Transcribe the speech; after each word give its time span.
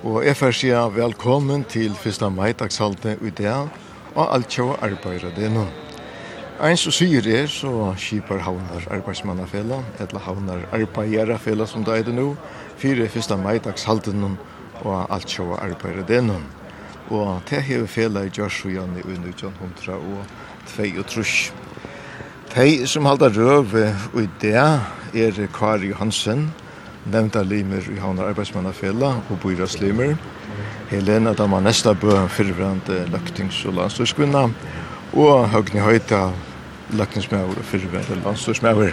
Og 0.00 0.22
jeg 0.24 0.32
får 0.36 0.54
si 0.56 0.68
velkommen 0.72 1.60
til 1.68 1.92
1. 1.92 2.22
mai-dagshaltet 2.32 3.20
i 3.20 3.30
dag 3.36 3.66
og 4.14 4.30
alt 4.32 4.48
kjøy 4.48 4.70
arbeider 4.80 5.28
det 5.36 5.50
nå. 5.52 5.66
Ein 6.64 6.78
så 6.80 6.88
sier 6.88 7.20
det, 7.20 7.50
så 7.52 7.92
skipar 8.00 8.40
havnar 8.40 8.86
Arbeidsmannafella, 8.96 9.82
eller 10.00 10.24
havnar 10.24 10.64
arbeiderafela 10.72 11.66
som 11.66 11.84
det 11.84 11.98
er 11.98 12.06
det 12.08 12.14
nå, 12.16 12.32
fire 12.80 13.08
fyrsta 13.08 13.36
nå, 13.36 14.30
og 14.84 15.06
alt 15.12 15.28
kjøy 15.28 15.52
arbeider 15.58 16.06
det 16.08 16.22
nå. 16.24 16.40
Og 17.10 17.42
det 17.50 17.62
hever 17.62 17.86
fela 17.86 18.24
i 18.24 18.30
Gjørsvian 18.32 18.96
i 18.96 19.04
1902 19.04 20.00
og 20.96 21.06
trus. 21.12 21.52
De 22.54 22.86
som 22.86 23.04
halda 23.04 23.28
røve 23.28 23.94
i 24.16 24.28
det 24.40 24.56
er 24.56 25.46
Kari 25.52 25.92
Hansen, 25.92 26.50
nevnta 27.04 27.42
limer 27.42 27.86
i 27.90 27.98
Havnar 28.00 28.28
Arbeidsmannafella 28.28 29.14
og 29.30 29.38
Bøyras 29.42 29.80
limer. 29.80 30.16
Helena 30.90 31.32
Dama 31.32 31.60
Nesta 31.60 31.92
Bø, 31.92 32.26
fyrverande 32.28 33.04
løgtings- 33.12 33.66
og 33.66 33.74
landstøyskvinna, 33.74 34.48
og 35.12 35.48
Høgni 35.48 35.80
Høyta, 35.80 36.30
løgtingsmæver 36.90 37.58
og 37.58 37.64
fyrverande 37.64 38.18
landstøysmæver. 38.24 38.90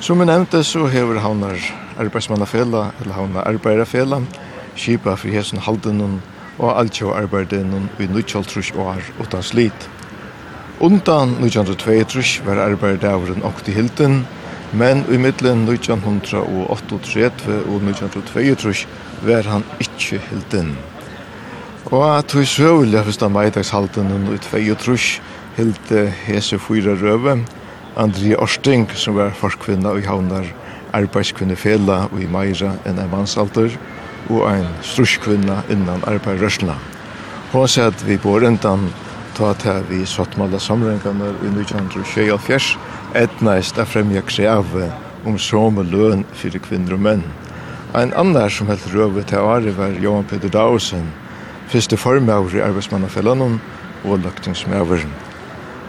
Som 0.00 0.20
vi 0.20 0.24
nevnte, 0.24 0.64
så 0.64 0.86
hever 0.86 1.20
Havnar 1.20 1.56
Arbeidsmannafella, 1.98 2.90
eller 3.00 3.14
Havnar 3.14 3.46
Arbeiderfella, 3.46 4.20
kipa 4.76 5.14
fri 5.14 5.30
hesen 5.30 5.58
haldenon 5.58 6.20
og 6.58 6.78
altjå 6.78 7.12
arbeidenon 7.12 7.90
i 8.00 8.06
nutjaltrush 8.06 8.76
år 8.76 9.00
utan 9.20 9.42
slit. 9.42 9.88
Undan 10.80 11.36
1922 11.40 12.42
var 12.46 12.58
arbeidavren 12.64 13.42
okti 13.44 13.72
hilden, 13.72 14.26
Men 14.72 15.04
i 15.12 15.18
middelen 15.20 15.66
1938 15.68 17.58
og 17.68 17.82
1922 17.84 18.86
var 19.26 19.48
han 19.52 19.64
ikke 19.84 20.20
helt 20.30 20.54
inn. 20.56 20.72
Og 21.92 22.06
at 22.06 22.32
vi 22.32 22.46
søvlig 22.48 23.02
første 23.04 23.28
meidagshalten 23.28 24.08
i 24.08 24.20
1922 24.38 25.20
helt 25.58 25.92
hese 26.24 26.58
fyra 26.58 26.96
røve, 26.96 27.42
André 28.00 28.32
Orsting, 28.40 28.88
som 28.96 29.18
var 29.20 29.34
forskvinna 29.36 29.92
og 29.92 30.06
havnar 30.08 30.48
arbeidskvinnefela 30.96 32.06
og 32.08 32.22
i 32.22 32.28
meira 32.30 32.72
enn 32.88 33.00
en 33.00 33.12
mannsalter, 33.12 33.76
og 34.30 34.46
ein 34.48 34.68
struskvinna 34.80 35.60
innan 35.72 36.04
arbeidrørsla. 36.08 36.78
Hun 37.52 37.68
sier 37.68 37.92
at 37.92 38.04
vi 38.08 38.16
bor 38.16 38.44
enda 38.46 38.72
ta 39.36 39.52
til 39.60 39.84
vi 39.90 40.06
sattmalla 40.08 40.60
samrengarna 40.60 41.34
i 41.42 41.52
1924, 41.52 42.78
etnaist 43.14 43.78
a 43.78 43.84
fremja 43.84 44.22
kreve 44.24 44.88
om 45.24 45.38
som 45.38 45.78
løn 45.78 46.24
fyrir 46.36 46.62
kvinner 46.64 46.96
og 46.96 47.02
menn. 47.04 47.24
Ein 47.94 48.14
annar 48.16 48.50
som 48.50 48.70
helt 48.72 48.86
røve 48.94 49.22
til 49.28 49.44
Ari 49.44 49.74
var 49.76 49.98
Johan 50.00 50.24
Peter 50.24 50.48
Dausen, 50.48 51.10
fyrste 51.68 51.98
formavr 52.00 52.56
i 52.56 52.62
arbeidsmannafellanon 52.64 53.58
og 54.04 54.22
løgtingsmavren. 54.24 55.12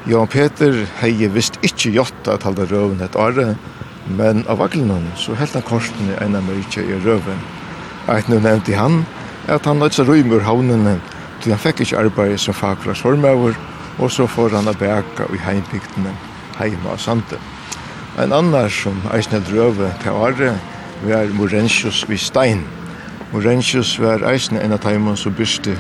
Johan 0.08 0.28
Peter 0.28 0.84
hei 1.00 1.30
visst 1.32 1.60
ikkje 1.64 1.94
jotta 1.96 2.36
at 2.36 2.44
halda 2.44 2.68
røven 2.68 3.02
et 3.06 3.16
Ari, 3.16 3.54
men 4.20 4.44
av 4.52 4.60
vaglunnen 4.60 5.08
så 5.16 5.38
helt 5.40 5.56
han 5.56 5.64
korsen 5.64 6.12
i 6.12 6.18
eina 6.20 6.44
mørkje 6.44 6.84
i 6.84 7.00
røven. 7.06 7.40
Eit 8.12 8.28
nu 8.28 8.36
nevnte 8.40 8.76
han 8.76 9.06
at 9.48 9.64
han 9.66 9.80
nødsa 9.80 10.04
røymur 10.04 10.44
havnene, 10.44 11.00
til 11.40 11.56
han 11.56 11.64
fekk 11.64 11.86
ikkje 11.86 12.04
arbeid 12.04 12.38
som 12.40 12.56
fagflags 12.56 13.04
formavr, 13.04 13.56
og 14.00 14.12
så 14.12 14.28
får 14.28 14.58
han 14.58 14.68
a 14.68 14.76
bæka 14.76 15.32
i 15.32 15.40
heimbygdene 15.40 16.33
heima 16.58 16.94
av 16.94 17.02
sande. 17.02 17.40
En 18.20 18.34
annar 18.34 18.70
som 18.70 19.00
eisne 19.14 19.40
drøve 19.42 19.90
til 20.04 20.12
året 20.12 20.60
var 21.04 21.32
Morentius 21.34 22.04
vid 22.10 22.22
Stein. 22.22 22.62
Morentius 23.34 23.96
var 24.00 24.26
eisne 24.30 24.62
en 24.62 24.76
av 24.76 24.84
teimen 24.84 25.18
som 25.18 25.34
byrste 25.34 25.74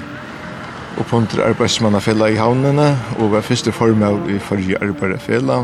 oppmuntre 1.02 1.46
arbeidsmannafella 1.46 2.32
i 2.34 2.40
havnene 2.42 2.88
og 3.20 3.32
var 3.36 3.46
første 3.46 3.72
form 3.72 4.04
av 4.06 4.30
i 4.30 4.40
forrige 4.42 4.82
arbeidsfella 4.82 5.64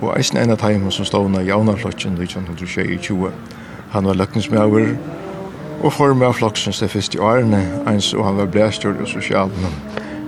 og 0.00 0.12
eisne 0.16 0.44
en 0.44 0.54
av 0.54 0.60
teimen 0.60 0.92
som 0.92 1.08
stående 1.08 1.42
i 1.44 1.48
javnarflokken 1.48 2.16
i 2.20 2.28
1920. 2.28 3.32
Han 3.96 4.08
var 4.08 4.20
løkningsmauer 4.20 4.94
og 5.80 5.92
form 5.96 6.22
av 6.22 6.36
flokksens 6.36 6.80
det 6.84 6.90
første 6.92 7.20
årene, 7.20 7.60
eins 7.88 8.12
og 8.14 8.26
han 8.28 8.36
var 8.40 8.52
blæstjord 8.52 9.00
og 9.00 9.08
sosialen. 9.08 9.76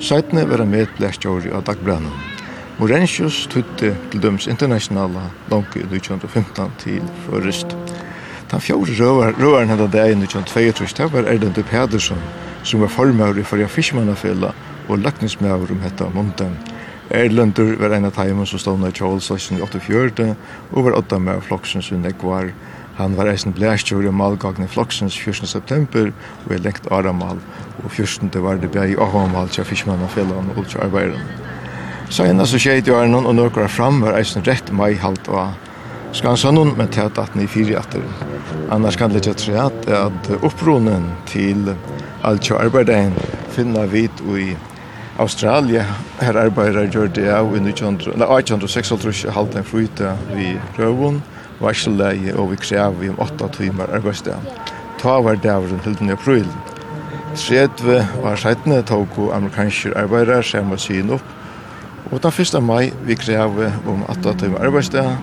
Seitene 0.01 0.49
var 0.49 0.65
han 0.65 0.73
med 0.73 0.93
blæstjord 0.97 1.53
av 1.53 1.67
dagbrannet. 1.69 2.32
Orensius 2.83 3.45
tutte 3.47 3.93
til 4.11 4.23
døms 4.23 4.49
internasjonale 4.51 5.21
lanke 5.53 5.85
i 5.85 5.85
2015 5.87 6.73
til 6.83 7.05
først. 7.29 7.77
Den 8.51 8.61
fjore 8.61 8.97
røveren 9.39 9.71
hadde 9.71 9.87
det 9.93 10.07
i 10.11 10.17
2022, 10.27 10.89
det 10.99 11.07
var 11.13 11.29
Erlendur 11.31 11.63
Pedersen, 11.63 12.19
som 12.65 12.81
var 12.81 12.91
formøver 12.91 13.39
i 13.39 13.45
forrige 13.47 13.69
Fiskmannafella 13.69 14.51
og 14.89 14.99
løgningsmøver 14.99 15.71
om 15.71 15.85
hette 15.85 16.09
Munden. 16.15 16.59
Erlendur 17.11 17.77
var 17.79 17.95
en 17.95 18.11
av 18.11 18.17
teimen 18.19 18.51
som 18.51 18.59
stod 18.59 18.83
i 18.89 18.93
Kjolslasjen 18.99 19.63
i 19.63 19.63
84, 19.63 20.35
og 20.73 20.85
var 20.89 20.99
åtta 20.99 21.23
med 21.23 21.47
floksen 21.47 21.87
som 21.87 22.03
jeg 22.03 22.19
var. 22.23 22.51
Han 22.99 23.15
var 23.17 23.31
eisen 23.31 23.55
blæstjord 23.55 24.11
i 24.11 24.11
malgagn 24.11 24.67
i 24.67 24.69
floksens 24.69 25.15
14. 25.15 25.47
september, 25.47 26.11
og 26.47 26.53
er 26.53 26.67
lengt 26.67 26.91
aramal, 26.91 27.39
og 27.85 27.91
14. 27.91 28.35
var 28.43 28.59
det 28.59 28.75
bæg 28.75 28.97
i 28.97 29.01
Ahamal 29.01 29.49
til 29.49 29.71
Fiskmannafella 29.71 30.43
og 30.57 30.67
til 30.67 30.83
arbeiderne. 30.83 31.52
Så 32.13 32.27
enda 32.29 32.45
så 32.45 32.59
skjeit 32.61 32.85
jo 32.85 32.99
er 33.01 33.07
noen 33.09 33.25
og 33.31 33.39
nøkker 33.39 33.71
fram 33.73 34.03
var 34.03 34.19
eisen 34.19 34.45
rett 34.45 34.69
mai 34.77 34.99
halt 35.01 35.31
og 35.33 35.55
skansa 36.13 36.51
noen, 36.53 36.75
men 36.77 36.91
til 36.93 37.07
at 37.09 37.17
at 37.23 37.39
ni 37.39 37.47
fire 37.49 37.79
atter. 37.81 38.05
Annars 38.69 38.99
kan 39.01 39.15
det 39.15 39.23
ikke 39.23 39.39
tre 39.41 39.55
at, 39.63 39.89
at 39.89 40.29
opprunnen 40.45 41.07
til 41.31 41.73
alt 42.29 42.51
jo 42.51 42.61
arbeidein 42.61 43.17
finna 43.57 43.87
vit 43.89 44.21
i 44.29 44.51
Australia. 45.25 45.87
Her 46.21 46.37
arbeider 46.45 46.93
gjør 46.93 47.09
det 47.17 47.29
av 47.33 47.57
i 47.57 47.65
1836 47.65 49.33
halvt 49.33 49.57
en 49.57 49.71
fryta 49.73 50.13
vi 50.35 50.53
røvun, 50.77 51.23
varselleie 51.65 52.37
og 52.37 52.53
vi 52.53 52.61
krev 52.61 53.01
vi 53.01 53.09
om 53.09 53.21
8 53.25 53.55
timer 53.57 53.89
arbeidsdag. 53.89 54.37
Ta 55.01 55.17
var 55.25 55.41
dævren 55.41 55.81
til 55.81 55.97
den 55.97 56.13
april. 56.13 56.49
30 57.41 58.03
var 58.21 58.37
17 58.37 58.83
tog 58.85 59.23
amerikanske 59.33 59.97
arbeidere 59.97 60.43
som 60.45 60.69
var 60.69 60.91
syn 60.91 61.17
opp 61.17 61.39
Og 62.13 62.21
den 62.23 62.33
1. 62.39 62.63
mai 62.63 62.93
vi 63.05 63.15
krev 63.15 63.55
om 63.89 64.03
at 64.09 64.19
det 64.41 64.53
var 64.53 64.67
arbeidsdag, 64.67 65.17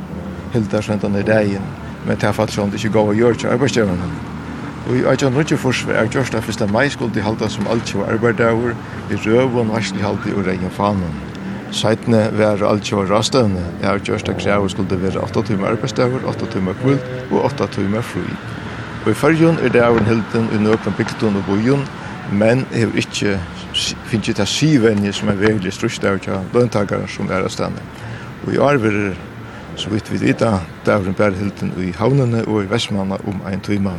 helt 0.54 0.72
der 0.72 0.82
søndagen 0.82 1.16
i 1.16 1.22
dagen, 1.24 1.62
men 2.06 2.18
det 2.18 2.24
er 2.24 2.34
faktisk 2.34 2.58
sånn 2.58 2.72
det 2.74 2.80
ikke 2.82 2.96
gav 2.96 3.12
å 3.12 3.14
gjøre 3.14 3.38
til 3.38 3.52
arbeidsdagene. 3.54 4.08
Og 4.88 4.96
i 4.98 5.04
Ajan 5.12 5.36
Rutje 5.38 5.58
Forsvar 5.62 6.00
er 6.02 6.10
gjørst 6.10 6.34
av 6.34 6.50
1. 6.50 6.64
mai 6.74 6.90
skulle 6.90 7.14
de 7.14 7.22
halda 7.22 7.50
som 7.54 7.70
alt 7.70 7.86
kjøy 7.86 8.08
arbeidsdager, 8.08 8.74
i 9.14 9.20
røven, 9.22 9.70
varslig 9.70 10.02
halte 10.02 10.34
og 10.34 10.50
regn 10.50 10.74
fanen. 10.74 11.14
Seitene 11.70 12.24
var 12.34 12.66
alt 12.66 12.90
kjøy 12.90 13.06
rastøvne, 13.12 13.68
jeg 13.84 13.90
har 13.92 14.02
gjørst 14.10 14.34
av 14.34 14.42
krev 14.42 14.66
skulle 14.74 14.90
det 14.90 15.04
være 15.04 15.22
8 15.30 15.46
timer 15.52 15.76
arbeidsdager, 15.76 16.26
8 16.26 16.50
timer 16.56 16.82
kvult 16.82 17.06
og 17.30 17.46
8 17.52 17.70
timer 17.78 18.02
fri. 18.02 18.26
Og 19.06 19.14
i 19.14 19.18
fyrjun 19.22 19.62
er 19.62 19.78
det 19.78 19.86
av 19.86 20.02
en 20.02 20.10
hilden 20.10 20.50
i 20.58 20.64
nøkron 20.66 20.98
bygden 20.98 21.38
og 21.38 21.46
bojun, 21.54 21.86
men 22.34 22.66
hever 22.74 22.98
ikke 22.98 23.38
finnes 23.74 24.28
ikke 24.28 24.42
det 24.42 24.48
syvenje 24.48 25.14
som 25.14 25.30
er 25.30 25.42
veldig 25.42 25.74
størst 25.74 26.06
av 26.06 26.20
ikke 26.20 26.40
løntakere 26.54 27.08
som 27.08 27.30
er 27.30 27.46
av 27.46 27.52
stedet. 27.54 27.84
Og 28.46 28.54
i 28.54 28.62
arver, 28.62 29.14
så 29.76 29.90
vidt 29.90 30.12
vi 30.12 30.22
vet, 30.22 30.40
det 30.86 30.94
er 30.94 31.08
en 31.08 31.18
bærhilden 31.18 31.74
i 31.84 31.92
havnene 31.98 32.46
og 32.48 32.64
i 32.64 32.72
Vestmanna 32.72 33.20
om 33.28 33.42
en 33.48 33.62
time. 33.62 33.94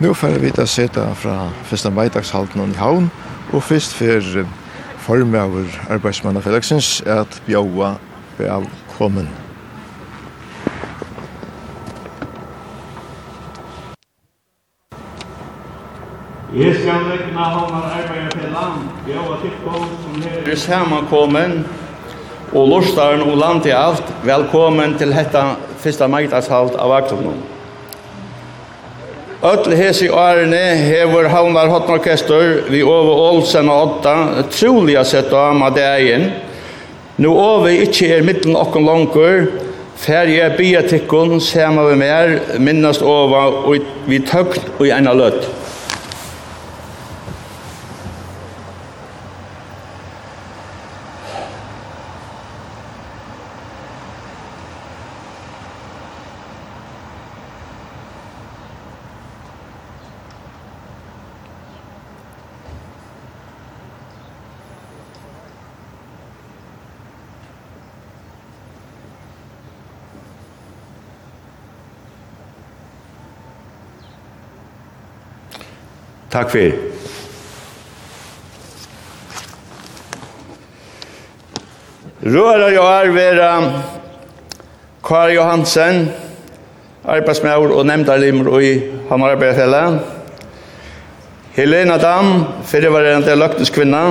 Nå 0.00 0.14
får 0.14 0.40
vi 0.42 0.50
da 0.50 0.66
sette 0.66 1.04
fra 1.14 1.50
første 1.68 1.92
veidagshalten 1.94 2.72
i 2.72 2.80
havn, 2.80 3.10
og 3.52 3.62
først 3.62 3.94
for 3.94 4.42
formen 5.02 5.38
av 5.38 5.56
arbeidsmannafellesens 5.90 7.02
er 7.06 7.22
at 7.26 7.40
bjøa 7.46 7.94
velkommen. 8.38 9.41
Jeg 16.52 16.74
skal 16.74 17.06
rekna 17.08 17.46
honom 17.48 17.84
arbeide 17.88 18.30
til 18.30 18.50
land, 18.52 18.80
bjóa 19.06 19.38
tikkum 19.40 19.86
som 20.02 20.16
her 20.20 20.50
er 20.52 20.58
samankomen, 20.60 21.54
og 22.52 22.66
lortstaren 22.68 23.22
og 23.24 23.38
land 23.40 23.62
til 23.64 23.72
alt, 23.72 24.10
velkommen 24.20 24.92
til 25.00 25.14
dette 25.16 25.44
første 25.80 26.08
magdagshalt 26.12 26.76
av 26.76 26.92
Aklunum. 26.98 27.38
Öll 29.48 29.72
hesi 29.78 30.10
årene 30.12 30.60
hevur 30.82 31.30
Havnar 31.32 31.72
Hotnorkestur 31.72 32.68
vi 32.68 32.82
over 32.84 33.24
Olsen 33.30 33.72
og 33.72 33.86
Otta 33.86 34.44
troliga 34.52 35.06
sett 35.08 35.32
av 35.32 35.56
Madeien. 35.56 36.28
Nå 37.16 37.32
Ove 37.32 37.78
ikkje 37.86 38.12
er 38.18 38.28
mittlen 38.28 38.60
okkon 38.60 38.84
langur, 38.90 39.48
fer 39.96 40.28
er 40.28 40.52
bia 40.60 40.84
tikkun, 40.84 41.40
sema 41.40 41.88
vi 41.88 41.96
mer, 42.04 42.38
minnast 42.60 43.00
Ova 43.00 43.48
og 43.64 43.90
vi 44.04 44.20
tøkt 44.20 44.68
og 44.76 44.84
i 44.90 44.92
ena 45.00 45.16
løtt. 45.16 45.61
Takk 76.32 76.48
for 76.48 76.58
Røra 82.22 82.68
jo 82.70 82.82
er 82.86 83.10
vera 83.10 83.48
Kari 85.02 85.34
Johansen, 85.34 86.06
arbeidsmæver 87.04 87.74
og 87.74 87.86
nemndarlimer 87.86 88.60
i 88.62 88.72
Hamar 89.08 89.34
Helena 91.52 91.98
Dam, 91.98 92.44
fyrirvarende 92.64 93.34
løgtenskvinna, 93.36 94.02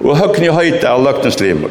og 0.00 0.18
Høgni 0.18 0.52
Høyta 0.52 0.92
av 0.92 1.02
løgtenslimer. 1.02 1.70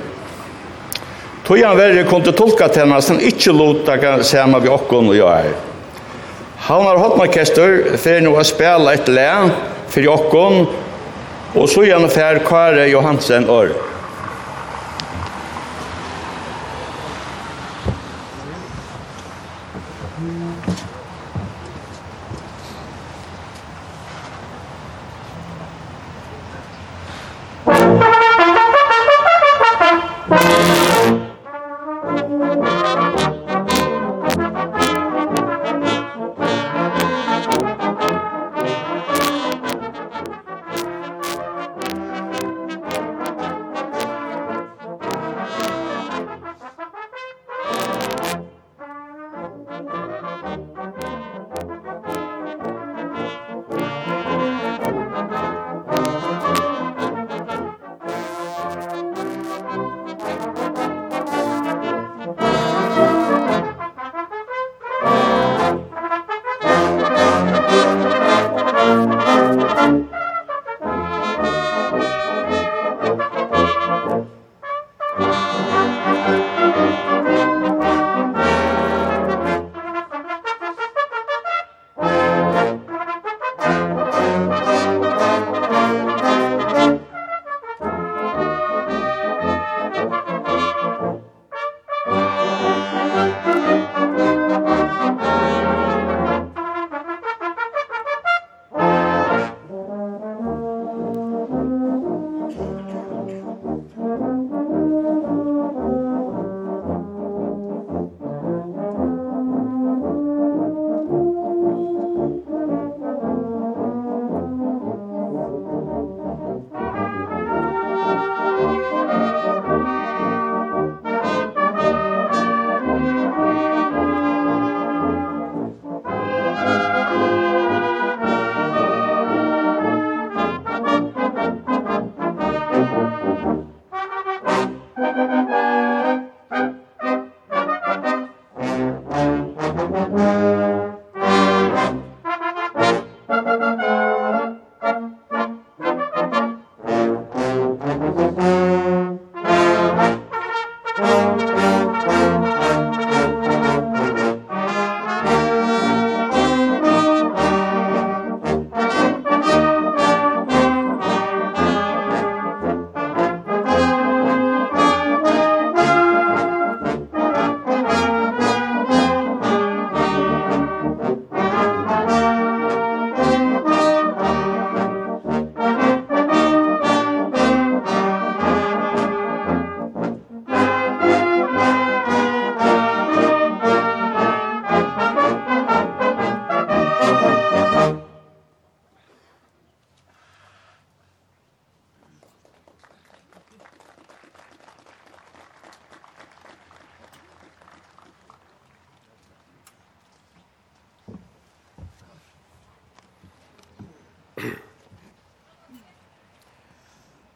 Tøyan 1.48 1.78
verre 1.78 2.04
kom 2.10 2.24
til 2.26 2.36
tolka 2.36 2.68
til 2.68 2.84
henne, 2.84 3.02
som 3.02 3.20
ikke 3.20 3.54
lot 3.56 3.86
deg 3.88 4.26
samme 4.28 4.60
vi 4.60 4.74
okkon 4.74 5.14
og 5.14 5.16
jeg 5.16 5.52
er. 5.52 5.71
Havnar 6.62 7.00
Hotmarkester 7.02 7.96
fer 7.98 8.20
nu 8.22 8.36
å 8.38 8.42
spela 8.46 8.94
et 8.94 9.08
le 9.10 9.30
for 9.90 10.10
okkon, 10.14 10.68
og 11.58 11.66
så 11.72 11.88
gjerne 11.88 12.10
fer 12.14 12.38
Kare 12.46 12.86
Johansen 12.92 13.50
Øre. 13.50 13.91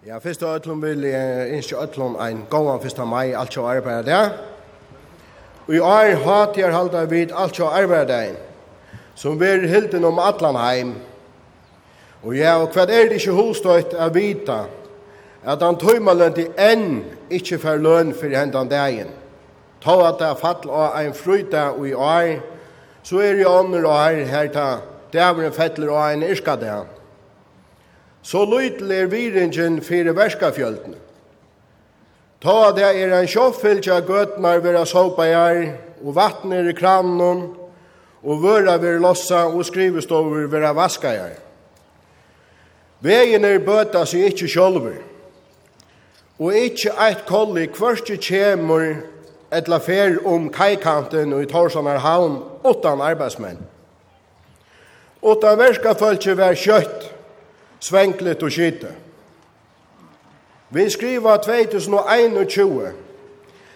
Ja, 0.06 0.20
fyrst 0.22 0.44
og 0.46 0.60
ætlum 0.60 0.84
vil 0.84 1.02
jeg 1.02 1.48
innskje 1.58 1.80
ætlum 1.82 2.14
ein 2.22 2.44
gåan 2.50 2.78
fyrst 2.78 3.00
av 3.02 3.08
mai, 3.10 3.32
alt 3.34 3.56
sjå 3.56 3.64
arbeid 3.66 4.06
der. 4.06 4.36
Og 5.66 5.74
i 5.74 5.80
år 5.82 6.12
hatt 6.22 6.60
jeg 6.60 6.74
halda 6.76 7.02
vid 7.10 7.32
alt 7.34 7.58
sjå 7.58 7.72
arbeid 7.74 8.12
der, 8.12 8.36
som 9.18 9.40
ver 9.42 9.66
hilden 9.66 10.06
om 10.06 10.22
allan 10.22 10.60
heim. 10.62 10.92
Og 12.22 12.38
ja, 12.38 12.54
og 12.62 12.70
hva 12.70 12.86
er 12.86 13.10
det 13.10 13.18
ikke 13.18 13.34
hostøyt 13.34 13.98
å 13.98 14.12
vita, 14.14 14.60
at 15.42 15.66
han 15.66 15.82
tøymaløndi 15.82 16.52
enn 16.54 17.00
ikkje 17.34 17.58
fer 17.66 17.82
løn 17.82 18.14
fyrir 18.14 18.44
hendan 18.44 18.70
dagen. 18.70 19.10
Ta 19.82 19.96
at 20.12 20.22
det 20.22 20.30
er 20.30 20.42
fall 20.44 20.70
av 20.70 21.00
ein 21.00 21.18
fruta 21.18 21.72
og 21.72 21.88
i 21.90 21.98
år, 21.98 22.36
så 23.02 23.26
er 23.26 23.42
det 23.42 23.50
ånder 23.50 23.90
og 23.90 23.98
her, 24.04 24.22
her 24.30 24.54
ta, 24.54 24.70
det 25.10 25.26
er 25.26 25.48
en 25.50 25.58
fettler 25.58 25.90
og 25.90 26.04
en 26.12 26.30
irskadag 26.30 26.95
så 28.26 28.42
lytel 28.50 28.92
er 28.92 29.06
viringen 29.06 29.82
fire 29.82 30.16
verskafjölden. 30.18 30.96
Ta 32.42 32.72
det 32.74 32.88
er 32.90 33.14
en 33.14 33.28
sjoffylkja 33.30 34.00
gøtnar 34.06 34.64
vera 34.66 34.86
såpajar, 34.86 35.76
og 36.02 36.16
vattner 36.16 36.70
i 36.70 36.74
kranen, 36.74 37.44
og 38.26 38.42
vøra 38.42 38.78
vera 38.82 39.00
lossa, 39.02 39.46
og 39.46 39.66
skrivestover 39.66 40.48
vera 40.50 40.74
vaskajar. 40.74 41.38
Vegen 43.06 43.46
er 43.46 43.62
bøta 43.62 44.06
seg 44.10 44.32
ikkje 44.32 44.50
sjolver, 44.50 45.00
og 46.42 46.58
ikkje 46.58 46.96
eit 47.06 47.26
kolli 47.30 47.68
kvørste 47.70 48.18
kjemur 48.18 49.04
etla 49.54 49.80
fer 49.80 50.18
om 50.26 50.50
kajkanten 50.50 51.34
og 51.34 51.46
i 51.46 51.50
Torsanar 51.50 52.02
havn 52.02 52.40
utan 52.66 53.02
arbeidsmenn. 53.02 53.62
Utan 55.22 55.58
verska 55.58 55.94
var 55.94 56.18
vær 56.36 56.58
kjøtt, 56.58 57.15
svenklet 57.80 58.44
og 58.44 58.52
skyte. 58.52 58.92
Vi 60.70 60.90
skriver 60.90 61.38
2021. 61.38 62.94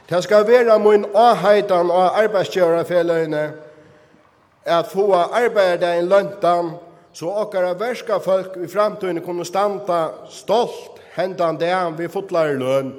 Det 0.09 0.23
skal 0.23 0.47
være 0.47 0.79
min 0.79 1.05
avheitan 1.15 1.91
av 1.91 2.15
arbeidsgjørerfellene 2.23 3.43
at 4.65 4.87
få 4.89 5.13
arbeidet 5.13 5.97
i 5.99 6.05
løntan 6.05 6.71
så 7.13 7.29
okkara 7.43 7.73
verska 7.73 8.17
folk 8.19 8.57
i 8.57 8.67
framtiden 8.67 9.21
kunne 9.21 9.45
standa 9.45 10.07
stolt 10.29 10.99
hendan 11.15 11.59
det 11.59 11.73
vi 11.97 12.07
fotlar 12.07 12.53
løn. 12.57 12.93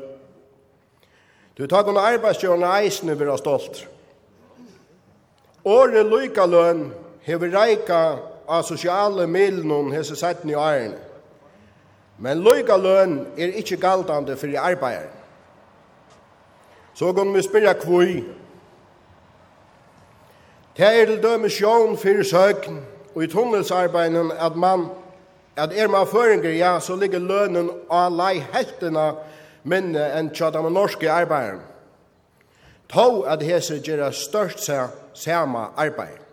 Du 1.58 1.66
tar 1.66 1.82
kunne 1.82 2.00
arbeidsgjørerne 2.00 2.72
eisene 2.80 3.18
være 3.18 3.38
stolt. 3.38 3.86
Åre 5.64 6.02
lyka 6.02 6.46
løn 6.46 6.92
hever 7.22 7.52
reika 7.52 8.16
av 8.50 8.66
sosiale 8.66 9.26
milen 9.30 9.92
hese 9.94 10.16
setten 10.18 10.50
i 10.50 10.58
årene. 10.58 10.98
Men 12.20 12.42
løyga 12.44 12.76
løn 12.76 13.14
er 13.38 13.54
ikkje 13.60 13.78
galtande 13.80 14.36
fyrir 14.36 14.60
arbeideren. 14.60 15.16
Så 16.94 17.12
gong 17.16 17.30
vi 17.32 17.42
spyrja 17.42 17.72
kvui. 17.80 18.24
Det 20.76 20.88
er 20.88 21.06
til 21.06 21.22
døme 21.22 21.48
sjån 21.48 21.96
fyrir 21.96 22.26
søkn 22.26 22.82
og 23.14 23.22
i 23.24 23.30
tunnelsarbeiden 23.30 24.32
at 24.36 24.56
man 24.56 24.90
at 25.56 25.72
er 25.76 25.88
man 25.88 26.06
føringer, 26.06 26.50
ja, 26.50 26.80
så 26.80 26.96
ligger 26.96 27.18
lønnen 27.18 27.70
av 27.90 28.12
lei 28.14 28.38
heltene 28.52 29.10
minne 29.68 30.06
enn 30.16 30.30
tja 30.32 30.48
de 30.54 30.62
norske 30.70 31.10
arbeideren. 31.10 31.60
Tå 32.88 33.22
at 33.28 33.42
hese 33.44 33.80
gjerra 33.84 34.10
størst 34.12 34.62
seg 34.64 34.94
sama 35.14 35.68
arbeid. 35.76 36.29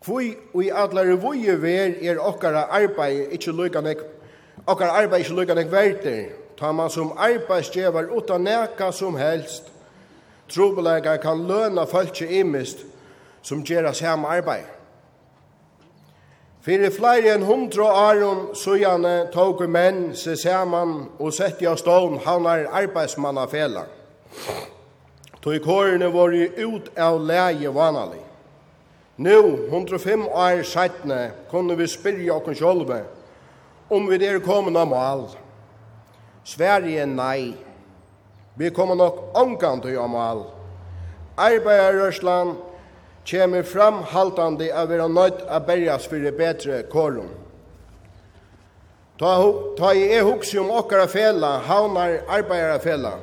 Kvoi 0.00 0.36
i 0.62 0.70
adlare 0.72 1.16
voje 1.20 1.54
ver 1.60 1.98
er 2.00 2.20
okkara 2.24 2.62
arbeid 2.72 3.34
ikkje 3.36 3.52
lukka 3.52 3.82
nek, 3.84 3.98
okkara 4.66 4.94
arbeid 5.02 5.26
ikkje 5.26 5.36
lukka 5.36 5.54
nek 5.58 5.72
verter, 5.72 6.30
ta 6.56 6.72
man 6.72 6.90
som 6.90 7.12
arbeidsgjevar 7.18 8.08
utan 8.16 8.40
neka 8.44 8.92
som 8.92 9.16
helst. 9.16 9.68
Trobelega 10.48 11.18
kan 11.20 11.44
løna 11.46 11.84
falskje 11.86 12.30
imist 12.40 12.80
som 13.42 13.60
gjerra 13.64 13.92
samme 13.94 14.28
arbeid. 14.28 14.64
Fyrir 16.64 16.92
flere 16.92 17.34
enn 17.34 17.44
hundra 17.44 17.92
árum 18.08 18.50
sujane 18.56 19.30
tåg 19.32 19.62
menn 19.68 20.10
se 20.16 20.32
saman 20.36 20.96
og 21.18 21.32
sett 21.32 21.60
i 21.62 21.68
av 21.68 21.76
stån 21.80 22.18
havnar 22.24 22.66
arbeidsmannafela. 22.82 23.84
Tog 25.40 25.60
kårene 25.64 26.08
våre 26.12 26.48
ut 26.56 26.90
av 26.96 27.20
leie 27.20 27.72
vanalig. 27.72 28.29
Nu, 29.20 29.66
105 29.68 30.26
år 30.26 30.62
sættene, 30.62 31.30
kunne 31.50 31.76
vi 31.76 31.86
spyrja 31.86 32.38
okken 32.38 32.54
sjolve 32.56 33.02
om 33.92 34.06
vi 34.08 34.16
er 34.24 34.38
kommet 34.40 34.78
av 34.80 34.88
mal. 34.88 35.26
Sverige 36.44 37.04
nei. 37.06 37.52
Vi 38.56 38.70
kommer 38.72 38.96
nok 38.96 39.36
omgang 39.36 39.82
til 39.84 39.98
av 40.00 40.08
mal. 40.08 40.42
Arbeiderrørsland 41.36 42.56
kommer 43.28 43.62
framhaltande 43.62 44.72
av 44.72 44.88
vera 44.88 45.08
nøyt 45.12 45.44
av 45.44 45.68
berjas 45.68 46.08
for 46.08 46.32
betre 46.40 46.82
korum. 46.88 47.28
Ta, 49.20 49.36
ta 49.76 49.92
i 49.92 50.14
e 50.16 50.24
huksi 50.24 50.58
om 50.58 50.72
okkara 50.72 51.04
fela, 51.06 51.58
haunar 51.68 52.22
arbeidara 52.24 52.78
fela, 52.80 53.18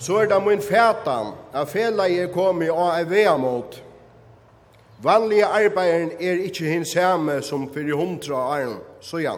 så 0.00 0.24
er 0.24 0.32
det 0.32 0.42
min 0.42 0.62
fætan, 0.62 1.36
a 1.54 1.62
fela 1.66 2.08
jeg 2.10 2.32
kom 2.34 2.62
i 2.62 2.74
a 2.74 2.96
evea 3.04 3.36
mot, 3.38 3.84
Vanlige 5.02 5.46
arbeideren 5.46 6.10
er 6.20 6.40
ikkje 6.42 6.66
hins 6.66 6.92
hjemme 6.92 7.42
som 7.42 7.68
fyrir 7.74 7.94
hundra 7.94 8.40
arn, 8.56 8.80
så 9.00 9.18
ja. 9.22 9.36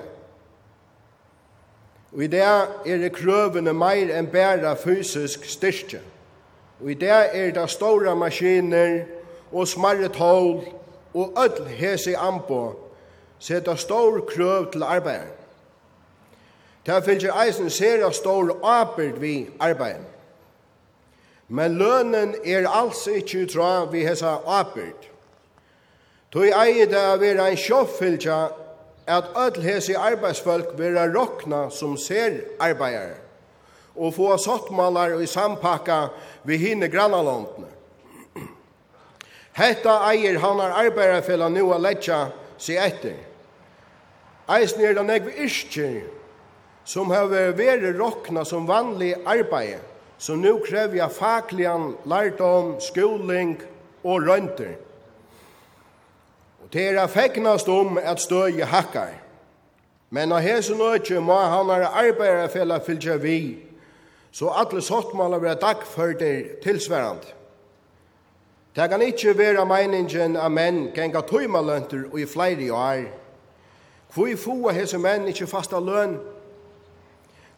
Og 2.13 2.23
i 2.25 2.27
det 2.27 2.43
er 2.43 2.97
det 3.03 3.13
krøvene 3.13 3.75
meir 3.77 4.09
enn 4.17 4.31
bæra 4.33 4.73
fysisk 4.75 5.45
styrke. 5.45 6.01
Og 6.81 6.91
i 6.91 6.95
det 6.95 7.11
er 7.13 7.53
det 7.55 7.71
stora 7.71 8.15
maskiner 8.15 9.03
og 9.53 9.69
smarre 9.69 10.09
tål 10.09 10.65
og 11.15 11.37
öll 11.37 11.69
hese 11.69 12.17
anpå 12.17 12.63
seta 13.39 13.77
stor 13.77 14.21
krøv 14.21 14.73
til 14.73 14.83
arbeideren. 14.83 15.37
Det 16.87 17.05
finnes 17.05 17.29
eisen 17.45 17.71
sera 17.71 18.13
stor 18.13 18.57
arbeid 18.65 19.21
vi 19.21 19.49
arbeideren. 19.61 20.07
Men 21.49 21.79
lønnen 21.79 22.35
er 22.45 22.69
altså 22.69 23.11
ikkje 23.11 23.43
utra 23.45 23.85
vi 23.85 24.07
hese 24.07 24.27
apert. 24.47 25.11
Tøy 26.31 26.53
eie 26.55 26.87
det 26.87 26.99
a 26.99 27.17
vera 27.19 27.49
ein 27.51 27.59
sjåfylgja 27.59 28.39
at 29.11 29.33
öll 29.35 29.65
hese 29.65 29.97
arbeidsfolk 29.99 30.77
vera 30.79 31.09
rokna 31.11 31.65
som 31.75 31.97
ser 31.99 32.45
arbeidare 32.63 33.19
og 33.97 34.15
få 34.15 34.37
sottmalar 34.39 35.17
i 35.21 35.27
sampakka 35.27 36.09
vi 36.47 36.57
hinne 36.57 36.89
grannalåndene. 36.89 37.67
Hetta 39.59 39.97
eier 40.13 40.39
hanar 40.39 40.77
arbeidarfella 40.85 41.49
nu 41.51 41.73
a 41.75 41.79
letja 41.79 42.21
seg 42.57 42.79
etter. 42.79 43.17
Eisen 44.51 44.85
er 44.87 44.95
det 44.95 45.05
negv 45.07 45.33
iskir 45.35 46.07
som 46.87 47.11
hever 47.11 47.53
veri 47.59 47.91
rokna 47.99 48.45
som 48.47 48.69
vanlig 48.71 49.17
arbeid, 49.27 49.83
som 50.19 50.41
nu 50.41 50.59
krevja 50.63 51.09
faklian, 51.09 51.97
lærdom, 52.07 52.77
skoling 52.81 53.59
og 54.05 54.27
rønter 54.27 54.79
til 56.73 56.97
er 56.97 57.07
fegnast 57.07 57.69
om 57.69 57.99
at 57.99 58.21
støye 58.21 58.65
hakkar. 58.65 59.17
Men 60.11 60.33
av 60.33 60.43
hese 60.43 60.75
nøytje 60.75 61.21
må 61.23 61.37
han 61.39 61.71
er 61.71 61.87
arbeiderfella 61.87 62.81
fylgja 62.83 63.17
vi, 63.23 63.59
så 64.33 64.51
alle 64.55 64.83
sottmål 64.83 65.39
vera 65.43 65.55
dagførder 65.55 66.63
tilsværand. 66.63 67.23
Det 68.77 68.91
kan 68.91 69.03
ikkje 69.03 69.35
vera 69.39 69.65
meiningen 69.67 70.37
av 70.39 70.51
menn 70.55 70.91
genga 70.95 71.23
tøymalønter 71.27 72.05
og 72.13 72.21
i 72.21 72.27
flere 72.27 72.73
år. 72.73 73.09
Hvor 74.15 74.37
få 74.39 74.71
hese 74.75 74.99
menn 74.99 75.27
ikkje 75.31 75.47
fasta 75.51 75.79
løn? 75.79 76.19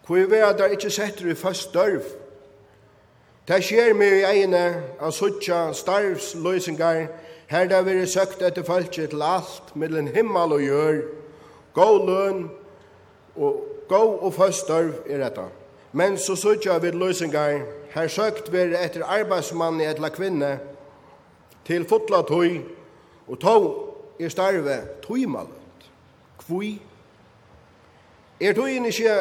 Hvor 0.07 0.29
vera 0.29 0.53
der 0.57 0.73
ikkje 0.73 0.91
setter 0.91 1.29
i 1.31 1.35
først 1.35 1.75
dørv? 1.75 2.03
Det 3.49 3.59
skjer 3.65 3.95
mye 3.95 4.21
i 4.21 4.25
egne 4.25 4.65
av 5.01 5.13
suttja 5.13 5.73
starvsløysingar, 5.75 7.07
Her 7.53 7.67
det 7.69 7.83
vi 7.85 8.07
søkt 8.07 8.43
etter 8.43 8.65
følge 8.65 9.07
til 9.13 9.23
alt, 9.23 9.77
mellom 9.77 10.07
himmel 10.15 10.53
og 10.57 10.61
gjør, 10.65 11.01
god 11.75 12.07
løn 12.07 12.51
og 13.37 13.65
god 13.89 14.19
og 14.25 14.35
føstørv 14.35 14.93
er 15.07 15.19
dette. 15.21 15.43
Men 15.93 16.17
så 16.19 16.37
søkja 16.37 16.79
vi 16.79 16.91
løsninger, 16.91 17.59
her 17.93 18.09
søkt 18.09 18.49
vi 18.53 18.59
etter 18.59 19.05
arbeidsmann 19.05 19.81
eller 19.81 20.09
kvinne, 20.09 20.61
til 21.67 21.85
fotla 21.89 22.23
tøy, 22.23 22.63
og 23.29 23.39
tog 23.39 23.67
er 24.21 24.29
starve 24.29 24.79
tøymalet. 25.05 25.91
Kvui. 26.39 26.81
Er 28.41 28.53
tøyen 28.53 28.87
ikke 28.87 29.19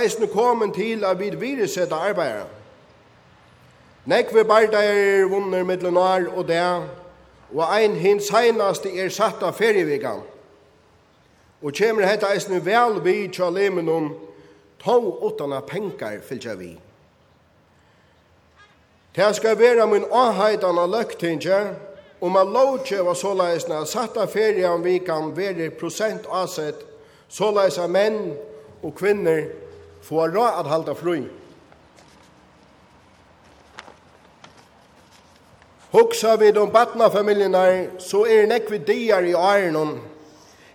eisne 0.00 0.26
kommet 0.26 0.74
til 0.74 1.04
at 1.04 1.20
vi 1.20 1.28
viresette 1.36 1.94
arbeidere? 1.94 2.48
Nekve 4.06 4.44
bardeir 4.44 5.28
vunner 5.28 5.64
mittlunar 5.64 6.24
og 6.36 6.48
det, 6.48 6.88
og 7.54 7.64
ein 7.76 7.96
hin 7.96 8.20
seinaste 8.20 8.90
er 8.98 9.08
satt 9.08 9.42
av 9.42 9.56
ferievigan. 9.58 10.22
Og 11.62 11.72
kjemur 11.76 12.06
hetta 12.06 12.30
eisne 12.32 12.60
vel 12.64 13.00
vi 13.04 13.28
tja 13.28 13.50
lemenum, 13.50 14.12
tog 14.80 15.20
utan 15.26 15.52
penkar 15.66 16.20
fylgja 16.24 16.54
vi. 16.54 16.78
Det 19.16 19.36
skal 19.36 19.58
være 19.58 19.86
min 19.86 20.06
avheitan 20.12 20.78
av 20.78 20.88
løgtingje, 20.90 21.74
om 22.20 22.36
a 22.36 22.44
lovtje 22.44 23.02
var 23.04 23.14
såleisne 23.14 23.80
at 23.80 23.88
satt 23.88 24.16
av 24.16 24.30
ferievigan 24.30 24.84
vi 24.84 24.98
kan 24.98 25.32
veri 25.36 25.70
prosent 25.70 26.28
avsett, 26.28 26.86
såleis 27.28 27.78
av 27.78 27.90
menn 27.90 28.36
og 28.82 28.94
kvinner 28.94 29.48
får 30.02 30.32
råd 30.36 30.60
at 30.60 30.70
halda 30.70 30.94
frui. 30.94 31.39
Hugsa 35.90 36.36
vid 36.36 36.58
om 36.58 36.70
batnafamiljenar, 36.70 37.98
så 37.98 38.22
er 38.26 38.46
nekvi 38.46 38.78
diar 38.86 39.26
i 39.26 39.34
ærenon. 39.34 39.96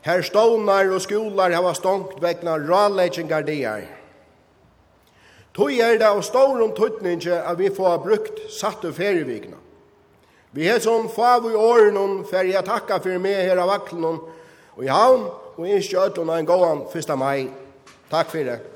Her 0.03 0.21
stånar 0.21 0.91
og 0.91 1.01
skolar 1.01 1.55
hava 1.55 1.71
stångt 1.73 2.19
vegna 2.21 2.57
ralleggingar 2.59 3.45
diar. 3.47 3.85
Tøy 5.55 5.79
er 5.79 5.95
det 6.01 6.09
av 6.09 6.19
stårum 6.19 6.75
tøytninge 6.75 7.31
at 7.31 7.55
vi 7.59 7.71
får 7.71 8.01
brukt 8.03 8.43
satt 8.51 8.83
og 8.83 8.97
ferievikna. 8.97 9.55
Vi 10.51 10.67
er 10.67 10.83
som 10.83 11.07
fav 11.09 11.47
i 11.47 11.55
årenon 11.55 12.25
fer 12.27 12.51
jeg 12.51 12.67
takka 12.67 12.99
fyrir 13.03 13.23
meg 13.23 13.39
her 13.47 13.59
av 13.63 13.71
vaklenon 13.71 14.19
og 14.75 14.83
i 14.83 14.91
havn 14.91 15.29
og 15.55 15.67
i 15.67 15.79
skjøtlen 15.83 16.31
en 16.35 16.47
gåan 16.47 16.85
1. 16.91 17.15
mai. 17.19 17.47
Takk 18.11 18.35
fyrir 18.35 18.51
det. 18.51 18.74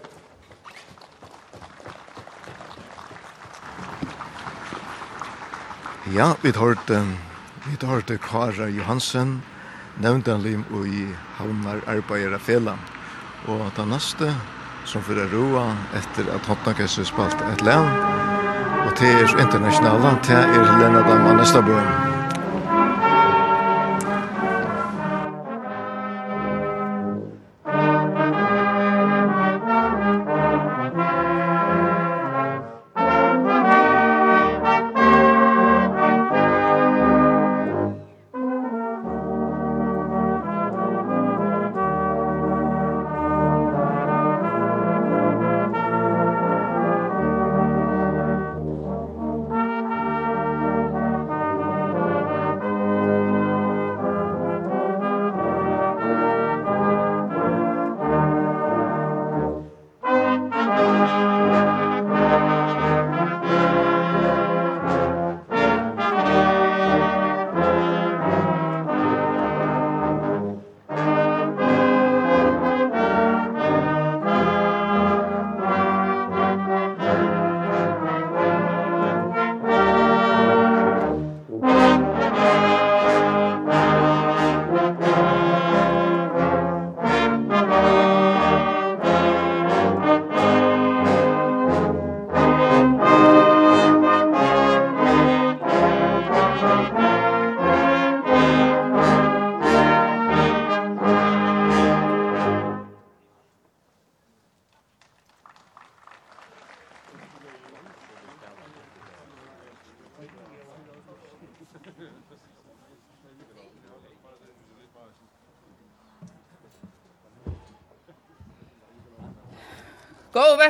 Ja, 6.14 6.36
vi 6.42 6.52
hørte 6.56 7.04
vi 7.66 7.88
hørte 7.88 8.18
Kara 8.18 8.66
Johansen 8.68 9.42
nevnte 10.02 10.32
han 10.32 10.42
lim 10.42 10.64
og 10.74 10.88
i 10.88 11.06
havnar 11.38 11.84
Arbeidere 11.86 12.40
Fela 12.40 12.74
felan. 12.74 12.80
Og 13.48 13.72
det 13.78 13.86
neste 13.88 14.34
som 14.90 15.04
fyrir 15.06 15.30
roa 15.34 15.68
etter 15.94 16.32
at 16.34 16.50
Hotnakessu 16.50 17.04
spalt 17.06 17.42
et 17.54 17.62
land 17.62 17.90
og 18.86 18.96
til 18.98 19.12
er 19.12 19.36
internasjonala, 19.44 20.16
det 20.26 20.40
er 20.40 20.66
Helena 20.72 21.04
Damannestabøen. 21.06 21.86
Musikk 21.88 22.19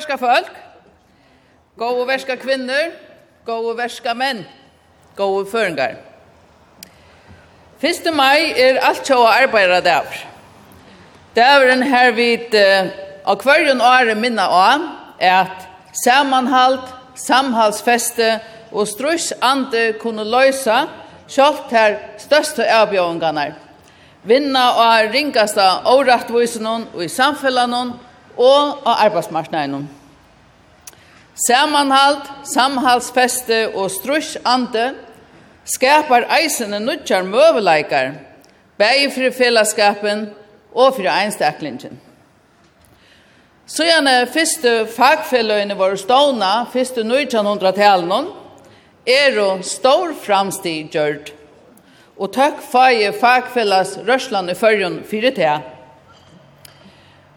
verska 0.10 0.18
folk, 0.18 0.52
gode 1.78 2.06
verska 2.08 2.36
kvinner, 2.36 2.92
gode 3.46 3.76
verska 3.78 4.14
menn, 4.14 4.46
gode 5.16 5.46
føringar. 5.46 5.98
1. 7.82 8.10
mai 8.14 8.54
er 8.58 8.80
alt 8.82 9.06
sjå 9.06 9.20
arbeidra 9.22 9.82
dagur. 9.82 10.18
Dagurinn 11.36 11.84
her 11.84 12.12
vid 12.12 12.56
av 12.56 13.38
uh, 13.38 13.44
hverjun 13.44 13.82
åre 13.82 14.16
minna 14.16 14.48
av 14.50 14.88
at 15.22 15.68
samanhald, 15.94 16.82
samhalsfeste 17.16 18.40
og 18.72 18.88
strussande 18.90 19.94
kunne 20.02 20.26
løysa 20.26 20.88
sjálvt 21.30 21.72
her 21.72 22.00
største 22.18 22.66
avbjøringarnar. 22.66 23.54
Vinna 24.26 24.66
og 24.74 25.14
ringasta 25.14 25.70
årattvisenon 25.86 26.90
og 26.96 27.06
i 27.06 27.14
samfellanon 27.14 27.94
og 28.40 28.86
av 28.88 29.06
arbeidsmarknaden. 29.06 29.99
Samanhald, 31.40 32.26
samhalsfeste 32.44 33.70
og 33.72 33.88
strusjande 33.94 34.90
skapar 35.64 36.26
eisene 36.36 36.82
nutjar 36.84 37.24
møveleikar, 37.24 38.18
bæg 38.80 39.08
for 39.16 39.32
fellesskapen 39.38 40.28
og 40.76 40.98
for 40.98 41.08
einstaklingen. 41.08 41.96
Så 43.70 43.86
gjerne 43.86 44.26
første 44.34 44.88
fagfelløyene 44.92 45.78
våre 45.78 45.98
stående, 46.02 46.52
første 46.74 47.06
1900-talen, 47.06 48.32
er 49.08 49.36
jo 49.38 49.50
stor 49.64 50.16
framstig 50.20 50.90
gjørt. 50.92 51.32
Og 52.20 52.34
takk 52.36 52.60
fag 52.66 53.14
fagfellas 53.16 53.96
rørslan 54.08 54.50
i 54.52 54.58
førjen 54.58 55.04
fyrir 55.08 55.38
til. 55.38 55.62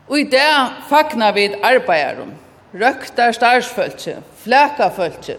Og 0.09 0.19
i 0.19 0.31
det 0.33 0.55
fagnar 0.89 1.37
vi 1.37 1.53
arbeideren 1.63 2.33
røktar 2.75 3.33
starsfølse, 3.33 4.17
flakafølse, 4.45 5.37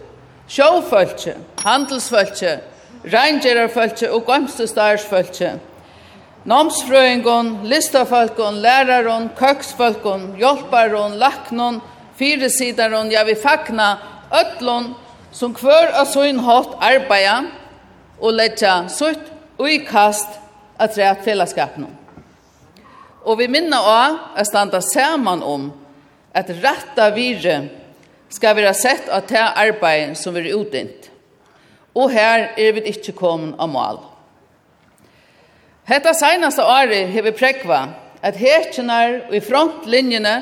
sjåfølse, 0.48 1.34
handelsfølse, 1.64 2.58
reingerarfølse 3.04 4.10
og 4.12 4.26
gømste 4.26 4.66
starsfølse. 4.66 5.58
Nomsfrøyngon, 6.44 7.60
listafolkon, 7.64 8.54
læraron, 8.54 9.30
køksfolkon, 9.36 10.34
hjelparon, 10.36 11.16
laknon, 11.16 11.80
fyresidaron, 12.16 13.10
ja 13.10 13.24
vi 13.24 13.34
fagna, 13.42 13.96
ötlon, 14.32 14.92
som 15.32 15.54
kvør 15.54 15.94
av 15.98 16.06
sin 16.12 16.38
hatt 16.44 16.76
arbeida 16.84 17.38
og 18.20 18.36
letja 18.36 18.84
sutt 18.92 19.32
og 19.58 19.70
i 19.70 19.80
kast 19.88 20.38
at 20.78 20.98
rett 20.98 21.24
fellesskapen. 21.24 21.88
Og 23.24 23.38
vi 23.38 23.48
minna 23.48 23.80
av 23.80 24.18
at 24.36 24.46
standa 24.46 24.82
saman 24.84 25.42
om 25.42 25.70
at 26.34 26.50
rätta 26.50 27.10
vire 27.14 27.58
skal 28.34 28.56
være 28.58 28.74
sett 28.74 29.08
av 29.08 29.26
det 29.30 29.42
arbeid 29.42 30.16
som 30.18 30.36
er 30.36 30.50
utdint. 30.56 31.10
Og 31.94 32.10
her 32.10 32.50
er 32.58 32.74
vi 32.74 32.88
ikke 32.90 33.14
kommet 33.14 33.54
av 33.62 33.70
mål. 33.70 34.00
Hetta 35.86 36.14
seinaste 36.16 36.64
året 36.64 37.12
har 37.12 37.26
vi 37.26 37.34
prekva 37.36 37.80
at 38.24 38.38
herkjenar 38.40 39.28
og 39.28 39.36
i 39.36 39.42
frontlinjene 39.44 40.34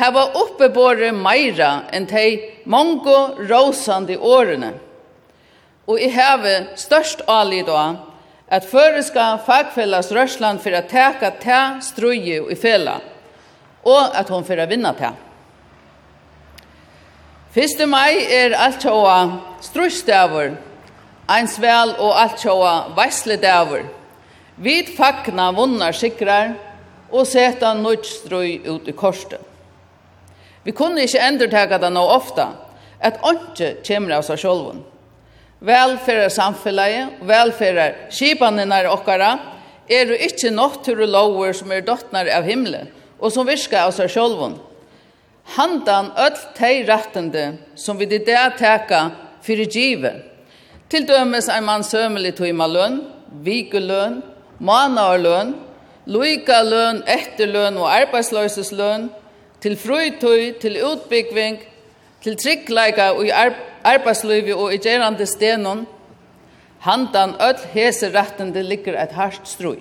hava 0.00 0.24
oppebore 0.40 1.12
meira 1.14 1.84
enn 1.94 2.08
de 2.10 2.26
mongo 2.66 3.36
rosande 3.44 4.16
årene. 4.18 4.72
Og 5.86 6.00
i 6.00 6.08
heve 6.10 6.56
størst 6.80 7.22
alid 7.28 7.68
av 7.68 8.00
at 8.48 8.66
føreska 8.66 9.34
fagfellas 9.46 10.10
rørsland 10.16 10.62
for 10.64 10.74
at 10.74 10.88
teka 10.90 11.30
te 11.42 11.60
struje 11.84 12.40
i 12.50 12.56
fela 12.58 12.98
og 13.84 14.16
at 14.16 14.28
hon 14.28 14.44
fyrir 14.44 14.68
vinna 14.68 14.92
til. 14.98 15.14
1. 17.54 17.84
mai 17.86 18.24
er 18.34 18.56
alt 18.58 18.80
tjóa 18.82 19.18
eins 21.30 21.58
vel 21.62 21.94
og 22.02 22.16
alt 22.18 22.40
tjóa 22.42 22.72
veisledavur. 22.96 23.84
Vid 24.56 24.90
fagna 24.96 25.52
vunnar 25.54 25.94
sikrar 25.94 26.56
og 27.10 27.26
seta 27.26 27.74
nødt 27.78 28.06
strøy 28.06 28.58
ut 28.66 28.88
i 28.88 28.92
korset. 28.92 29.38
Vi 30.64 30.72
kunne 30.72 31.04
ikke 31.04 31.22
endurtaka 31.22 31.78
det 31.78 31.92
nå 31.92 32.02
ofta, 32.08 32.48
at 33.00 33.20
åndsje 33.22 33.76
kommer 33.86 34.16
av 34.16 34.24
seg 34.24 34.40
sjolven. 34.40 34.80
Velferder 35.64 36.32
samfunnet, 36.32 37.20
velferder 37.22 38.08
skipanene 38.12 38.82
okkara, 38.88 39.36
er 39.88 40.08
jo 40.08 40.16
ikke 40.16 40.50
nått 40.50 40.84
til 40.86 41.04
lover 41.04 41.52
som 41.56 41.72
er 41.72 41.84
dottnar 41.84 42.28
av 42.32 42.48
himmelen, 42.48 42.88
og 43.24 43.32
som 43.32 43.48
virka 43.48 43.86
av 43.86 43.94
seg 43.96 44.10
sjolvun. 44.12 44.58
Handan 45.56 46.10
öll 46.20 46.36
tei 46.56 46.84
rattende 46.84 47.44
som 47.74 47.96
vi 47.98 48.06
det 48.06 48.26
teka 48.58 49.10
fyrir 49.44 49.68
give. 49.72 50.12
Til 50.88 51.06
dømes 51.08 51.48
ein 51.48 51.64
mann 51.64 51.84
sømelig 51.84 52.34
tøyma 52.36 52.66
løn, 52.68 53.00
vikuløn, 53.44 54.20
manarløn, 54.60 55.54
loika 56.06 56.60
løn, 56.62 57.02
etterløn 57.08 57.80
og 57.80 57.88
arbeidsløysesløn, 57.92 59.08
til 59.60 59.76
frøytøy, 59.80 60.60
til 60.60 60.76
utbyggving, 60.84 61.58
til 62.22 62.36
tryggleika 62.36 63.10
og 63.16 63.24
i 63.26 63.32
arbeidsløyvi 63.32 64.52
og 64.52 64.74
i 64.74 64.80
gjerande 64.84 65.26
stenon, 65.26 65.86
handan 66.84 67.34
öll 67.40 67.64
hese 67.72 68.12
rattende 68.12 68.62
ligger 68.62 69.00
et 69.00 69.16
hardt 69.16 69.48
strøy. 69.48 69.80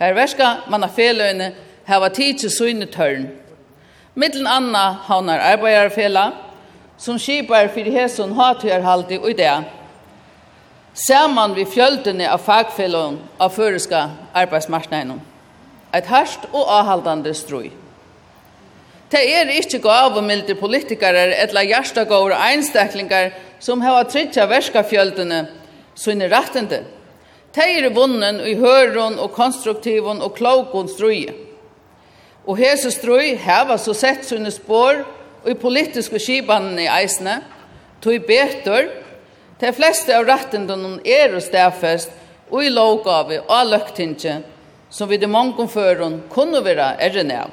Her 0.00 0.16
verska 0.16 0.64
manna 0.68 0.88
feløyne 0.88 1.52
hava 1.86 2.08
tidsi 2.08 2.50
suyne 2.50 2.86
tørn. 2.86 3.28
Mittlen 4.14 4.46
anna 4.46 4.92
havnar 5.08 5.38
arbeidarfela, 5.38 6.32
som 6.98 7.18
skipar 7.18 7.68
fyrir 7.74 7.92
hesun 7.92 8.34
hatøyarhaldi 8.38 9.18
og 9.18 9.30
idea. 9.30 9.62
Saman 10.94 11.54
vi 11.54 11.64
fjöldene 11.66 12.28
av 12.30 12.38
fagfellon 12.38 13.18
av 13.42 13.50
føreska 13.56 14.04
arbeidsmarsneinum. 14.34 15.18
Eit 15.94 16.06
harst 16.06 16.46
og 16.52 16.70
avhaldande 16.70 17.34
strui. 17.34 17.72
Det 19.10 19.20
er 19.20 19.50
ikkje 19.50 20.22
milde 20.22 20.54
politikarar 20.54 21.34
etla 21.38 21.62
hjertagåre 21.62 22.34
einstaklingar 22.34 23.32
som 23.60 23.80
hava 23.80 24.04
tryggja 24.04 24.46
verskafjöldene 24.46 25.46
sine 25.94 26.28
rettende. 26.28 26.84
Det 27.54 27.62
er 27.62 27.94
vunnen 27.94 28.40
i 28.40 28.54
høron 28.54 29.18
og 29.18 29.32
konstruktivon 29.32 30.22
og 30.22 30.34
klokon 30.34 30.88
struje. 30.88 31.34
Og 32.44 32.58
hese 32.60 32.90
strøy 32.92 33.34
heva 33.40 33.78
så 33.80 33.94
sett 33.96 34.26
sine 34.28 34.52
spår 34.52 35.00
og 35.44 35.50
i 35.52 35.56
politiske 35.60 36.20
skibanene 36.20 36.84
i 36.84 36.90
eisene, 36.92 37.38
tog 38.04 38.26
betur, 38.28 38.90
de 39.60 39.70
fleste 39.72 40.12
av 40.12 40.26
rettendene 40.28 40.98
er 41.08 41.32
og 41.36 41.44
stedfest 41.44 42.12
og 42.50 42.64
i 42.64 42.72
lovgave 42.72 43.40
og 43.48 43.70
løgtingje, 43.70 44.42
som 44.90 45.08
vi 45.08 45.16
de 45.18 45.28
mange 45.30 45.68
føren 45.68 46.20
kunne 46.32 46.60
være 46.64 46.94
erren 47.02 47.32
av. 47.32 47.52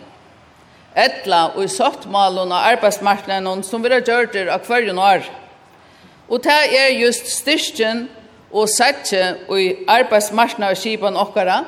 Etla 0.91 1.53
og 1.55 1.63
i 1.63 1.71
sattmalen 1.71 2.51
av 2.51 2.73
arbeidsmarknaden 2.73 3.63
som 3.63 3.83
vi 3.83 3.93
har 3.93 4.03
gjort 4.03 4.33
det 4.35 4.49
av 4.51 4.67
hver 4.67 4.89
år. 4.91 5.29
Og 6.27 6.43
det 6.43 6.59
er 6.75 6.97
just 6.99 7.31
styrken 7.31 8.09
og 8.51 8.67
setje 8.69 9.37
og 9.47 9.55
i 9.61 9.69
arbeidsmarknaden 9.87 10.75
av 10.75 10.79
skibanene 10.79 11.23
okkara, 11.23 11.61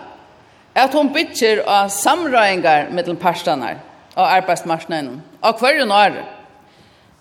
at 0.74 0.94
hon 0.94 1.12
bytjer 1.14 1.62
av 1.70 1.92
samrøyngar 1.94 2.90
mellom 2.94 3.18
parstanar 3.22 3.82
og 4.16 4.26
arbeidsmarsnainen, 4.26 5.22
av 5.42 5.60
hverjun 5.62 5.94
åre. 5.94 6.26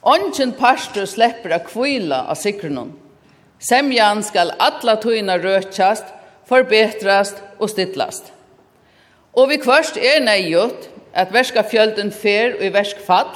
Ongen 0.02 0.54
parstur 0.58 1.06
slipper 1.06 1.54
av 1.54 1.66
kvila 1.68 2.24
av 2.32 2.40
sikrunnen. 2.40 2.90
Semjan 3.62 4.24
skal 4.26 4.54
alla 4.58 4.96
tøyna 4.98 5.36
røkjast, 5.38 6.08
forbetrast 6.48 7.38
og 7.60 7.70
stittlast. 7.70 8.32
Og 9.32 9.48
vi 9.52 9.60
kvørst 9.62 9.96
er 9.96 10.24
nøyot 10.24 10.88
at 11.14 11.32
verska 11.32 11.62
fjölden 11.68 12.10
fer 12.12 12.56
og 12.58 12.64
i 12.66 12.72
versk 12.74 12.98
fall, 13.06 13.30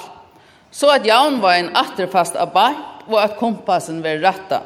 så 0.72 0.90
at 0.96 1.07
jaunvain 1.07 1.70
atterfast 1.76 2.37
av 2.37 2.50
bak 2.52 3.07
og 3.07 3.20
at 3.22 3.37
kompassen 3.38 4.02
ver 4.05 4.18
ratta. 4.24 4.64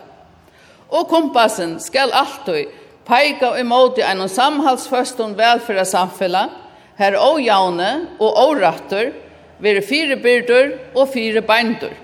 Og 0.91 1.07
kompassen 1.11 1.77
skal 1.83 2.15
alltid 2.17 2.73
peika 3.11 3.57
i 3.59 3.65
i 3.99 4.03
en 4.07 4.29
samhalsføst 4.29 5.21
og 5.21 5.87
samfella 5.87 6.49
her 7.01 7.17
åjaune 7.17 7.91
og 8.21 8.39
åratter, 8.39 9.13
vere 9.59 9.83
fire 9.83 10.17
byrdur 10.21 10.73
og 10.95 11.09
fire 11.09 11.41
beindur. 11.43 11.95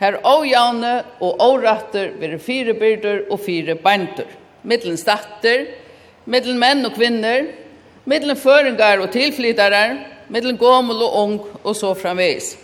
Her 0.00 0.18
åjaune 0.24 1.02
og 1.20 1.40
åratter, 1.42 2.12
vere 2.20 2.38
fire 2.38 2.74
byrder 2.74 3.30
og 3.30 3.40
fire 3.40 3.74
bændur 3.74 4.30
Middelen 4.66 4.96
statter, 4.98 5.66
middelen 6.26 6.58
menn 6.58 6.86
og 6.88 6.96
kvinner, 6.96 7.44
middelen 8.04 8.36
føringar 8.36 8.98
og 8.98 9.12
tilflytarar, 9.14 9.94
middelen 10.28 10.58
gommel 10.58 11.04
og 11.06 11.18
ung 11.20 11.36
og 11.62 11.76
så 11.78 11.92
framveis. 11.94 12.56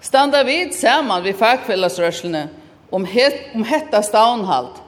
Standa 0.00 0.40
vid 0.48 0.72
saman 0.72 1.24
vid 1.24 1.36
fagfellasrørslene 1.36 2.46
om, 2.90 3.04
het, 3.04 3.52
om 3.54 3.66
hetta 3.68 4.00
stavnhalt, 4.00 4.80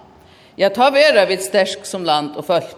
Ja, 0.57 0.69
ta 0.71 0.91
vera 0.93 1.25
vid 1.27 1.43
stersk 1.43 1.87
som 1.89 2.05
land 2.05 2.37
og 2.37 2.45
folk. 2.45 2.77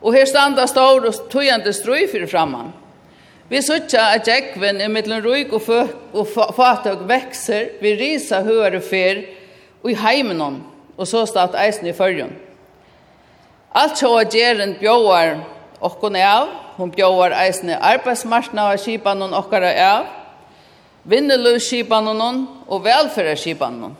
Og 0.00 0.14
her 0.16 0.26
standa 0.26 0.66
stor 0.66 1.04
og 1.06 1.26
tøyande 1.30 1.72
strøy 1.76 2.06
fyrir 2.10 2.30
framman. 2.30 2.72
Vi 3.50 3.60
sutja 3.62 4.12
at 4.14 4.28
jekven 4.30 4.80
i 4.80 4.88
mittlen 4.88 5.24
ruik 5.24 5.52
og, 5.52 5.66
og 6.14 6.28
fatøk 6.54 7.02
vekser, 7.08 7.72
vi 7.82 7.96
risa 7.98 8.44
høyre 8.46 8.78
fyr 8.80 9.24
og 9.82 9.90
i 9.90 9.96
heimenon, 9.98 10.60
og 10.96 11.08
så 11.08 11.24
stat 11.26 11.56
eisen 11.58 11.88
i 11.90 11.94
fyrjun. 11.96 12.32
Alt 13.74 13.98
så 13.98 14.12
at 14.20 14.34
gjeren 14.34 14.76
bjóar 14.78 15.40
okkon 15.82 16.18
av, 16.18 16.48
hon 16.78 16.92
bjóar 16.94 17.34
eisen 17.42 17.72
i 17.74 17.78
arbeidsmarsna 17.78 18.70
av 18.70 18.78
kipan 18.82 19.26
okkara 19.28 19.72
av, 19.86 20.06
vinneløs 21.10 21.66
kipan 21.70 22.10
og 22.10 22.84
velferdarskipan 22.86 23.82
hon. 23.82 23.98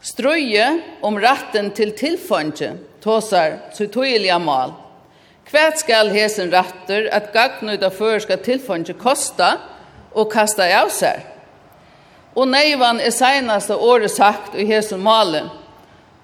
Strøye 0.00 0.80
om 1.04 1.18
ratten 1.20 1.70
til 1.76 1.90
tilfåndje, 1.92 2.72
tåsar 3.04 3.58
så 3.76 3.84
tøyeliga 3.92 4.38
mal. 4.40 4.72
Hva 5.50 5.66
skal 5.76 6.08
hesen 6.14 6.48
ratter 6.54 7.10
at 7.12 7.32
gagnøyda 7.34 7.90
før 7.92 8.20
skal 8.24 8.40
tilfåndje 8.40 8.94
kosta 8.96 9.56
og 10.14 10.30
kasta 10.32 10.64
av 10.78 10.88
seg. 10.94 11.20
Og 12.32 12.48
neivan 12.48 13.00
er 13.02 13.12
seinaste 13.12 13.76
året 13.76 14.12
sagt 14.14 14.54
i 14.56 14.64
hesen 14.64 15.02
malen 15.04 15.50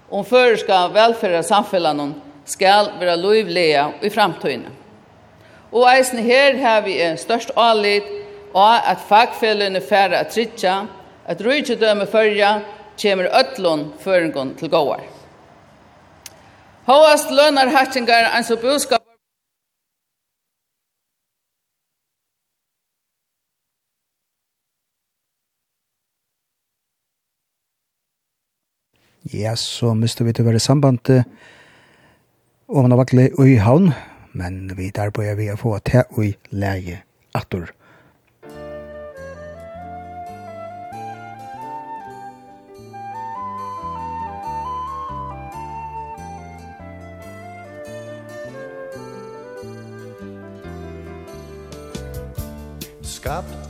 om 0.09 0.25
førska 0.25 0.87
velferda 0.95 1.43
samfellanon 1.45 2.15
skal 2.49 2.93
vera 3.01 3.17
lovlige 3.19 3.83
i 4.07 4.13
framtøyne. 4.15 4.71
Og 5.75 5.85
eisen 5.91 6.23
her 6.23 6.57
har 6.63 6.87
vi 6.87 6.97
størst 7.19 7.53
alit 7.59 8.07
og 8.55 8.89
at 8.89 9.05
fagfellene 9.09 9.83
færre 9.85 10.23
at 10.23 10.33
tritja, 10.33 10.87
at 11.27 11.43
rydgjødømme 11.43 12.07
førja, 12.07 12.61
kommer 13.03 13.29
ødlån 13.41 13.93
føringen 14.01 14.55
til 14.59 14.71
gåar. 14.71 15.03
Håast 16.87 17.33
lønner 17.35 17.73
hattingar 17.75 18.31
eins 18.31 18.51
og 18.55 18.63
budskap 18.63 19.03
Ja, 29.35 29.57
så 29.59 29.91
miste 29.99 30.23
vi 30.23 30.31
til 30.33 30.45
å 30.45 30.53
være 30.53 30.61
samband 30.63 31.11
og 32.69 32.83
man 32.83 32.93
har 32.95 33.01
vaklet 33.01 33.35
i 33.43 33.57
havn, 33.59 33.91
men 34.39 34.71
vi 34.79 34.93
der 34.95 35.11
bør 35.11 35.35
vi 35.39 35.51
å 35.51 35.59
få 35.59 35.77
til 35.87 36.07
å 36.15 36.29
leie 36.55 37.03
atter. 37.35 37.76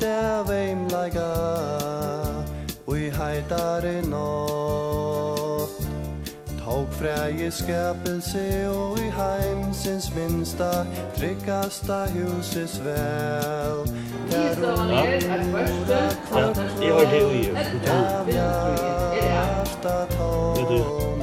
der 0.06 0.44
veim 0.48 0.88
laga. 0.88 1.32
Ui 2.86 3.10
heitare 3.10 4.02
nått 4.02 5.70
Tog 6.64 6.86
fräge 6.98 7.50
skapelse 7.50 8.68
og 8.68 8.98
i 8.98 9.10
heimsins 9.18 10.14
minsta. 10.14 10.70
Tryggasta 11.16 12.06
huses 12.14 12.80
vel. 12.84 13.86
Der 14.30 14.76
hon 14.76 14.90
är 14.90 15.16
att 15.16 15.46
första 15.52 15.98
Ja, 16.30 16.52
det 16.80 16.90
var 16.92 17.06
det 17.12 17.24
vi 17.32 17.38
gjorde. 17.46 17.64
Ja. 20.66 21.15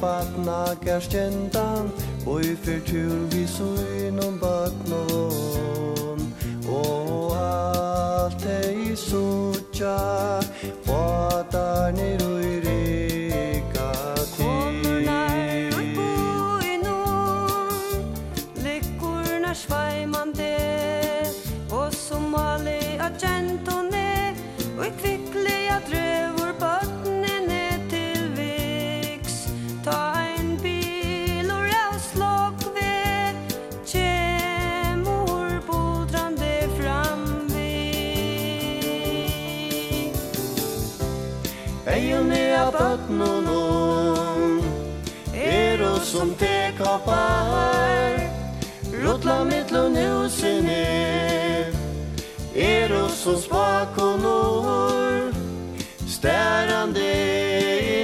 batna 0.00 0.74
gerstendan 0.84 1.90
Og 2.26 2.44
i 2.44 2.56
fyrtur 2.56 3.26
vi 3.32 3.46
suinon 3.46 4.38
batnon 4.40 6.20
Og 6.68 7.36
alt 7.36 8.46
ei 8.46 8.96
sutja 8.96 9.96
skapar 47.00 48.20
Rotla 49.02 49.44
mittlun 49.44 49.96
husene 49.96 51.66
Eros 52.54 53.24
hos 53.24 53.48
bakom 53.48 54.24
år 54.26 55.32
Stærande 56.08 57.00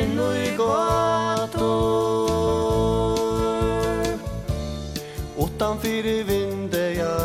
inn 0.01 0.21
och 0.21 0.37
i 0.37 0.57
gator. 0.57 1.57
Åttanfyr 5.37 6.07
i 6.07 6.23
vindeja 6.23 7.19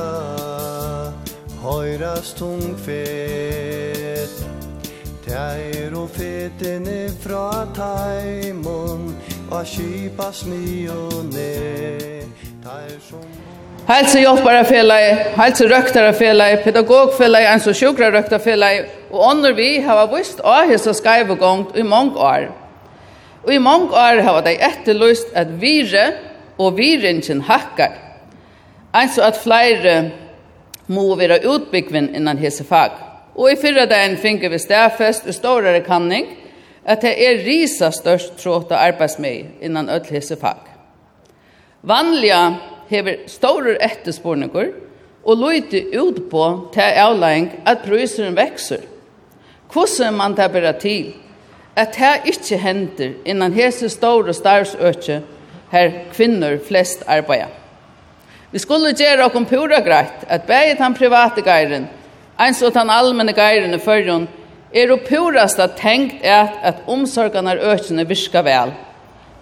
Høyras 1.61 2.33
tung 2.33 2.77
fet. 2.77 4.45
Tær 5.25 5.95
og 5.95 6.09
fetene 6.09 7.09
fra 7.21 7.65
taim 7.75 8.65
og 9.51 9.67
skipa 9.67 10.29
sni 10.31 10.87
og 10.91 11.25
ne 11.33 11.49
Helse 13.91 14.21
hjálparafélagi, 14.21 15.13
helse 15.35 15.65
røktarafélagi, 15.67 16.61
pedagogfélagi, 16.63 17.47
eins 17.49 17.67
og 17.67 17.75
sjúkrarøktarfélagi 17.75 18.85
og 19.09 19.25
ånder 19.31 19.55
vi 19.57 19.81
hava 19.83 20.05
vist 20.13 20.39
av 20.45 20.69
hessa 20.69 20.93
skaivugongt 20.95 21.75
i 21.75 21.83
mange 21.83 22.15
år. 22.15 22.47
Og 23.43 23.53
i 23.53 23.57
mange 23.59 23.89
år 23.91 24.21
hava 24.23 24.43
dei 24.45 24.55
etterlyst 24.61 25.33
at 25.35 25.51
vire 25.59 26.05
og 26.57 26.77
viringen 26.77 27.41
hakkar. 27.49 27.97
Eins 28.95 29.17
og 29.17 29.27
at 29.27 29.41
flere 29.43 29.95
må 30.87 31.09
være 31.19 31.41
utbyggvinn 31.49 32.13
innan 32.15 32.39
hese 32.39 32.63
fag. 32.63 32.93
Og 33.35 33.51
i 33.51 33.59
fyrra 33.59 33.89
dagen 33.89 34.15
finner 34.21 34.53
vi 34.53 34.61
stedfest 34.61 35.27
og 35.27 35.35
stårere 35.35 35.83
kanning– 35.83 36.37
at 36.85 37.01
det 37.01 37.13
er 37.13 37.43
risa 37.45 37.91
størst 37.91 38.37
tråd 38.41 38.71
og 38.71 39.25
innan 39.61 39.89
öll 39.89 40.05
hese 40.09 40.35
fag. 40.35 40.57
Vanliga 41.81 42.55
hever 42.89 43.27
store 43.27 43.77
etterspårningur 43.81 44.73
og 45.23 45.37
løyte 45.37 45.99
ut 45.99 46.29
på 46.31 46.69
til 46.73 46.81
avlæring 46.81 47.51
at 47.65 47.83
prøyseren 47.85 48.35
vekser. 48.35 48.81
Hvordan 49.73 50.13
man 50.13 50.35
tar 50.35 50.47
bare 50.47 50.73
til 50.79 51.13
at 51.75 51.95
det 51.95 52.33
ikke 52.33 52.57
hender 52.57 53.13
innan 53.25 53.53
hese 53.53 53.89
store 53.89 54.33
starsøkje 54.33 55.21
her 55.71 55.91
kvinner 56.13 56.57
flest 56.67 57.03
arbeider. 57.07 57.47
Vi 58.51 58.59
skulle 58.59 58.91
gjøre 58.93 59.25
okkom 59.25 59.45
pura 59.45 59.79
greit 59.79 60.25
at 60.27 60.43
bæget 60.43 60.77
han 60.77 60.93
private 60.93 61.41
geiren, 61.41 61.87
eins 62.39 62.61
og 62.61 62.73
den 62.73 62.89
allmenne 62.89 63.33
geiren 63.33 63.73
i 63.73 63.79
førjon, 63.79 64.27
er 64.73 64.87
det 64.87 65.03
purast 65.07 65.59
at 65.59 65.77
tenkt 65.79 66.23
at, 66.23 66.53
at 66.63 66.83
omsorgarnar 66.87 67.59
økene 67.73 68.07
virka 68.07 68.43
vel. 68.45 68.71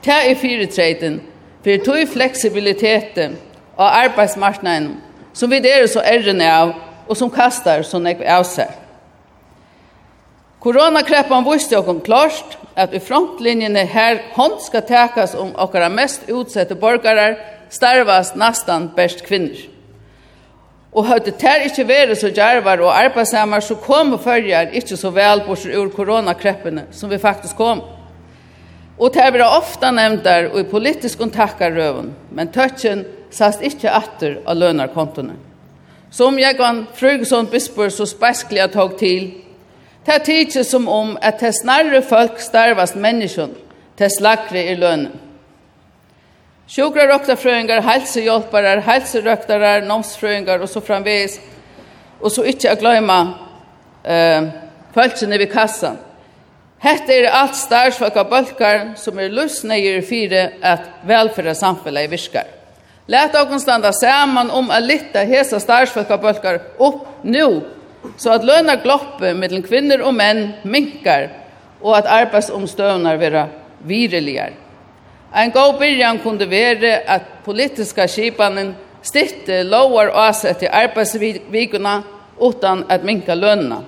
Det 0.05 0.15
er 0.15 0.35
fyretreiten, 0.39 1.21
for 1.63 1.69
det 1.69 2.01
er 2.01 2.11
fleksibiliteten 2.13 3.37
og 3.77 3.87
arbeidsmarknaden 3.87 4.97
som 5.33 5.51
vi 5.51 5.61
er 5.63 5.87
så 5.87 6.01
ærrene 6.03 6.47
av, 6.51 6.73
og 7.07 7.17
som 7.17 7.31
kastar 7.31 7.83
som 7.87 8.05
jeg 8.05 8.21
av 8.27 8.43
seg. 8.45 8.69
Koronakreppan 10.59 11.45
viste 11.47 11.77
oss 11.79 12.01
klart 12.03 12.57
at 12.75 12.93
i 12.93 12.99
frontlinjene 12.99 13.85
her 13.87 14.19
hånd 14.35 14.59
skal 14.61 14.83
tekas 14.87 15.35
om 15.35 15.53
okkara 15.55 15.87
mest 15.89 16.27
utsette 16.29 16.75
borgarar, 16.75 17.37
starvas 17.71 18.33
nastan 18.35 18.89
best 18.95 19.23
kvinner. 19.25 19.78
Og 20.89 21.05
hadde 21.05 21.35
det 21.37 21.67
ikke 21.67 21.85
vært 21.85 22.17
så 22.17 22.31
djervar 22.33 22.81
og 22.81 22.93
arbeidsamar, 22.95 23.61
så 23.61 23.77
kom 23.77 24.15
følger 24.19 24.73
ikke 24.73 24.97
så 24.97 25.11
vel 25.13 25.43
bort 25.45 25.65
ur 25.65 25.91
koronakreppene 25.93 26.87
som 26.91 27.09
vi 27.09 27.21
faktisk 27.21 27.57
kom. 27.57 27.83
Og 28.99 29.13
det 29.13 29.27
blir 29.31 29.45
ofta 29.45 29.91
nevnt 29.95 30.25
der 30.25 30.49
og 30.49 30.59
i 30.59 30.67
politisk 30.67 31.21
kontakar 31.21 31.71
røven, 31.71 32.09
men 32.35 32.49
tøtjen 32.51 33.05
sast 33.31 33.61
ikke 33.63 33.93
atter 33.93 34.39
av 34.45 34.57
lønarkontene. 34.57 35.37
Som 36.11 36.39
jeg 36.41 36.57
kan 36.57 36.87
fruge 36.97 37.27
sånn 37.29 37.47
bispor 37.51 37.93
så 37.93 38.07
speskelig 38.09 38.63
jeg 38.63 38.73
tog 38.73 38.97
til, 38.97 39.29
det 40.05 40.15
er 40.15 40.25
tidsi 40.25 40.63
som 40.65 40.87
om 40.89 41.13
at 41.21 41.37
det 41.39 41.53
snarere 41.53 42.01
folk 42.01 42.41
starvast 42.41 42.97
menneskjon, 42.97 43.53
det 43.99 44.09
slagre 44.15 44.63
i 44.71 44.75
lønnen. 44.79 45.28
Sjukra 46.69 47.07
hälsohjälpare, 47.81 48.79
hälsoröktare, 48.79 49.85
nomsfröingar 49.85 50.59
och 50.59 50.69
så 50.69 50.81
framvis. 50.81 51.39
Och 52.19 52.31
så 52.31 52.45
inte 52.45 52.71
att 52.71 52.79
glömma 52.79 53.33
eh, 54.03 54.43
följtsen 54.93 55.29
vid 55.29 55.53
kassan. 55.53 55.97
Hette 56.79 57.13
är 57.13 57.29
allt 57.29 57.55
starsfolk 57.55 58.17
av 58.17 58.29
bölkar 58.29 58.93
som 58.95 59.19
är 59.19 59.29
lusnejer 59.29 60.01
fyra 60.01 60.49
att 60.61 60.81
välfärda 61.05 61.55
i 62.03 62.07
virkar. 62.07 62.43
Lät 63.05 63.35
oss 63.35 63.61
standa 63.61 63.93
samman 63.93 64.51
om 64.51 64.69
att 64.69 64.83
lytta 64.83 65.19
hesa 65.19 65.59
starsfolk 65.59 66.11
av 66.11 66.21
bölkar 66.21 66.61
upp 66.77 67.01
nu 67.21 67.61
så 68.17 68.29
att 68.31 68.45
löna 68.45 68.75
gloppe 68.75 69.33
mellan 69.33 69.63
kvinnor 69.63 69.99
och 70.01 70.13
män 70.13 70.51
minkar 70.61 71.29
och 71.81 71.97
att 71.97 72.05
arbetsomstövnar 72.05 73.17
vara 73.17 73.47
vireligare. 73.83 74.53
En 75.35 75.51
god 75.51 75.77
byrjan 75.79 76.19
kunde 76.23 76.49
være 76.49 76.93
at 77.09 77.21
politiska 77.45 78.07
skipanen 78.07 78.73
stitte 79.03 79.63
lovar 79.63 80.09
avsett 80.09 80.63
i 80.63 80.71
arbeidsvikuna 80.71 82.01
utan 82.41 82.83
at 82.89 83.03
minka 83.03 83.35
lønna. 83.35 83.83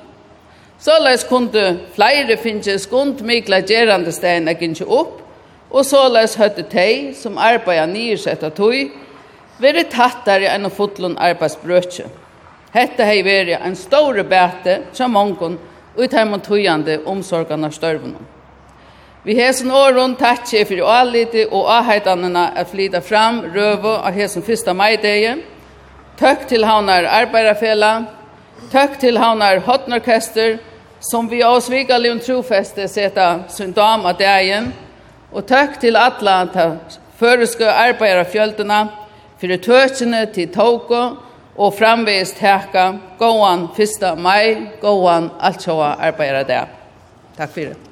Såleis 0.79 1.23
kunde 1.29 1.79
flere 1.95 2.37
finne 2.37 2.77
skund 2.79 3.21
mikla 3.21 3.61
stein 3.61 4.11
steina 4.11 4.53
gynse 4.53 4.85
opp, 4.85 5.21
og 5.69 5.85
såleis 5.85 6.35
høtte 6.35 6.63
tei 6.63 7.13
som 7.13 7.37
arbeida 7.37 7.85
nyrsetta 7.85 8.49
tui, 8.49 8.91
veri 9.59 9.83
tattare 9.83 10.49
enn 10.49 10.69
fotlun 10.69 11.17
arbeidsbrøtje. 11.17 12.05
Hetta 12.73 13.05
hei 13.05 13.21
veri 13.23 13.53
en 13.53 13.75
store 13.75 14.23
bæte 14.23 14.81
som 14.93 15.11
mongon 15.11 15.59
ut 15.97 16.11
tujande 16.11 16.39
tøyande 16.39 16.99
omsorgan 17.05 17.63
av 17.63 17.71
størvunum. 17.71 18.25
Vi 19.23 19.35
hesen 19.37 19.71
åren 19.71 20.15
takkje 20.17 20.63
for 20.65 20.87
avlite 20.89 21.43
og 21.53 21.67
avheitanene 21.69 22.47
at 22.57 22.71
flyta 22.71 23.03
fram 23.05 23.43
røve 23.53 23.91
av 24.01 24.15
hesen 24.17 24.41
fyrsta 24.41 24.73
maideie. 24.73 25.35
Tøkk 26.17 26.47
til 26.49 26.65
haunar 26.65 27.05
arbeiderfela, 27.05 27.91
tøkk 28.73 28.97
til 29.03 29.19
haunar 29.21 29.61
hotnorkester, 29.67 30.57
som 31.11 31.29
vi 31.29 31.43
av 31.45 31.59
svigalig 31.61 32.15
trofeste 32.25 32.87
seta 32.89 33.27
sin 33.49 33.75
dam 33.77 34.07
av 34.09 34.17
dagen, 34.17 34.71
og 35.29 35.45
tøkk 35.45 35.77
til 35.85 36.01
atla 36.01 36.39
ta 36.53 36.67
føreske 37.21 37.69
arbeiderfjöldene, 37.69 38.81
fyrir 39.37 39.61
tøkjene 39.61 40.25
til 40.33 40.49
tåko 40.49 41.03
og 41.61 41.77
framvegis 41.77 42.33
heka 42.41 42.89
gåan 43.21 43.69
1. 43.77 44.17
mai, 44.17 44.73
gåan 44.81 45.29
altsjåa 45.37 45.93
arbeiderdag. 46.09 46.73
Takk 47.37 47.53
fyrir. 47.53 47.90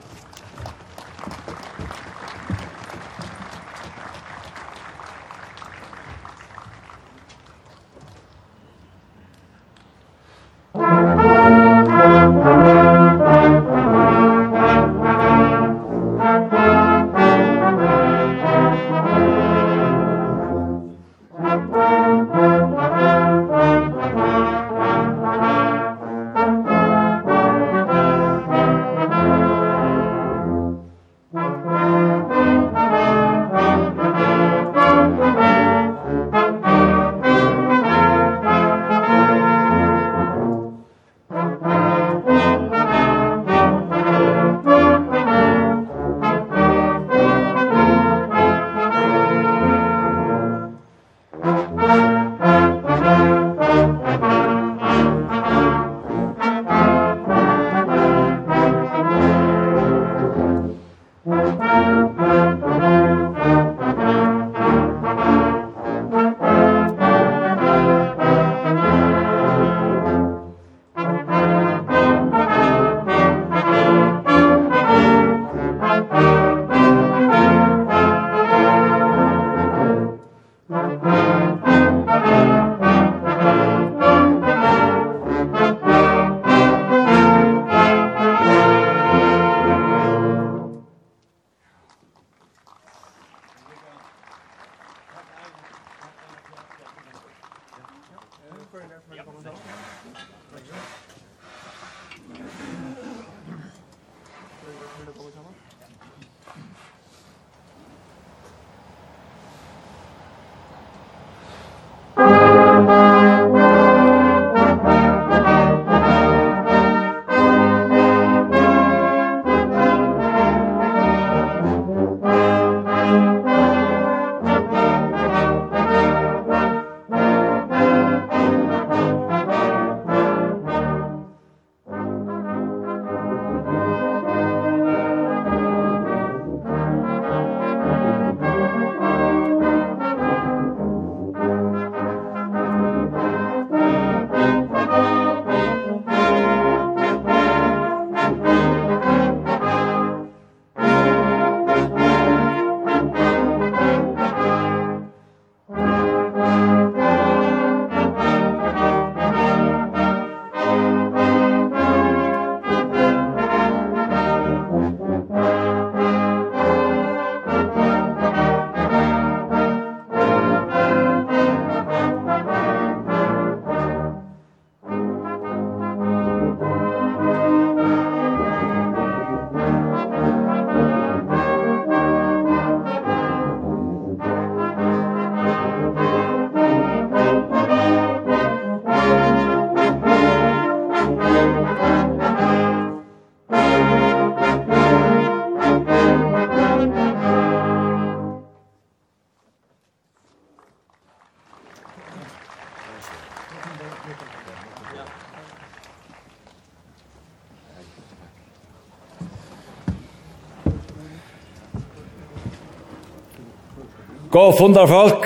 Gå 214.40 214.52
fundar 214.52 214.88
folk, 214.88 215.26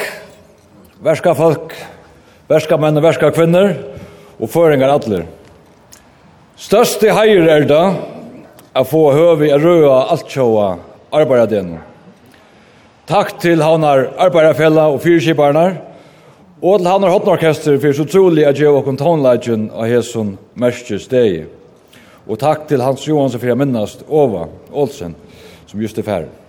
verska 1.06 1.36
folk, 1.38 1.74
verska 2.50 2.80
menn 2.82 2.98
og 2.98 3.04
verska 3.06 3.28
kvinner, 3.30 3.76
og 4.42 4.50
føringar 4.50 4.90
atler. 4.90 5.28
Største 6.58 7.14
heier 7.14 7.46
er 7.60 7.68
da, 7.70 7.84
a 8.74 8.82
få 8.82 9.04
høvi 9.14 9.52
a 9.54 9.62
røa 9.62 10.00
altsjåa 10.16 10.66
arbeidadenu. 11.14 11.78
Takk 13.06 13.38
til 13.46 13.62
havnar 13.62 14.08
arbeidafella 14.18 14.90
og 14.90 15.04
fyrkiparnar, 15.06 15.78
og 16.66 16.82
til 16.82 16.94
havnar 16.96 17.14
hotnorkester 17.14 17.78
fyrir 17.78 18.00
så 18.02 18.10
trolig 18.10 18.50
a 18.50 18.58
djeva 18.58 18.82
og 18.82 18.90
kontonleggen 18.90 19.70
av 19.78 19.94
hesson 19.94 20.40
merske 20.58 20.98
steg. 20.98 21.44
Og 22.26 22.42
takk 22.42 22.66
til 22.66 22.82
Hans 22.82 23.06
Johansson 23.06 23.46
for 23.46 23.54
a 23.54 23.62
minnast 23.62 24.08
Ova 24.10 24.48
Olsen, 24.72 25.14
som 25.70 25.86
just 25.86 26.02
er 26.02 26.10
færre. 26.16 26.40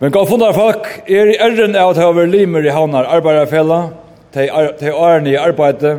Men 0.00 0.12
gav 0.14 0.30
fundar 0.30 0.54
folk, 0.56 0.86
er 1.12 1.28
i 1.28 1.34
ærren 1.44 1.74
av 1.76 1.90
at 1.92 1.98
jeg 2.00 2.28
limer 2.32 2.64
i 2.64 2.72
havnar 2.72 3.04
arbeidarfella, 3.18 3.90
til 4.32 4.94
åren 4.96 5.26
i 5.28 5.34
arbeide, 5.36 5.98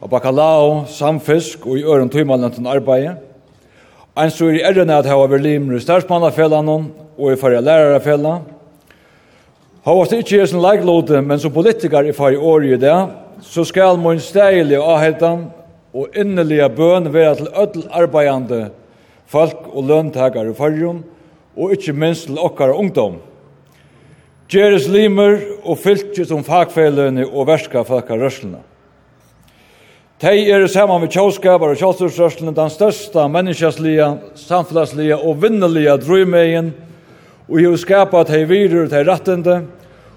og 0.00 0.10
bakalao, 0.12 0.82
samfisk 0.84 1.64
og 1.64 1.78
i 1.78 1.84
øren 1.88 2.10
tøymalen 2.12 2.52
til 2.52 2.68
arbeid. 2.68 3.14
Ein 4.12 4.28
så 4.28 4.50
er 4.50 4.58
i 4.58 4.64
ærren 4.68 4.92
av 4.92 5.00
at 5.00 5.08
jeg 5.08 5.22
var 5.32 5.40
limer 5.40 5.78
i 5.78 5.80
stærsmannafellan 5.80 6.68
og 6.68 7.30
i 7.32 7.38
farja 7.40 7.62
lærarfellan. 7.64 8.44
Havast 9.88 10.12
ikke 10.18 10.42
er 10.42 10.52
sin 10.52 10.60
leiklode, 10.60 11.22
men 11.24 11.40
som 11.40 11.56
politikar 11.56 12.04
i 12.04 12.12
farja 12.12 12.44
år 12.44 12.68
i 12.68 12.76
det, 12.76 12.98
så 13.40 13.64
skal 13.64 13.96
mun 13.96 14.20
steilig 14.20 14.76
avheltan 14.76 15.46
og 15.96 16.12
innelige 16.12 16.68
bøn 16.76 17.08
være 17.08 17.34
til 17.40 17.48
ødel 17.56 17.88
arbeidande 17.88 18.60
folk 19.24 19.64
og 19.72 19.88
løntakare 19.88 20.52
i 20.52 20.54
farjon, 20.60 21.00
og 21.56 21.72
ikke 21.72 21.96
minst 21.96 22.28
til 22.28 22.36
okkar 22.38 22.76
ungdom. 22.76 23.16
Gjeres 24.50 24.88
limer 24.90 25.36
og 25.62 25.78
fylkje 25.78 26.24
som 26.26 26.40
fagfelene 26.42 27.22
og 27.28 27.46
verska 27.46 27.84
fakka 27.86 28.16
rørslene. 28.18 28.64
Tei 30.20 30.50
er 30.50 30.66
saman 30.68 31.04
med 31.04 31.12
tjóskapar 31.14 31.70
og 31.70 31.78
tjóstursrørslene 31.78 32.52
den 32.56 32.72
størsta 32.74 33.28
menneskjasliga, 33.30 34.08
samfunnslige 34.34 35.16
og 35.16 35.38
vinnelige 35.44 35.94
drøymegin 36.02 36.74
og 37.46 37.56
hefur 37.60 37.78
skapa 37.78 38.24
tei 38.26 38.42
virur 38.50 38.90
tei 38.90 39.04
rattende 39.06 39.62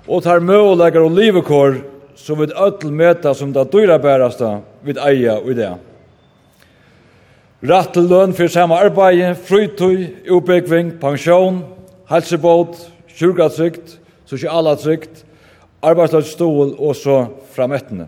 og 0.07 0.25
tar 0.25 0.41
møgulegar 0.41 1.05
og 1.05 1.13
livekår 1.13 1.79
som 2.17 2.41
við 2.41 2.57
ødel 2.57 2.91
meta 2.91 3.37
som 3.37 3.53
det 3.53 3.69
dyra 3.71 4.01
bærasta 4.01 4.57
við 4.83 4.97
eia 5.13 5.37
og 5.37 5.53
idea. 5.53 5.77
Ratt 7.63 7.93
til 7.93 8.09
løn 8.09 8.33
for 8.35 8.49
samme 8.51 8.75
arbeid, 8.75 9.37
frytøy, 9.45 10.25
utbyggving, 10.25 10.97
pensjon, 10.99 11.61
helsebåt, 12.09 12.89
sjurgatrykt, 13.13 14.01
sosiala 14.33 14.75
trygt, 14.81 15.23
arbeidsløsstål 15.83 16.75
og 16.79 16.95
så 16.97 17.23
framettene. 17.53 18.07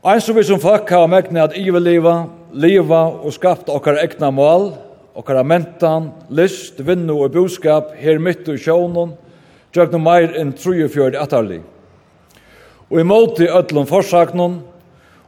Ein 0.00 0.20
som 0.24 0.36
vi 0.36 0.46
som 0.48 0.60
folk 0.62 0.88
har 0.88 1.10
mekne 1.12 1.42
at 1.44 1.56
iveleva, 1.60 2.22
leva 2.56 3.02
og 3.20 3.34
skapta 3.36 3.74
okkar 3.76 4.00
egna 4.00 4.30
mål, 4.32 4.70
okkar 5.12 5.42
mentan, 5.44 6.08
list, 6.32 6.80
vinnu 6.80 7.18
og 7.20 7.34
boskap 7.34 7.92
her 8.00 8.16
mitt 8.22 8.48
i 8.48 8.56
sjånen, 8.56 9.12
gjøgnu 9.76 10.00
meir 10.00 10.32
enn 10.40 10.54
34 10.56 11.20
atarli. 11.20 11.60
Og 12.88 13.02
i 13.02 13.06
måte 13.06 13.44
i 13.44 13.52
öllum 13.52 13.84
forsaknun, 13.86 14.56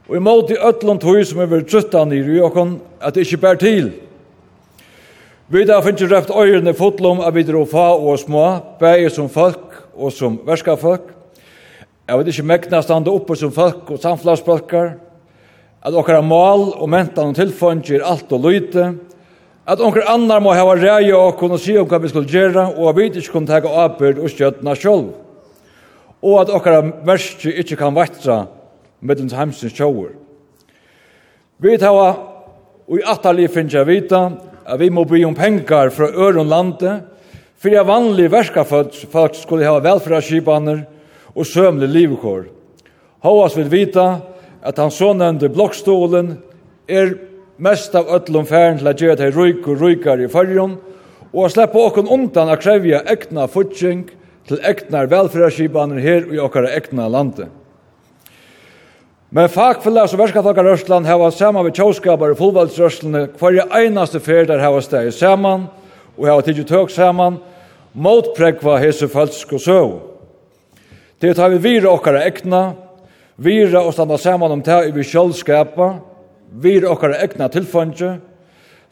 og 0.09 0.15
i 0.17 0.23
måte 0.23 0.55
i 0.55 0.59
öllum 0.59 0.97
tog 0.99 1.21
som 1.27 1.43
er 1.43 1.51
vi 1.51 1.61
truttan 1.69 2.11
i 2.11 2.23
okkon, 2.41 2.79
at 2.99 3.13
det 3.13 3.27
ikkje 3.27 3.41
bær 3.45 3.61
til, 3.61 3.93
Vi 5.53 5.61
da 5.69 5.75
finnes 5.85 6.09
røft 6.09 6.31
øyrene 6.33 6.71
fotlom 6.73 7.19
av 7.21 7.35
videre 7.37 7.59
og 7.61 7.67
fa 7.69 7.91
og 7.93 8.15
små, 8.17 8.43
bæger 8.79 9.11
som 9.13 9.27
folk 9.29 9.75
og 9.93 10.09
som 10.09 10.39
verskafolk. 10.47 11.11
Jeg 12.09 12.17
vet 12.17 12.29
ikke 12.31 12.45
mekna 12.49 12.79
stande 12.81 13.11
oppe 13.13 13.35
som 13.37 13.51
folk 13.53 13.91
og 13.93 13.99
samflagsfolkar, 14.01 14.87
at 15.85 15.93
okkara 15.93 16.23
mål 16.25 16.71
og 16.71 16.89
mentan 16.89 17.35
og 17.35 17.37
tilfondje 17.37 17.99
er 17.99 18.05
alt 18.09 18.33
og 18.33 18.47
lyte, 18.47 18.87
at 19.69 19.83
okkar 19.85 20.09
annar 20.15 20.41
må 20.41 20.55
hava 20.57 20.73
rei 20.73 21.11
og 21.13 21.37
kunne 21.37 21.59
si 21.61 21.75
om 21.77 21.85
hva 21.85 21.99
vi 22.01 22.09
skulle 22.09 22.33
gjøre, 22.33 22.63
og 22.73 22.89
at 22.89 22.97
vi 22.97 23.05
ikke 23.11 23.35
kunne 23.35 23.51
tega 23.51 23.75
avbyrd 23.83 24.23
og 24.23 24.33
skjøtna 24.33 24.73
sjolv, 24.73 25.11
og 26.23 26.39
at 26.41 26.49
okkara 26.49 26.81
verski 27.05 27.53
ikke 27.61 27.77
kan 27.83 27.93
vattra 27.93 28.47
mellom 29.05 29.29
heimsins 29.37 29.77
sjåur. 29.77 30.15
Vi 31.61 31.77
tar 31.77 31.93
og 31.93 32.97
i 32.97 33.05
atalli 33.05 33.45
finnes 33.53 33.77
jeg 33.77 33.87
vita, 33.87 34.23
at 34.65 34.79
vi 34.79 34.89
må 34.89 35.05
bli 35.07 35.23
om 35.25 35.35
pengar 35.35 35.91
fra 35.93 36.09
øren 36.11 36.49
landet, 36.49 37.03
for 37.57 37.79
at 37.79 37.87
vanlige 37.87 38.31
verskaffolk 38.31 39.37
skulle 39.39 39.67
ha 39.67 39.79
velferdsskipaner 39.79 40.83
og 41.35 41.47
sømlig 41.47 41.87
livkår. 41.89 42.47
Håas 43.23 43.55
vil 43.57 43.71
vita 43.71 44.07
at 44.63 44.79
han 44.79 44.91
så 44.91 45.13
nevnte 45.15 45.51
blokkstolen 45.51 46.35
er 46.87 47.15
mest 47.63 47.95
av 47.95 48.11
øtlom 48.11 48.47
færen 48.49 48.81
til 48.81 48.89
å 48.89 48.95
gjøre 48.97 49.19
til 49.21 49.35
røyk 49.37 49.67
og 49.71 49.79
røykar 49.81 50.23
i 50.23 50.29
fyrjon, 50.31 50.75
og 51.33 51.45
å 51.45 51.49
slippe 51.49 51.79
åkken 51.79 52.11
undan 52.11 52.51
å 52.51 52.59
krevja 52.59 53.01
ekna 53.09 53.47
futsing 53.51 54.05
til 54.49 54.59
ekna 54.67 55.05
velferdsskipaner 55.09 56.03
her 56.03 56.27
i 56.33 56.41
okkara 56.43 56.73
ekna 56.75 57.07
landet. 57.07 57.47
Men 59.33 59.49
fagfellas 59.49 60.11
og 60.13 60.19
verskafolkar 60.21 60.67
Røsland 60.67 61.07
hava 61.09 61.31
saman 61.33 61.65
við 61.65 61.79
tjóskapar 61.79 62.35
og 62.35 62.37
fullvaldsrøslene 62.37 63.23
hver 63.39 63.71
einaste 63.73 64.19
fer 64.21 64.45
der 64.45 64.61
hava 64.61 64.83
steg 64.85 65.09
saman 65.09 65.63
og 66.19 66.27
hava 66.29 66.43
tidsi 66.45 66.65
tøk 66.69 66.93
saman 66.93 67.39
motprekva 67.97 68.75
hese 68.83 69.09
falsk 69.09 69.55
og 69.57 69.63
søv. 69.63 69.95
Det 71.17 71.33
tar 71.33 71.49
vi 71.49 71.63
vira 71.63 71.89
okkara 71.89 72.21
ekna, 72.27 72.61
vira 73.41 73.81
og 73.81 73.95
standa 73.97 74.21
saman 74.21 74.53
om 74.53 74.61
det 74.61 74.93
vi 74.93 75.07
sjálfskapa, 75.09 75.89
vira 76.61 76.93
okkara 76.93 77.23
ekna 77.25 77.49
tilfangje, 77.49 78.19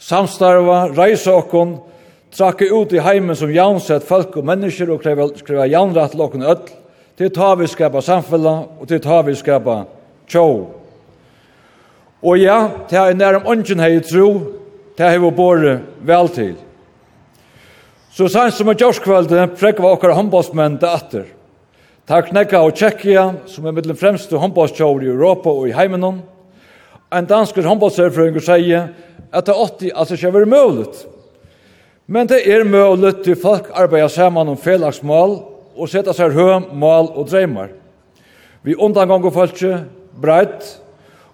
samstarva, 0.01 0.87
reisa 0.89 1.37
okkon, 1.37 1.77
trakke 2.33 2.65
ut 2.73 2.97
i 2.97 3.05
heimen 3.05 3.37
som 3.37 3.53
jansett 3.53 4.09
folk 4.09 4.41
og 4.41 4.49
mennesker 4.49 4.89
og 4.89 5.05
kreva, 5.05 5.29
kreva 5.45 5.69
janrat 5.69 6.17
til 6.17 6.25
okkon 6.25 6.49
öll, 6.49 6.69
det 7.21 7.35
tar 7.37 7.61
vi 7.61 7.69
skapa 7.69 8.01
samfella 8.01 8.61
og 8.81 8.87
det 8.89 9.03
tar 9.05 9.27
vi 9.29 9.37
skapa 9.37 9.83
tjå. 10.31 10.47
Og 12.21 12.37
ja, 12.37 12.57
det 12.89 12.97
er 12.97 13.17
nærum 13.17 13.47
ånden 13.49 13.81
hei 13.81 13.99
tro, 14.05 14.27
det 14.97 15.07
er 15.07 15.19
vi 15.19 15.31
båre 15.35 15.79
vel 16.05 16.29
til. 16.33 16.55
Så 18.11 18.27
sanns 18.27 18.57
som 18.59 18.69
er 18.69 18.77
tjårskvelde 18.79 19.47
prekva 19.55 19.93
okkar 19.95 20.17
håndbåsmenn 20.17 20.79
det 20.81 20.89
atter. 20.89 21.29
Takk 22.09 22.31
knekka 22.31 22.59
og 22.65 22.75
Tjekkia, 22.75 23.23
som 23.47 23.65
er 23.65 23.75
middelen 23.75 23.95
fremste 23.95 24.35
håndbollstjåri 24.35 25.07
i 25.07 25.13
Europa 25.13 25.53
og 25.53 25.69
i 25.69 25.75
heimenon. 25.75 26.17
En 27.11 27.27
dansk 27.29 27.61
håndbollserfrøyngur 27.63 28.43
sier 28.43 28.89
at 29.31 29.47
det 29.47 29.55
80 29.55 29.93
altså 29.95 30.17
ikke 30.17 30.31
er 30.41 30.49
mulig. 30.51 30.89
Men 32.11 32.27
det 32.27 32.41
er 32.51 32.67
mulig 32.67 33.13
til 33.23 33.39
folk 33.39 33.69
arbeider 33.71 34.11
saman 34.11 34.51
om 34.51 34.59
felagsmål 34.59 35.37
og 35.77 35.87
setter 35.87 36.11
seg 36.17 36.35
høy, 36.35 36.67
mål 36.75 37.13
og 37.15 37.29
dreymar. 37.31 37.71
Vi 38.67 38.75
undanganger 38.75 39.31
folket, 39.31 39.87
breit, 40.21 40.77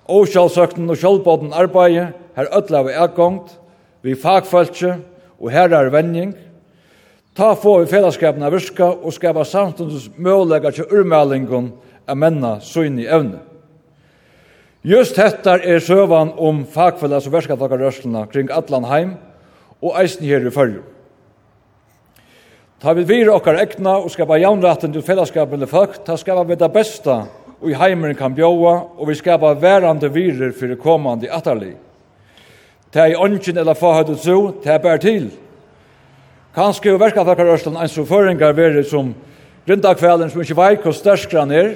og 0.07 0.27
sjálfsøkten 0.31 0.89
og 0.89 0.99
sjálfbåten 0.99 1.53
arbeid, 1.53 2.13
her 2.37 2.51
ødla 2.55 2.83
vi 2.87 2.95
avgångt, 2.95 3.57
vi 4.01 4.15
fagfølse 4.15 4.95
og 5.37 5.51
herrar 5.51 5.91
vending, 5.91 6.35
Ta 7.37 7.51
få 7.53 7.75
vi 7.83 7.89
fellesskapen 7.91 8.41
av 8.41 8.55
virka 8.55 8.87
og 8.89 9.13
skapa 9.13 9.43
samstundens 9.45 10.07
møvlega 10.17 10.71
til 10.73 10.89
urmeldingen 10.89 11.67
av 12.09 12.17
menna 12.17 12.55
søgn 12.65 12.97
i 12.97 13.05
evne. 13.05 13.43
Just 14.81 15.19
hettar 15.21 15.61
er 15.61 15.83
søvan 15.83 16.31
om 16.33 16.63
fagfellas 16.73 17.27
og 17.29 17.35
verskaptakarrørslene 17.35 18.23
kring 18.31 18.49
allan 18.49 18.87
heim 18.89 19.11
og 19.83 19.99
eisen 20.01 20.25
her 20.25 20.49
i 20.49 20.53
fyrju. 20.53 20.81
Ta 22.81 22.95
vi 22.97 23.05
vire 23.05 23.35
okkar 23.35 23.61
ekna 23.61 23.99
og 23.99 24.09
skapa 24.13 24.39
jaunraten 24.41 24.95
til 24.95 25.05
fellesskapen 25.05 25.61
i 25.61 25.69
folk, 25.69 26.01
ta 26.05 26.17
skapa 26.17 26.45
vi 26.47 26.57
det 26.57 26.73
besta 26.73 27.19
og 27.61 27.71
i 27.71 27.77
heimeren 27.77 28.15
kan 28.15 28.35
bjóa, 28.35 28.75
og 28.97 29.07
vi 29.09 29.15
skapa 29.15 29.53
værande 29.61 30.09
virer 30.13 30.51
fyrir 30.51 30.77
komandi 30.77 31.29
atterlig. 31.31 31.73
Det 32.93 33.01
er 33.01 33.05
i 33.11 33.15
ånden 33.15 33.57
eller 33.57 33.73
fahøyde 33.73 34.15
tro, 34.15 34.51
det 34.63 34.71
er 34.71 34.77
bare 34.77 34.97
til. 34.97 35.31
Kanskje 36.55 36.91
jo 36.91 36.97
verka 36.97 37.23
takkar 37.25 37.53
Ørsland 37.53 37.77
en 37.77 37.89
som 37.89 38.05
føringar 38.05 38.55
veri 38.57 38.83
som 38.83 39.13
grindakvelden 39.67 40.29
som 40.29 40.41
ikke 40.41 40.57
veik 40.57 40.85
og 40.85 40.95
størskran 40.95 41.51
er, 41.51 41.75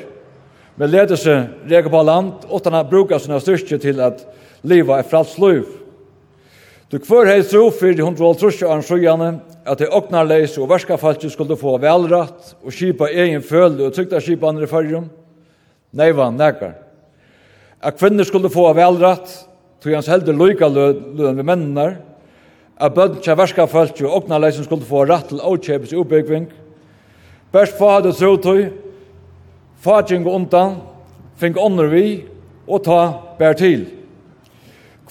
men 0.75 0.89
leder 0.89 1.19
seg 1.19 1.69
reka 1.69 1.91
på 1.91 2.01
land, 2.01 2.47
åttan 2.49 2.73
han 2.73 2.89
bruka 2.89 3.19
sina 3.19 3.39
styrke 3.39 3.77
til 3.77 3.99
at 4.01 4.23
liva 4.63 4.97
er 4.97 5.05
frals 5.05 5.37
liv. 5.37 5.65
Du 6.91 6.99
kvör 6.99 7.25
hei 7.25 7.43
tro 7.43 7.69
fyrir 7.71 8.03
hundra 8.03 8.31
og 8.31 8.39
trusja 8.39 8.67
arn 8.67 8.81
sjujane, 8.83 9.39
at 9.65 9.79
det 9.79 9.91
åknar 9.93 10.25
leis 10.27 10.57
og 10.57 10.69
verska 10.69 10.97
falskje 10.97 11.29
skulle 11.31 11.55
få 11.55 11.77
velratt 11.79 12.55
og 12.63 12.73
kipa 12.73 13.07
egen 13.07 13.43
følge 13.43 13.85
og 13.85 13.93
trygda 13.93 14.19
kipa 14.19 14.49
andre 14.49 14.67
fyrrum, 14.67 15.09
Nei, 15.91 16.11
var 16.15 16.31
nekar. 16.31 16.77
At 17.81 17.97
kvinner 17.99 18.23
skulle 18.23 18.51
få 18.51 18.69
velrett, 18.77 19.31
tog 19.81 19.93
hans 19.93 20.07
helder 20.07 20.37
loika 20.37 20.69
løn 20.69 21.17
ved 21.17 21.43
mennene, 21.43 21.87
at 22.81 22.93
bøtten 22.95 23.21
til 23.21 23.37
verska 23.37 23.67
folk 23.69 23.99
og 24.01 24.15
åkna 24.21 24.39
leisen 24.41 24.65
skulle 24.65 24.87
få 24.87 25.03
rett 25.09 25.27
til 25.29 25.41
avkjepes 25.41 25.93
utbyggving. 25.93 26.47
bærs 27.51 27.73
få 27.77 27.89
hadde 27.89 28.13
trotøy, 28.13 28.71
fa 29.81 30.01
tjeng 30.01 30.25
undan, 30.25 30.77
fink 31.37 31.57
ånder 31.57 31.89
vi, 31.91 32.25
og 32.67 32.83
ta 32.83 33.01
bær 33.37 33.53
til. 33.53 33.85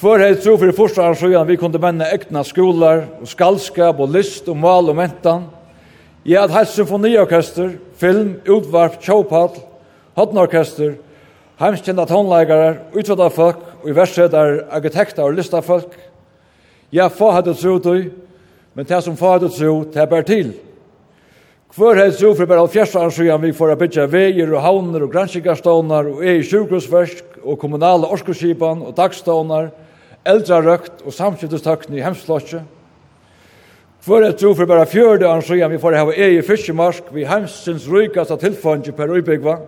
Hvor 0.01 0.19
hei 0.19 0.35
tro 0.35 0.57
for 0.57 0.71
i 0.71 0.73
første 0.73 1.03
arrangøyen 1.03 1.47
vi 1.47 1.57
kunne 1.61 1.79
menne 1.79 2.09
ekna 2.09 2.43
skolar, 2.43 3.05
og 3.21 3.29
skalskap, 3.29 4.01
og 4.01 4.09
list, 4.09 4.49
og 4.49 4.57
mal, 4.57 4.89
og 4.89 4.97
mentan, 4.97 5.45
i 6.25 6.35
at 6.35 6.51
heit 6.51 6.69
symfoniorkester, 6.73 7.75
film, 8.01 8.39
utvarp, 8.49 8.97
tjåpall, 9.03 9.59
hotnorkester, 10.21 10.95
heimskjenda 11.61 12.07
tonleikare, 12.09 12.77
utvalda 12.95 13.29
folk, 13.33 13.61
og 13.83 13.91
i 13.91 13.97
verset 13.97 14.35
er 14.37 14.63
arkitekter 14.71 15.27
og 15.27 15.37
lysta 15.37 15.61
folk. 15.65 15.93
Ja, 16.93 17.09
få 17.09 17.31
hadde 17.35 17.55
tro 17.55 17.79
du, 17.79 18.11
men 18.75 18.87
det 18.87 19.03
som 19.05 19.17
få 19.17 19.37
hadde 19.37 19.51
tro, 19.53 19.85
det 19.85 20.09
bær 20.11 20.27
til. 20.27 20.55
Hvor 21.77 21.95
hadde 21.95 22.17
tro 22.19 22.33
for 22.35 22.51
bare 22.51 22.65
alfjerst 22.65 22.97
år 22.99 23.13
siden 23.15 23.45
vi 23.45 23.53
får 23.55 23.77
bytja 23.79 24.09
veier 24.11 24.51
og 24.51 24.65
havner 24.65 25.05
og 25.07 25.13
granskikarstånar 25.13 26.09
og 26.11 26.25
er 26.25 26.41
i 26.41 26.47
sjukhusversk 26.47 27.45
og 27.45 27.61
kommunale 27.63 28.11
orskoskipan 28.11 28.83
og 28.83 28.97
dagstånar, 28.97 29.71
eldre 30.27 30.59
røkt 30.67 31.05
og 31.07 31.15
samskiftestakten 31.15 31.95
i 31.97 32.03
hemslotje. 32.03 32.65
Hver 34.05 34.25
hadde 34.25 34.39
tro 34.41 34.55
for 34.57 34.67
bare 34.67 34.89
fjørde 34.89 35.29
år 35.29 35.45
siden 35.47 35.71
vi 35.71 35.79
får 35.79 35.99
hava 36.01 36.17
eie 36.17 36.43
fiskemarsk 36.43 37.13
vi 37.15 37.29
heimsins 37.29 37.87
rykast 37.89 38.33
av 38.33 38.41
tilfanget 38.43 38.97
per 38.97 39.13
uibygva 39.13 39.61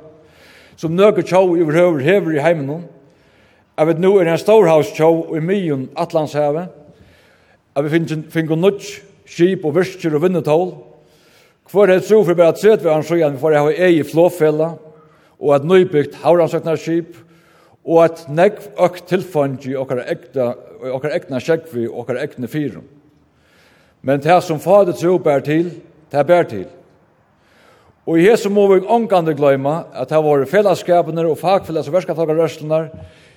som 0.83 0.97
nøkker 0.99 1.23
tjau 1.23 1.53
i 1.55 1.63
overhøver 1.63 2.03
hever 2.03 2.35
i 2.35 2.43
heimen 2.43 2.83
Jeg 3.79 3.87
vet 3.87 4.01
nå 4.03 4.17
er 4.19 4.27
det 4.27 4.33
en 4.35 4.41
storhaus 4.41 4.91
tjau 4.97 5.37
i 5.37 5.41
myen 5.41 5.89
Atlantshavet. 5.97 6.73
Jeg 7.77 7.85
vet 7.85 8.11
finne 8.35 8.57
nødt 8.57 8.89
skip 9.25 9.65
og 9.65 9.77
virker 9.77 10.15
og 10.15 10.25
vinnetål. 10.25 10.73
Hvor 11.71 11.87
er 11.87 12.01
det 12.01 12.05
så 12.05 12.19
for 12.25 12.35
bare 12.35 12.53
tredje 12.53 12.81
søt 12.81 12.83
vi 12.83 12.91
har 12.91 12.99
en 12.99 13.07
sjøen 13.07 13.39
for 13.39 13.55
jeg 13.55 13.63
har 13.63 13.79
ei 13.87 14.03
flåfella 14.03 14.75
og 15.39 15.55
et 15.55 15.65
nybygd 15.71 16.19
havransøkna 16.25 16.75
skip 16.77 17.15
og 17.85 18.05
et 18.05 18.27
negv 18.29 18.67
økt 18.83 19.07
tilfang 19.09 19.57
i 19.71 19.79
okkar 19.79 20.03
ekna, 20.03 20.53
okkar 20.93 21.15
ekna 21.15 21.41
skjegvi 21.41 21.87
og 21.87 22.03
okkar 22.03 22.21
ekne 22.27 22.51
fyrum. 22.51 22.85
Men 24.03 24.21
det 24.21 24.43
som 24.43 24.61
fadet 24.61 24.99
tro 24.99 25.15
bær 25.23 25.47
til, 25.47 25.71
det 26.11 26.27
bær 26.27 26.43
til. 26.51 26.67
Og 28.07 28.19
i 28.19 28.25
hese 28.27 28.51
må 28.51 28.65
vi 28.67 28.81
omgande 28.91 29.35
gløyma 29.39 29.85
at 29.95 30.11
det 30.11 30.19
var 30.25 30.43
fellesskapene 30.51 31.23
og 31.29 31.39
fagfellas 31.39 31.87
og 31.87 31.95
verskaptakarrørslunar, 31.95 32.89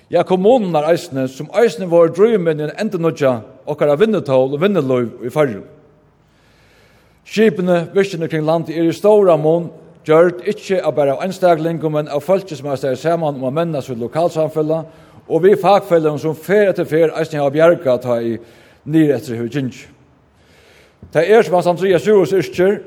ja 0.10 0.24
kommununar 0.26 0.88
eisne, 0.90 1.28
som 1.30 1.52
eisne 1.58 1.86
var 1.90 2.10
drøymen 2.14 2.62
i 2.62 2.66
en 2.66 2.74
enda 2.82 2.98
nødja 3.02 3.36
okkar 3.70 3.94
av 3.94 4.02
vinnetål 4.02 4.56
og 4.58 4.62
vinneløyv 4.62 5.26
i 5.26 5.34
farru. 5.34 5.62
Skipene, 7.26 7.88
virkene 7.94 8.30
kring 8.30 8.46
landet 8.46 8.78
er 8.78 8.90
i 8.90 8.94
stora 8.94 9.38
mån 9.38 9.70
gjørt 10.06 10.42
ikkje 10.50 10.82
av 10.86 10.94
bare 10.98 11.14
av 11.14 11.24
enstaglingum, 11.26 11.98
men 11.98 12.10
av 12.10 12.22
folket 12.26 12.58
som 12.58 12.70
er 12.70 12.82
steg 12.82 12.98
saman 13.02 13.38
om 13.38 13.46
å 13.46 13.54
menna 13.54 13.82
sitt 13.86 14.02
lokalsamfella, 14.02 14.84
og 15.26 15.42
vi 15.46 15.56
fagfellene 15.58 16.22
som 16.22 16.38
fer 16.38 16.72
etter 16.72 16.90
fer 16.90 17.14
eisne 17.18 17.42
har 17.42 17.54
bjerga 17.54 17.98
ta 18.02 18.18
i 18.22 18.36
nyr 18.86 19.16
etter 19.16 19.38
hver 19.38 19.72
Det 21.14 21.22
er 21.30 21.44
som 21.44 21.54
hans 21.54 21.70
Andreas 21.70 22.06
Jurus 22.06 22.34
yrkjer, 22.34 22.82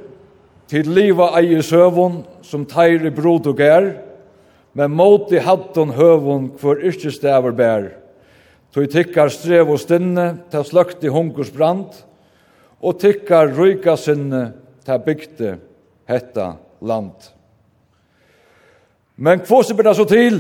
til 0.69 0.91
liva 0.93 1.33
eie 1.41 1.63
søvun 1.65 2.21
som 2.45 2.67
teir 2.69 3.07
i 3.07 3.13
brod 3.15 3.47
og 3.49 3.57
gær, 3.57 3.89
men 4.77 4.93
mot 4.95 5.33
i 5.33 5.41
hatton 5.43 5.95
høvun 5.97 6.51
hver 6.61 6.85
yrkestavar 6.91 7.57
bær. 7.57 7.89
Tøy 8.75 8.85
tikkar 8.93 9.33
strev 9.33 9.73
og 9.73 9.81
stinne, 9.81 10.45
ta 10.53 10.61
sløkt 10.65 11.05
i 11.05 11.13
hunkurs 11.13 11.51
brand, 11.55 11.97
og 12.85 13.01
tikkar 13.01 13.55
ryka 13.57 13.97
sinne, 13.99 14.53
ta 14.85 15.01
bygte 15.03 15.57
hetta 16.09 16.53
land. 16.85 17.33
Men 19.17 19.41
kvåse 19.43 19.75
blir 19.75 19.89
det 19.89 19.97
så 19.99 20.07
til, 20.07 20.39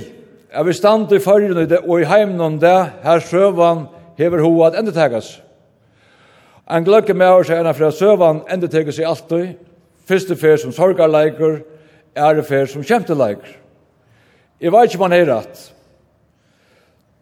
er 0.53 0.65
vi 0.65 0.77
stand 0.77 1.11
i 1.13 1.21
fyrrene 1.21 1.81
og 1.81 2.01
i 2.01 2.07
heimnån 2.09 2.61
det, 2.63 2.79
her 3.03 3.21
søvan 3.25 3.87
hever 4.21 4.45
hoa 4.45 4.69
at 4.69 4.79
endetegas. 4.79 5.39
En 6.71 6.85
gløkke 6.85 7.17
med 7.17 7.33
oss 7.33 7.51
er 7.51 7.65
en 7.65 7.75
fra 7.75 7.91
søvan 7.91 8.45
endetegas 8.53 9.01
i 9.01 9.09
altøy, 9.09 9.57
Første 10.09 10.37
fer 10.41 10.57
som 10.57 10.73
sorgarleiker, 10.73 11.59
ære 12.17 12.45
fer 12.47 12.69
som 12.71 12.85
kjemteleiker. 12.85 13.51
Jeg 14.61 14.73
vet 14.73 14.89
ikke 14.89 15.03
om 15.03 15.11
han 15.11 15.17
er 15.19 15.29
rett. 15.29 15.65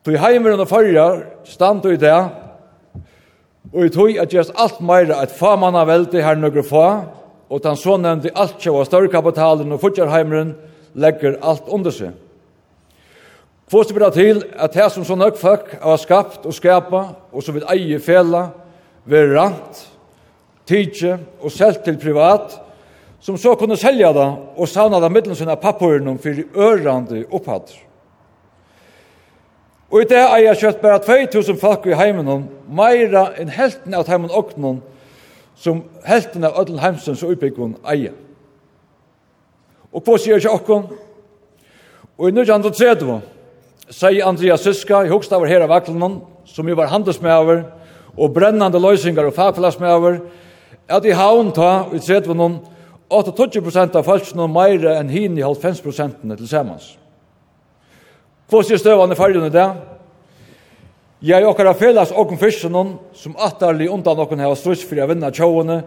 Tog 0.07 0.18
heimeren 0.22 0.62
og 0.62 0.68
farger 0.70 1.24
stand 1.45 1.84
i 1.91 1.97
det, 1.99 2.18
og 3.72 3.82
i 3.82 3.91
tog 3.91 4.18
at 4.22 4.30
gjøres 4.30 4.53
alt 4.55 4.78
meira 4.80 5.18
at 5.24 5.34
fa 5.34 5.57
manna 5.59 5.82
veldig 5.84 6.22
her 6.22 6.39
nøkker 6.39 6.62
fa, 6.62 6.87
og 7.51 7.62
den 7.62 7.78
så 7.78 7.97
nevnte 7.99 8.30
alt 8.39 8.61
kjøy 8.62 8.78
av 8.78 8.87
større 8.87 9.11
kapitalen 9.11 9.74
og 9.74 9.82
fortjærheimeren 9.82 10.55
legger 10.95 11.41
alt 11.43 11.66
under 11.66 11.91
seg. 11.95 12.14
Kvåst 13.66 13.91
bra 13.95 14.12
til 14.14 14.45
at 14.62 14.78
her 14.78 14.89
som 14.95 15.05
så 15.05 15.16
nøk 15.18 15.39
folk 15.41 15.72
har 15.82 15.99
skapt 15.99 16.47
og 16.47 16.55
skapa, 16.55 17.03
og 17.34 17.43
som 17.43 17.57
vil 17.57 17.66
eie 17.74 17.99
fela, 17.99 18.47
være 19.07 19.34
rant, 19.34 19.82
tidsje 20.70 21.18
og 21.43 21.51
selv 21.51 21.82
til 21.82 21.99
privat, 21.99 22.61
som 23.20 23.38
så 23.38 23.54
kunne 23.56 23.76
selja 23.76 24.12
det 24.12 24.26
og 24.56 24.68
savna 24.68 25.00
det 25.00 25.12
middelen 25.12 25.36
sina 25.36 25.56
pappurinum 25.56 26.18
fyrir 26.18 26.48
ørande 26.54 27.24
opphatt. 27.30 27.72
Og 29.90 30.02
i 30.02 30.08
det 30.10 30.18
er 30.18 30.42
jeg 30.42 30.60
kjøtt 30.60 30.82
bare 30.82 30.98
2000 30.98 31.58
folk 31.60 31.86
i 31.86 31.94
heimenon, 31.94 32.48
meira 32.66 33.28
enn 33.38 33.52
helten 33.54 33.94
av 33.94 34.08
heimen 34.10 34.32
og 34.34 34.52
noen, 34.58 34.80
som 35.56 35.84
helten 36.04 36.44
av 36.44 36.58
ödlen 36.60 36.82
heimsens 36.82 37.22
og 37.24 37.36
utbyggvun 37.36 37.76
eia. 37.86 38.12
Og 39.94 40.02
hva 40.04 40.18
sier 40.20 40.42
ikke 40.42 40.52
okkon? 40.52 40.88
Og 42.18 42.28
i 42.28 42.34
1930 42.34 43.20
sier 43.94 44.26
Andreas 44.26 44.66
Syska, 44.66 45.04
i 45.04 45.12
hokst 45.12 45.32
av 45.32 45.46
her 45.46 45.62
av 45.64 45.70
Vaklenon, 45.70 46.18
som 46.44 46.68
jo 46.68 46.76
var 46.76 46.90
handelsmøver, 46.90 47.62
og 48.16 48.32
brennande 48.34 48.80
løysingar 48.80 49.28
og 49.28 49.36
fagfellasmøver, 49.36 50.18
at 50.88 51.06
i 51.06 51.14
haun 51.14 51.52
ta, 51.54 51.86
i 51.94 52.00
30 52.00 52.34
noen, 52.34 52.58
8-20% 53.11 53.94
av 53.98 54.07
falskene 54.07 54.42
noe 54.42 54.50
mer 54.50 54.86
enn 54.96 55.11
hin 55.12 55.36
i 55.38 55.44
50% 55.44 56.24
til 56.26 56.48
samans. 56.50 56.96
Hva 58.50 58.62
sier 58.62 58.78
støvane 58.78 59.18
fargjene 59.18 59.50
det? 59.50 59.66
Jeg 61.26 61.40
er 61.42 61.48
okkara 61.48 61.72
felas 61.74 62.12
okken 62.12 62.38
fyrstenon, 62.38 62.96
som 63.14 63.38
atterlig 63.42 63.88
undan 63.90 64.18
okken 64.22 64.42
heva 64.42 64.54
struts 64.59 64.84
for 64.84 64.98
jeg 64.98 65.09
vinna 65.11 65.30
tjåene, 65.34 65.80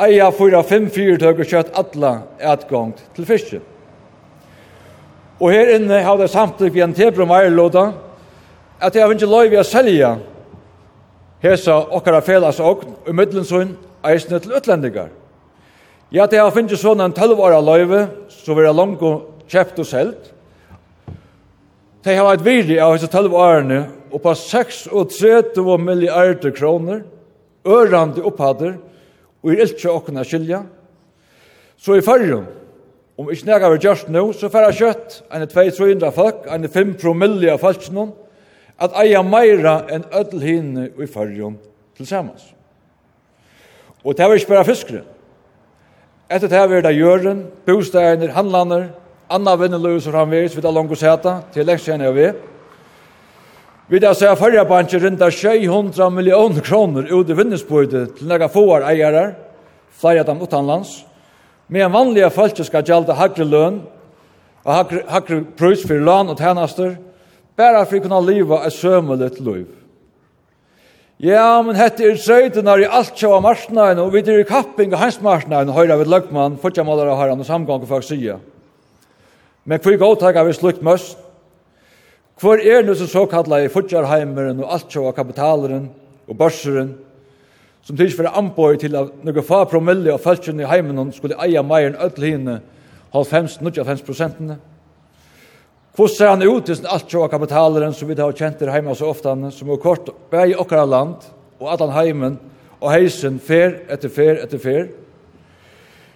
eia 0.00 0.30
fyra 0.34 0.64
fem 0.66 0.88
fyrtøk 0.90 1.44
og 1.44 1.48
kjøtt 1.48 1.76
atla 1.78 2.14
etgångt 2.42 3.04
til 3.14 3.28
fyrste. 3.28 3.60
Og 5.40 5.52
her 5.52 5.76
inne 5.76 6.02
har 6.02 6.18
det 6.18 6.30
samtidig 6.32 6.74
vi 6.74 6.82
en 6.84 6.94
tebrum 6.96 7.32
eierlåda, 7.34 7.92
at 8.80 8.94
jeg 8.94 9.04
har 9.04 9.12
ikke 9.14 9.30
lov 9.30 9.52
i 9.52 9.60
å 9.60 9.66
selja 9.66 10.14
hesa 11.44 11.76
okkara 11.94 12.22
felas 12.24 12.60
okken, 12.60 12.96
og 13.04 13.16
middelen 13.16 13.46
sånn 13.46 13.76
eisne 14.04 14.40
til 14.40 14.56
utlendingar. 14.58 15.12
Ja, 16.14 16.28
det 16.30 16.38
har 16.38 16.52
finnes 16.54 16.78
sånn 16.78 17.00
en 17.02 17.10
12-åra 17.10 17.56
løyve, 17.58 18.04
så 18.30 18.54
vi 18.54 18.62
jeg 18.62 18.76
langt 18.78 19.00
og 19.02 19.48
kjøpt 19.50 19.80
og 19.82 19.86
selt. 19.88 20.26
Det 22.06 22.12
har 22.14 22.28
vært 22.28 22.44
virri 22.46 22.76
av 22.78 22.92
disse 22.94 23.08
tølvårene, 23.10 23.80
og 24.14 24.20
på 24.22 24.34
36 24.38 25.64
milliarder 25.82 26.52
kroner, 26.54 27.00
ørande 27.66 28.22
opphader, 28.30 28.76
og 29.42 29.50
i 29.50 29.56
ikke 29.64 29.90
åkna 29.90 30.22
skilja. 30.22 30.60
Så 31.82 31.96
i 31.98 32.04
fyrrum, 32.06 32.46
om 33.18 33.32
ikke 33.34 33.48
nega 33.48 33.72
vi 33.72 33.80
gjørst 33.82 34.12
nå, 34.14 34.22
så 34.38 34.52
færre 34.54 34.70
kjøtt, 34.70 35.16
enn 35.34 35.48
200 35.50 36.12
folk, 36.14 36.46
enn 36.46 36.68
5 36.70 36.92
promille 37.02 37.50
av 37.56 37.58
falskene, 37.64 38.12
at 38.78 38.94
eia 39.02 39.24
meira 39.26 39.80
enn 39.90 40.06
ødelhinne 40.14 40.92
i 40.94 41.10
fyrrum 41.10 41.58
til 41.98 42.06
samans. 42.06 42.52
Og 44.06 44.14
det 44.14 44.30
var 44.30 44.38
ikke 44.38 44.54
bare 44.54 44.70
fiskere. 44.70 45.02
Etter 46.30 46.48
det 46.48 46.56
her 46.56 46.68
vil 46.70 46.82
det 46.84 46.94
gjøren, 46.96 47.44
bostærener, 47.66 48.32
handlander, 48.32 48.86
anna 49.28 49.54
vinneløy 49.60 49.98
som 50.00 50.14
framvis, 50.14 50.56
vi 50.56 50.62
da 50.64 50.72
langt 50.72 50.96
seta, 50.96 51.42
til 51.52 51.66
lengst 51.68 51.88
kjenner 51.88 52.14
vi. 52.16 52.30
Vi 53.92 54.00
da 54.00 54.14
sier 54.16 54.38
forrige 54.40 54.64
bansje 54.64 55.02
rinda 55.02 55.28
600 55.28 56.08
millioner 56.10 56.64
kroner 56.64 57.10
ut 57.12 57.28
i 57.28 57.36
vinnesbøyde 57.36 58.06
til 58.16 58.30
nega 58.30 58.48
foar 58.48 58.86
eiere, 58.88 59.34
flere 60.00 60.24
av 60.24 60.30
dem 60.30 60.40
utanlands, 60.40 61.02
med 61.68 61.84
en 61.84 61.92
vanlige 61.92 62.32
folk 62.32 62.56
skal 62.64 62.84
gjelda 62.84 63.16
hakre 63.20 63.44
løn, 63.44 63.82
og 64.64 64.72
hakre, 64.72 65.04
hakre 65.08 65.42
prøys 65.58 65.84
for 65.84 66.00
løn 66.00 66.32
og 66.32 66.40
tjenester, 66.40 66.96
bare 67.56 67.84
for 67.84 68.00
å 68.00 68.04
kunne 68.06 68.24
liva 68.24 68.64
et 68.64 68.72
sømelig 68.72 69.34
liv. 69.44 69.83
Ja, 71.22 71.62
men 71.62 71.76
hette 71.78 72.02
er 72.02 72.16
søytunar 72.18 72.80
i 72.82 72.88
alt 72.90 73.14
sjåa 73.18 73.38
marsnaen, 73.42 74.00
og 74.02 74.10
vi 74.12 74.24
er 74.24 74.40
i 74.42 74.46
kapping 74.48 74.94
av 74.94 75.04
hans 75.04 75.20
marsnaen, 75.22 75.70
og 75.70 75.78
høyra 75.78 75.98
vid 76.00 76.10
løgman, 76.10 76.58
fyrtja 76.58 76.82
målar 76.86 77.12
av 77.12 77.20
herran 77.20 77.42
og 77.42 77.46
samgang 77.46 77.84
og 77.84 77.90
folk 77.90 78.06
sida. 78.06 78.40
Men 79.64 79.80
hver 79.80 80.00
gåtaka 80.00 80.42
vi 80.44 80.56
slukt 80.56 80.82
møst, 80.82 81.20
Hvor 82.40 82.58
er 82.58 82.82
det 82.82 82.96
som 82.98 83.06
såkalla 83.06 83.60
i 83.62 83.68
fyrtjarheimeren 83.70 84.58
og 84.58 84.72
alt 84.74 84.90
sjåa 84.90 85.12
kapitaleren 85.14 85.84
og 86.26 86.36
børseren, 86.36 86.88
som 87.86 87.96
tids 87.96 88.16
for 88.16 88.26
anboi 88.26 88.74
til 88.80 88.96
at 88.98 89.12
noen 89.22 89.46
fa 89.46 89.60
promille 89.70 90.10
av 90.12 90.22
fölkjen 90.24 90.60
i 90.60 90.66
heimen 90.66 91.12
skulle 91.14 91.38
eia 91.38 91.62
meir 91.62 91.92
enn 91.92 92.00
öll 92.00 92.24
hine, 92.24 92.56
95-95 93.14 94.02
prosentene, 94.02 94.58
Hvordan 95.94 96.14
ser 96.16 96.32
han 96.32 96.42
ut 96.42 96.66
til 96.66 96.86
alt 96.90 97.06
sjå 97.06 97.28
kapitaleren 97.30 97.92
som 97.94 98.08
vi 98.10 98.16
har 98.18 98.34
kjent 98.34 98.58
her 98.64 98.72
heima 98.74 98.96
så 98.98 99.12
ofta, 99.12 99.36
som 99.54 99.68
er 99.70 99.78
kort 99.78 100.08
vei 100.32 100.48
i 100.50 100.56
okkara 100.58 100.88
land, 100.90 101.28
og 101.62 101.68
at 101.70 101.82
han 101.84 101.92
heimen, 101.94 102.38
og 102.80 102.90
heisen 102.90 103.36
fer 103.38 103.76
etter 103.86 104.10
fer 104.10 104.40
etter 104.42 104.58
fer. 104.58 104.88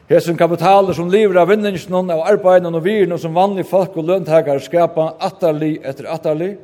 Hesen 0.09 0.39
kapitaler 0.41 0.97
som 0.97 1.11
lever 1.13 1.39
av 1.39 1.53
vinningsen 1.53 1.95
av 2.11 2.25
arbeidene 2.27 2.75
og 2.75 2.83
virene 2.89 3.19
som 3.23 3.37
vanlige 3.37 3.69
folk 3.71 3.95
og 4.01 4.09
løntakere 4.09 4.65
skapa 4.65 5.13
atterlig 5.23 5.77
etter 5.87 6.09
atterlig. 6.11 6.57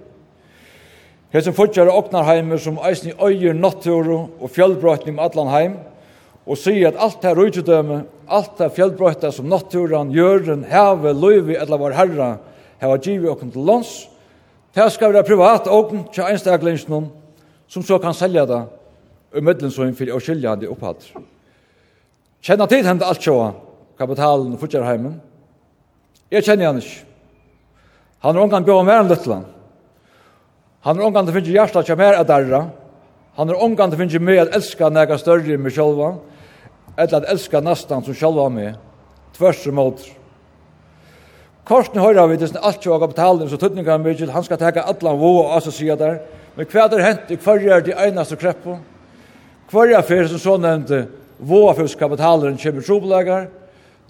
Hesen 1.30 1.54
fortjere 1.54 1.94
åknarheimer 1.94 2.58
som 2.58 2.80
eisen 2.82 3.12
i 3.12 3.14
øyer, 3.14 3.54
natturo 3.54 4.16
og 4.40 4.50
fjellbrøtning 4.50 5.14
med 5.14 5.28
Atlanheim, 5.28 5.76
og 6.50 6.58
sier 6.58 6.90
at 6.90 6.98
alt 6.98 7.22
er 7.24 7.38
rujtidømme, 7.38 8.00
alt 8.26 8.58
er 8.58 8.74
fjellbrøtta 8.74 9.30
som 9.32 9.46
natturen, 9.52 10.10
jøren, 10.10 10.66
heve, 10.66 11.14
løyvi, 11.14 11.54
eller 11.60 11.78
vår 11.78 11.96
herre, 12.00 12.28
hava 12.80 12.98
givet 12.98 13.30
okkum 13.30 13.50
til 13.52 13.66
lands, 13.66 14.08
det 14.74 14.86
skal 14.92 15.12
være 15.12 15.26
privat 15.26 15.68
åken 15.70 16.08
til 16.12 16.26
einstaklingsen 16.26 17.06
som 17.68 17.82
så 17.82 17.98
kan 18.02 18.14
selja 18.14 18.44
det 18.46 18.62
og 19.34 19.42
medlemsøyen 19.42 19.94
for 19.98 20.10
å 20.14 20.20
skilja 20.22 20.54
det 20.58 20.70
opphatt. 20.70 21.06
Kjenner 22.44 22.68
tid 22.70 22.86
hendt 22.86 23.02
alt 23.02 23.22
sjåa, 23.22 23.52
kapitalen 23.98 24.52
og 24.54 24.60
futjarheimen. 24.60 25.16
Jeg 26.30 26.46
kjenner 26.46 26.70
han 26.70 26.80
ikke. 26.82 27.02
Han 28.24 28.36
er 28.36 28.44
omgang 28.44 28.64
bjør 28.66 28.86
mer 28.86 29.02
enn 29.02 29.10
Løtland. 29.10 29.50
Han 30.84 30.98
er 30.98 31.06
omgang 31.06 31.26
til 31.26 31.34
å 31.34 31.38
finne 31.38 31.54
hjertet 31.54 31.88
til 31.88 31.98
mer 31.98 32.18
av 32.18 32.26
derra. 32.28 32.62
Han 33.38 33.50
er 33.50 33.62
omgang 33.64 33.90
til 33.90 33.98
å 33.98 34.02
finne 34.04 34.36
at 34.42 34.54
elska 34.56 34.90
nega 34.92 35.18
større 35.18 35.56
enn 35.56 35.64
meg 35.64 35.74
sjølva, 35.74 36.14
eller 36.96 37.16
at 37.18 37.30
elska 37.32 37.60
nastan 37.64 38.04
som 38.04 38.16
sjølva 38.16 38.48
med. 38.52 38.76
tvers 39.34 39.66
og 39.66 39.74
måter. 39.74 40.23
Korsen 41.64 41.96
høyra 41.96 42.26
vi 42.28 42.36
dessen 42.36 42.60
alt 42.60 42.82
tjoga 42.84 43.06
betalen, 43.08 43.48
så 43.48 43.56
tøtninga 43.56 43.96
mykje, 43.96 44.28
han 44.28 44.44
skal 44.44 44.58
teka 44.60 44.82
alla 44.84 45.14
vo 45.16 45.30
og 45.46 45.54
asa 45.56 45.70
sida 45.72 45.96
der. 45.96 46.18
Men 46.58 46.66
hva 46.68 46.88
er 46.92 47.04
hent 47.06 47.30
i 47.32 47.38
hver 47.40 47.62
er 47.64 47.84
de 47.84 47.94
einaste 47.96 48.36
kreppo? 48.36 48.76
er 49.72 50.02
fyrir 50.04 50.28
som 50.28 50.38
så 50.38 50.56
nevnte 50.60 51.06
voa 51.38 51.72
fyrst 51.74 51.96
kapitalen 51.98 52.58
kjemur 52.60 52.84
trobelegar. 52.84 53.46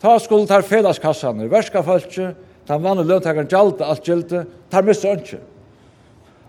Ta 0.03 0.19
skuld 0.19 0.49
tar 0.49 0.67
felagskassan, 0.67 1.45
verska 1.49 1.83
falskje, 1.83 2.35
tar 2.67 2.81
vann 2.83 2.99
og 2.99 3.07
løntakaren 3.07 3.49
gjalda 3.49 3.87
alt 3.87 4.03
gjalda, 4.05 4.43
tar 4.71 4.83
missa 4.83 5.13
ønskje. 5.15 5.39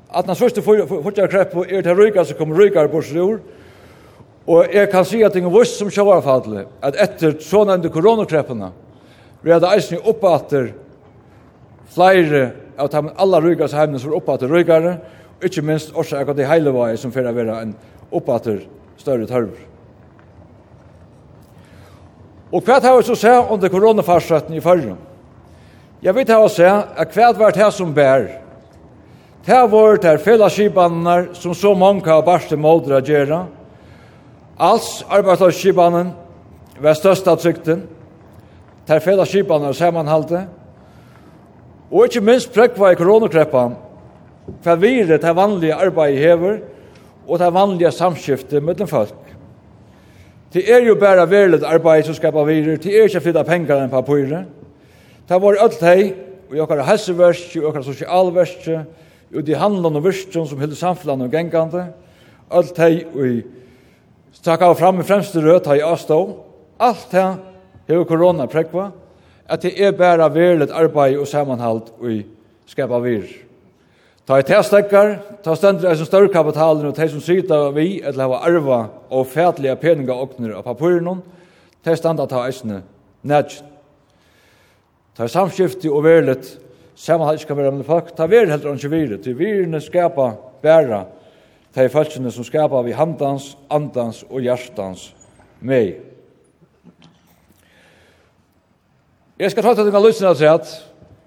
At 0.10 0.26
den 0.26 0.36
sørste 0.36 0.64
fortjare 0.66 1.30
kreppo 1.30 1.64
er 1.64 1.86
til 1.86 1.96
rykar 1.96 2.26
som 2.26 2.38
kommer 2.40 2.58
rykar 2.58 2.90
bors 2.90 3.12
rur, 3.14 3.38
og 4.48 4.74
jeg 4.74 4.90
kan 4.90 5.06
si 5.06 5.22
at 5.24 5.38
ingen 5.38 5.54
vuss 5.54 5.78
som 5.78 5.90
sjåarfadle, 5.94 6.66
at 6.82 6.98
etter 6.98 7.38
så 7.42 7.64
nevnte 7.66 7.94
koronakreppene, 7.94 8.72
vi 9.46 9.54
hadde 9.54 9.70
eisen 9.70 10.02
oppater 10.02 10.74
flere 11.94 12.48
av 12.78 12.90
de 12.92 13.04
aller 13.18 13.42
rygast 13.42 13.76
heimene 13.78 14.00
som 14.02 14.12
er 14.12 14.18
oppe 14.18 14.38
til 14.40 14.52
rygare, 14.52 14.98
og 15.38 15.48
ikke 15.48 15.64
minst 15.66 15.94
også 15.96 16.20
akkurat 16.20 16.42
i 16.42 16.50
heilevei 16.50 16.96
som 16.98 17.14
fyrir 17.14 17.32
å 17.32 17.36
være 17.36 17.62
en 17.62 17.76
oppe 18.16 18.38
til 18.46 18.62
større 18.98 19.28
tørv. 19.30 19.54
Og 22.56 22.64
hva 22.64 22.80
har 22.80 22.98
vi 22.98 23.04
så 23.04 23.18
se 23.20 23.34
under 23.52 23.72
koronafarsretten 23.72 24.56
i 24.56 24.64
fyrre? 24.64 24.96
Jeg 26.04 26.16
vet 26.16 26.30
her 26.30 26.44
å 26.44 26.52
se 26.52 26.68
at 26.68 27.16
hva 27.16 27.32
var 27.36 27.56
det 27.56 27.72
som 27.74 27.94
bær? 27.94 28.28
Det 29.46 29.54
har 29.54 29.68
vært 29.70 30.06
der 30.06 30.22
fellesskipanene 30.22 31.36
som 31.38 31.54
så 31.54 31.76
mange 31.78 32.08
har 32.10 32.24
barst 32.26 32.50
til 32.50 32.62
målder 32.62 32.98
å 32.98 33.04
gjøre. 33.06 33.40
Alls 34.58 35.04
arbeidsløsskipanen 35.12 36.14
var 36.82 36.98
størst 36.98 37.28
av 37.28 37.42
trygten. 37.42 37.84
Det 38.88 38.96
er 38.96 39.04
fellesskipanene 39.04 39.74
sammenhalte. 39.78 40.46
Og 41.92 42.08
ikke 42.08 42.24
minst 42.26 42.54
prekva 42.54 42.92
i 42.92 42.98
koronakreppa, 42.98 43.68
for 44.62 44.82
vi 44.82 45.00
er 45.02 45.18
det 45.18 45.36
vanlige 45.36 45.76
arbeidet 45.76 46.20
hever, 46.22 46.58
og 47.28 47.40
det 47.40 47.54
vanlige 47.54 47.92
samskiftet 47.92 48.64
mellom 48.64 48.88
folk. 48.88 49.22
Det 50.54 50.64
er 50.72 50.86
jo 50.86 50.96
bare 50.96 51.30
verlet 51.30 51.66
arbeid 51.68 52.06
som 52.08 52.16
skapar 52.16 52.46
virer, 52.48 52.78
det 52.78 52.94
er 52.94 53.10
ikke 53.10 53.22
flytta 53.26 53.44
pengar 53.44 53.82
enn 53.84 53.92
papirer. 53.92 54.46
Det 55.26 55.34
har 55.34 55.42
vært 55.44 55.62
alt 55.62 55.82
hei, 55.84 56.14
og 56.54 56.70
har 56.70 56.86
helseverst, 56.88 57.56
og 57.58 57.64
jokkar 57.68 57.84
sosialverst, 57.84 58.70
og 59.36 59.46
de 59.46 59.58
handlande 59.58 60.04
versten 60.06 60.46
som 60.48 60.62
hilder 60.62 60.78
samfunnet 60.80 61.28
og 61.28 61.34
gengande, 61.34 61.88
alt 62.54 62.78
hei, 62.80 63.04
og 63.14 63.26
i 63.28 63.42
stakka 64.36 64.72
fram 64.78 65.02
i 65.02 65.08
fremste 65.08 65.42
rød, 65.42 65.66
hei 65.68 65.82
avstå, 65.84 66.20
alt 66.80 67.18
hei, 67.18 67.26
hei 67.90 68.04
korona 68.08 68.48
prekva, 68.48 68.92
at 69.50 69.62
det 69.62 69.74
er 69.78 69.92
bare 69.92 70.34
verlet 70.34 70.72
arbeid 70.74 71.18
og 71.18 71.28
sammenhalt 71.28 71.92
i 72.04 72.24
skapa 72.70 73.00
vir. 73.04 73.28
Ta 74.26 74.40
i 74.42 74.46
testekkar, 74.46 75.20
ta 75.46 75.54
stendur 75.54 75.92
eisen 75.92 76.08
større 76.08 76.32
kapitalen 76.34 76.88
og 76.90 76.96
de 76.98 77.06
som 77.10 77.22
sida 77.22 77.60
vi 77.76 78.00
eller 78.02 78.26
hava 78.26 78.40
arva 78.48 78.80
og 79.14 79.28
fætliga 79.30 79.76
peninga 79.78 80.16
okner 80.18 80.56
av 80.58 80.66
papurinun, 80.66 81.22
ta 81.86 81.94
i 81.94 82.00
standa 82.00 82.26
ta 82.26 82.42
eisne 82.48 82.82
nætjen. 83.22 83.68
Ta 85.16 85.28
i 85.28 85.32
samskifti 85.32 85.92
og 85.94 86.04
verlet 86.08 86.48
sammenhalt 86.98 87.44
skal 87.46 87.60
være 87.60 87.76
med 87.78 87.86
folk, 87.86 88.16
ta 88.18 88.26
vir 88.26 88.50
heldur 88.50 88.74
anki 88.74 88.90
vir, 88.90 89.14
til 89.22 89.38
virene 89.38 89.82
skapa 89.84 90.32
bæra, 90.64 91.06
ta 91.76 91.86
i 91.86 91.94
falskene 91.94 92.34
som 92.34 92.48
skapa 92.48 92.82
vi 92.82 92.98
handans, 92.98 93.54
andans 93.70 94.24
og 94.30 94.42
hjertans 94.42 95.12
mei. 95.62 96.15
Jeg 99.36 99.52
skal 99.52 99.66
ta 99.66 99.74
til 99.76 99.90
denne 99.90 100.00
løsene 100.00 100.30
av 100.32 100.42
at 100.48 100.70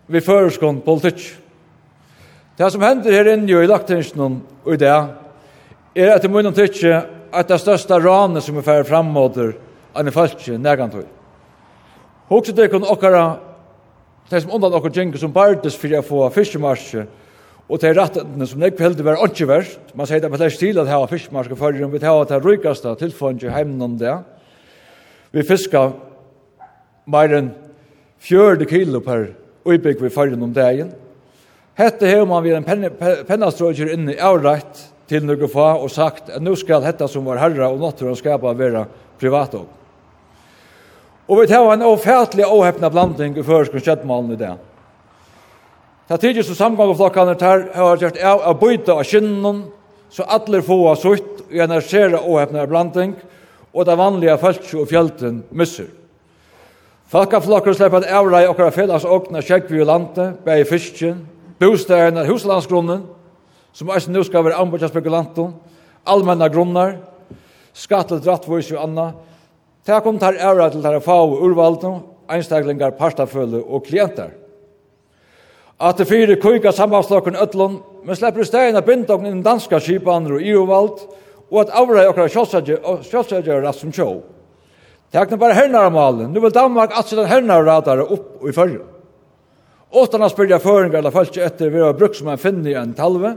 vi 0.09 0.23
fører 0.25 0.49
skån 0.49 0.79
politikk. 0.81 1.27
Det 2.57 2.71
som 2.73 2.81
hender 2.81 3.13
her 3.13 3.29
inne 3.35 3.53
i 3.53 3.69
lagtingsen 3.69 4.23
og 4.65 4.71
i 4.73 4.79
det, 4.81 4.95
er 5.93 6.15
at 6.15 6.23
etter 6.23 6.33
munnen 6.33 6.57
tykke 6.57 7.03
at 7.29 7.51
det 7.51 7.59
største 7.61 7.99
ranet 8.01 8.47
som 8.47 8.57
vi 8.57 8.65
fører 8.65 8.89
fremmåter 8.89 9.53
enn 9.93 10.09
i 10.09 10.15
falske 10.15 10.57
nærgantøy. 10.57 11.05
Hokse 12.33 12.57
det 12.57 12.71
kun 12.73 12.89
okkara, 12.89 13.27
det 14.33 14.41
som 14.41 14.57
undan 14.57 14.81
okkar 14.81 14.97
gjenker 14.97 15.21
som 15.21 15.37
bardes 15.37 15.77
fyrir 15.77 16.01
å 16.01 16.09
få 16.09 16.25
fiskemarsje, 16.33 17.05
og 17.69 17.77
det 17.77 17.93
er 17.93 18.01
rettene 18.01 18.49
som 18.49 18.65
nekve 18.65 18.89
heldig 18.89 19.05
var 19.05 19.21
ikke 19.29 19.53
verst, 19.53 19.93
man 19.93 20.09
sier 20.09 20.25
det 20.25 20.33
på 20.33 20.41
lest 20.41 20.65
til 20.65 20.81
at 20.81 20.89
hava 20.89 21.13
fiskemarsje 21.13 21.61
fyrir, 21.61 21.85
vi 21.93 22.01
tar 22.01 22.25
det 22.33 22.41
rikaste 22.41 22.97
tilfanget 23.05 23.51
i 23.51 23.53
heimen 23.53 23.85
om 23.85 24.01
det, 24.01 24.17
vi 25.37 25.45
fiskar 25.45 25.93
meir 27.05 27.37
enn 27.37 27.57
fjörde 28.19 28.67
kilo 28.67 29.01
per 29.01 29.33
uibygg 29.65 30.01
vi 30.03 30.11
fargen 30.11 30.43
om 30.43 30.53
dagen. 30.53 30.93
Hette 31.75 32.07
har 32.07 32.27
man 32.27 32.43
vid 32.43 32.57
en 32.57 32.65
pen, 32.67 32.87
pennastrøkjer 33.27 33.93
inne 33.95 34.17
i 34.17 34.21
avrætt 34.21 34.81
til 35.09 35.25
noe 35.25 35.49
fa 35.51 35.75
og 35.79 35.91
sagt 35.93 36.31
at 36.35 36.43
nå 36.43 36.57
skal 36.59 36.85
hetta 36.85 37.09
som 37.09 37.27
var 37.29 37.41
herra 37.41 37.71
og 37.71 37.81
natur 37.81 38.13
og 38.13 38.19
skapa 38.19 38.53
være 38.57 38.87
privat 39.21 39.55
opp. 39.55 39.71
Og 41.29 41.43
vi 41.43 41.51
tar 41.51 41.67
en 41.73 41.85
ofætlig 41.85 42.47
åhepna 42.49 42.89
blanding 42.91 43.37
i 43.37 43.45
førskens 43.45 43.85
kjøttmalen 43.85 44.33
i 44.33 44.41
det. 44.41 44.55
Ta 46.09 46.17
tidlig 46.17 46.47
som 46.49 46.57
samgangflokkene 46.57 47.35
tar 47.37 47.67
har 47.75 48.01
gjort 48.01 48.21
av 48.25 48.47
å 48.49 48.55
byte 48.57 48.95
av 48.97 49.05
kinnen 49.05 49.67
så 50.11 50.25
alle 50.25 50.63
få 50.65 50.79
av 50.89 50.97
sutt 50.97 51.43
og 51.45 51.53
energisere 51.53 52.21
åhepna 52.21 52.65
blanding 52.67 53.13
og 53.75 53.85
det 53.85 53.97
vanlige 54.01 54.39
følelse 54.41 54.81
og 54.81 54.89
fjelten 54.89 55.43
misser. 55.53 55.91
Falkaflokkur 57.09 57.73
slipper 57.73 58.03
at 58.03 58.11
avrei 58.13 58.43
i 58.45 58.49
okkara 58.51 58.73
felags 58.73 59.07
åkna 59.09 59.41
kjekvi 59.41 59.81
i 59.81 59.85
landet, 59.89 60.43
bei 60.45 60.61
i 60.61 60.67
fisken, 60.69 61.23
bostæren 61.61 62.21
og 62.21 62.29
huslandsgrunnen, 62.29 63.07
som 63.73 63.89
eisen 63.95 64.13
nu 64.13 64.21
skal 64.27 64.45
være 64.45 64.59
anbordja 64.61 64.91
spekulantum, 64.93 65.55
allmenna 66.05 66.51
grunnar, 66.53 66.99
skattel 67.73 68.21
drattvois 68.21 68.69
og 68.75 68.83
anna, 68.85 69.09
ta 69.89 70.03
kom 70.05 70.21
tar 70.21 70.37
avrei 70.37 70.69
til 70.75 70.85
tar 70.85 71.01
fau 71.01 71.33
urvaldum, 71.49 72.03
einstaklingar, 72.29 72.93
partafølu 73.01 73.63
og 73.65 73.87
klienter. 73.89 74.35
At 75.81 75.97
det 75.97 76.11
fire 76.11 76.37
kuika 76.37 76.77
sambandslokken 76.77 77.41
ötlun, 77.41 77.81
men 78.05 78.17
sleppur 78.17 78.45
stæren 78.45 78.85
binda 78.85 79.17
okken 79.17 79.43
danska 79.43 79.81
kipaner 79.81 80.37
og 80.37 80.43
iovald, 80.43 81.07
og 81.49 81.61
at 81.61 81.73
avrei 81.73 82.05
okkara 82.11 82.29
sjálfsætjar 82.29 82.83
som 82.85 83.03
sjálfsætjar 83.03 83.73
som 83.73 83.93
Det 85.09 85.21
er 85.21 85.41
bare 85.41 85.57
hernare 85.57 85.91
malen. 85.91 86.33
Nu 86.33 86.41
vil 86.45 86.53
Danmark 86.53 86.93
at 86.97 87.11
den 87.11 87.29
hernare 87.29 87.65
radare 87.65 88.05
opp 88.05 88.45
i 88.45 88.53
fyrre. 88.53 88.85
Åttan 89.89 90.21
har 90.21 90.29
spyrja 90.29 90.59
føringar 90.61 91.01
eller 91.01 91.15
folk 91.15 91.37
etter 91.41 91.71
vi 91.73 91.81
har 91.81 91.97
brukt 91.97 92.19
som 92.19 92.29
en 92.29 92.41
finne 92.41 92.69
i 92.69 92.77
en 92.77 92.93
talve. 92.97 93.33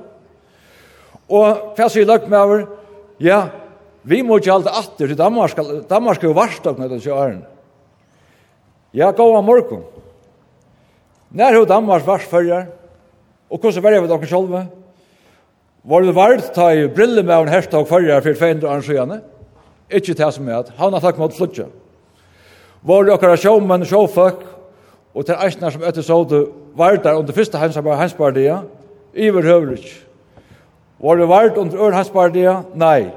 Og 1.31 1.77
hva 1.77 1.87
sier 1.87 2.09
løgt 2.09 2.27
med 2.27 2.39
over? 2.39 2.65
Ja, 3.23 3.45
vi 4.03 4.19
må 4.25 4.41
ikke 4.41 4.51
halte 4.51 4.73
atter 4.75 5.07
til 5.07 5.17
Danmark. 5.17 5.55
Danmark 5.87 6.19
er 6.19 6.27
jo 6.27 6.35
varst 6.35 6.67
av 6.67 6.75
nødvendig 6.75 7.05
til 7.05 7.15
åren. 7.15 7.41
Ja, 8.91 9.13
gå 9.15 9.29
av 9.31 9.45
morgen. 9.47 9.85
Nær 11.31 11.55
hod 11.55 11.69
Danmark 11.71 12.03
varst 12.03 12.27
fyrjar. 12.27 12.67
Og 13.51 13.59
hvordan 13.59 13.83
det 13.83 14.01
vi 14.03 14.11
dere 14.11 14.27
sjolve? 14.27 14.65
Var 15.81 16.03
det 16.03 16.15
vart 16.15 16.51
ta 16.53 16.67
i 16.75 16.89
brille 16.91 17.23
med 17.23 17.35
en 17.37 17.53
herstag 17.53 17.87
fyrjar 17.87 18.25
for 18.25 18.35
200 18.35 18.67
år 18.67 18.83
siden? 18.85 19.21
Ikke 19.91 20.15
det 20.15 20.33
som 20.33 20.47
er 20.47 20.61
at 20.61 20.71
han 20.77 20.93
har 20.93 21.03
takk 21.03 21.19
mot 21.19 21.33
flutja. 21.35 21.67
Våre 22.81 23.13
okkara 23.13 23.37
sjåmenn, 23.37 23.85
sjåfolk, 23.85 24.45
og 25.13 25.25
til 25.27 25.35
eisner 25.43 25.73
som 25.73 25.83
etter 25.83 26.05
så 26.05 26.21
du 26.23 26.39
var 26.77 26.95
der 27.03 27.19
under 27.19 27.35
første 27.35 27.59
heimspardia, 27.59 28.61
iver 29.13 29.43
høvrig. 29.43 29.83
Var 31.01 31.17
det 31.17 31.27
vart 31.27 31.57
under 31.57 31.77
ør 31.77 31.97
heimspardia? 31.97 32.61
Nei. 32.73 33.11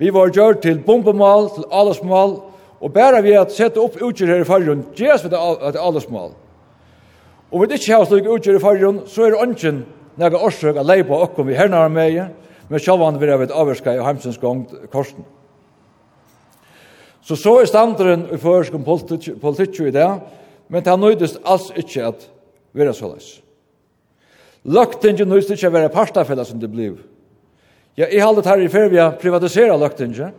Vi 0.00 0.10
var 0.12 0.32
gjør 0.32 0.58
til 0.60 0.80
bombemål, 0.82 1.50
til 1.54 1.64
aldersmal, 1.70 2.38
og 2.80 2.92
bare 2.92 3.22
vi 3.22 3.36
at 3.36 3.52
sette 3.52 3.80
opp 3.80 3.98
utgjør 4.00 4.34
her 4.34 4.44
i 4.44 4.48
fargen, 4.48 4.84
gjes 4.96 5.24
vi 5.24 5.30
til 5.30 5.80
aldersmal. 5.80 6.32
Og 7.50 7.62
vi 7.62 7.74
ikke 7.76 7.94
har 7.94 8.06
slik 8.08 8.28
utgjør 8.30 8.56
i 8.56 8.62
fargen, 8.62 9.02
så 9.06 9.26
er 9.26 9.34
det 9.34 9.42
ønsken 9.44 9.82
nega 10.20 10.40
årsøk 10.40 10.80
leie 10.84 11.04
på 11.06 11.18
okkom 11.24 11.48
vi 11.50 11.58
hernare 11.58 11.92
med, 11.92 12.22
men 12.68 12.82
sjåvann 12.82 13.20
vi 13.20 13.28
er 13.28 13.40
vi 13.40 13.52
avverska 13.52 13.94
i 13.94 14.02
heimsins 14.04 14.38
gongt 14.40 14.72
korsen. 14.92 15.24
Så 17.30 17.36
så 17.38 17.52
er 17.60 17.68
standaren 17.70 18.24
i 18.34 18.38
førskom 18.42 18.82
politikk 18.82 19.76
i 19.86 19.92
det, 19.94 20.08
men 20.66 20.82
det 20.82 20.90
har 20.90 20.98
nøydest 20.98 21.38
alls 21.46 21.68
ikke 21.78 22.08
at 22.08 22.24
så 22.74 22.96
såleis. 22.98 23.28
Løgtingen 24.66 25.30
nøydest 25.30 25.54
ikke 25.54 25.70
å 25.70 25.76
være 25.76 25.92
partafella 25.94 26.44
som 26.44 26.58
det 26.58 26.72
bliv. 26.72 26.98
Ja, 27.94 28.08
i 28.10 28.18
haldet 28.18 28.50
her 28.50 28.58
i 28.58 28.68
fervia 28.68 29.12
privatisera 29.14 29.78
løgtingen. 29.78 30.32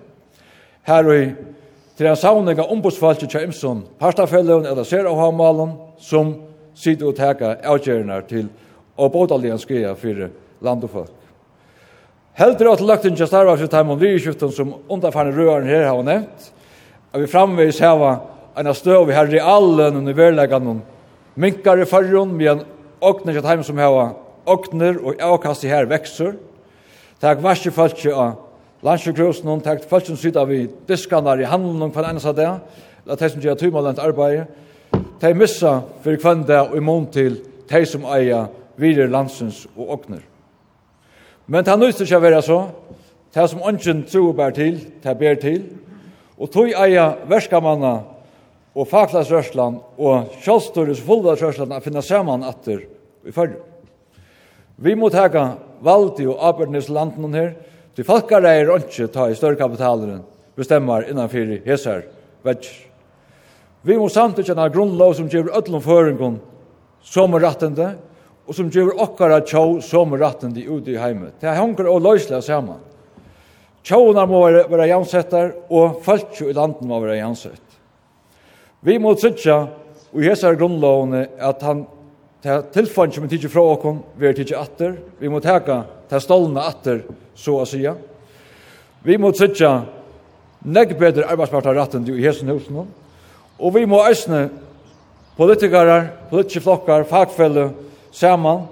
her 0.83 1.13
i 1.13 1.33
til 1.97 2.07
en 2.07 2.15
savning 2.15 2.59
av 2.59 2.71
ombudsfalket 2.71 3.29
til 3.29 3.43
Imson, 3.43 3.85
partafellene 3.99 4.67
eller 4.67 4.83
Serahavmalen, 4.83 5.77
som 5.97 6.35
sitter 6.75 7.07
og 7.07 7.15
teka 7.15 7.55
avgjørende 7.63 8.21
til 8.27 8.47
å 8.97 9.07
bådallige 9.07 9.57
skreia 9.59 9.95
for 9.95 10.29
land 10.61 10.83
og 10.83 10.89
folk. 10.89 11.11
Heldur 12.33 12.73
at 12.73 12.81
løgtingen 12.81 13.27
starver 13.27 13.55
for 13.55 13.67
time 13.67 13.93
og 13.93 13.99
som 14.51 14.73
underfarne 14.89 15.31
røren 15.31 15.67
her 15.67 15.87
har 15.87 16.03
nevnt, 16.03 16.51
at 17.12 17.20
vi 17.20 17.28
framvis 17.28 17.80
hava 17.84 18.16
en 18.57 18.74
støv 18.76 19.07
vi 19.07 19.16
her 19.16 19.34
i 19.34 19.39
allen 19.43 19.97
under 19.99 20.16
verleggen 20.16 20.82
minkar 21.36 21.80
i 21.80 21.86
fargen 21.86 22.36
med 22.38 22.51
en 22.51 22.64
åkner 23.01 23.39
til 23.39 23.49
heim 23.49 23.64
som 23.64 23.78
hava 23.78 24.12
åkner 24.45 24.99
og 24.99 25.22
avkast 25.22 25.66
i 25.66 25.72
her 25.72 25.89
vekser 25.89 26.36
takk 27.22 27.43
varsi 27.43 27.72
folk 27.72 27.99
av 28.12 28.39
landsjukrosen 28.86 29.49
og 29.51 29.64
takk 29.64 29.86
folk 29.89 30.07
som 30.07 30.18
sitter 30.18 30.47
vi 30.49 30.64
diskanar 30.88 31.39
i 31.39 31.49
handelen 31.49 31.89
og 31.89 31.93
kvann 31.93 32.12
enn 32.12 32.24
sa 32.24 32.34
det 32.34 32.47
eller 32.47 33.20
de 33.20 33.30
som 33.30 33.43
gjør 33.43 33.59
tymalent 33.59 33.99
arbeid 33.99 34.47
de 35.22 35.34
missa 35.38 35.82
for 36.03 36.18
kvann 36.18 36.47
det 36.47 36.59
og 36.59 36.76
i 36.78 36.84
mån 36.84 37.07
til 37.14 37.39
de 37.72 37.86
som 37.86 38.07
eier 38.09 38.49
virer 38.82 39.12
landsens 39.12 39.66
og 39.76 39.97
åkner 39.97 40.24
men 41.47 41.66
det 41.66 41.74
er 41.74 41.80
nøyst 41.82 42.01
ikke 42.05 42.20
å 42.20 42.24
være 42.24 42.41
så 42.45 42.59
det 43.34 43.47
som 43.49 43.64
ønsken 43.64 44.03
tror 44.12 44.34
bær 44.36 44.51
til, 44.51 44.80
det 45.03 45.14
ber 45.18 45.38
til. 45.39 45.62
Og 46.41 46.49
tog 46.49 46.71
eia 46.73 47.11
verskamanna 47.29 47.93
og 48.71 48.87
faklagsrørslan 48.89 49.77
og 50.01 50.37
sjálfstores 50.41 51.03
fullvarsrørslan 51.05 51.75
a 51.75 51.81
finna 51.83 52.01
saman 52.01 52.45
atter 52.47 52.81
i 53.27 53.33
fyrr. 53.35 53.59
Vi 54.81 54.95
må 54.97 55.11
teka 55.13 55.51
valdi 55.85 56.25
og 56.25 56.41
arbeidnis 56.41 56.89
landen 56.89 57.35
her, 57.37 57.53
til 57.95 58.07
falkareir 58.07 58.69
er 58.71 58.79
ikke 58.79 59.09
ta 59.11 59.27
i 59.29 59.35
større 59.35 59.59
kapitaleren 59.59 60.23
bestemmar 60.57 61.05
innanfyr 61.09 61.59
hesar 61.65 62.05
vetjer. 62.45 62.87
Vi 63.81 63.97
må 63.97 64.07
samtidig 64.13 64.51
kjenne 64.51 64.69
grunnlov 64.73 65.15
som 65.17 65.29
gjør 65.29 65.51
ødlom 65.57 65.81
føringen 65.83 66.39
som 67.01 67.33
er 67.33 67.45
rattende, 67.45 67.95
og 68.45 68.55
som 68.57 68.69
gjør 68.69 68.97
okkara 69.01 69.41
tjå 69.45 69.81
som 69.85 70.13
er 70.13 70.21
rattende 70.21 70.63
ute 70.67 70.93
i 70.93 70.99
heimet. 71.01 71.37
Det 71.41 71.53
henger 71.55 71.89
og 71.89 72.01
løsla 72.05 72.41
saman. 72.45 72.81
Tjónar 73.84 74.27
må 74.29 74.43
være 74.45 74.65
være 74.69 74.89
jansettar, 74.91 75.53
og 75.69 76.01
fölkju 76.05 76.49
i 76.49 76.53
landen 76.53 76.88
må 76.88 76.99
være 77.01 77.17
jansett. 77.17 77.63
Vi 78.82 78.97
må 78.97 79.13
tryggja, 79.17 79.57
og 80.11 80.21
i 80.21 80.27
hessar 80.27 80.57
grunnlovene, 80.57 81.27
at 81.39 81.61
han 81.65 81.86
tilfann 82.73 83.13
som 83.13 83.25
vi 83.25 83.36
tidsi 83.36 83.49
fra 83.49 83.63
okon, 83.73 84.01
vi 84.17 84.27
er 84.27 84.38
tidsi 84.38 84.57
atter, 84.57 84.95
vi 85.19 85.29
må 85.29 85.41
teka 85.41 85.84
ta 86.09 86.19
stolna 86.19 86.65
atter, 86.69 87.03
så 87.36 87.59
å 87.61 87.65
sija. 87.65 87.95
Vi 89.05 89.17
må 89.17 89.32
trytja, 89.34 89.86
negg 90.61 90.93
bedre 90.99 91.29
arbeidspartar 91.29 91.77
ratten 91.77 92.05
i 92.09 92.21
hesen 92.21 92.51
husen, 92.53 92.84
og 93.61 93.73
vi 93.73 93.86
må 93.89 94.01
eisne 94.05 94.49
politikarar, 95.38 96.11
politiske 96.29 96.61
flokkar, 96.65 97.05
fagfelle, 97.09 97.71
saman, 98.13 98.67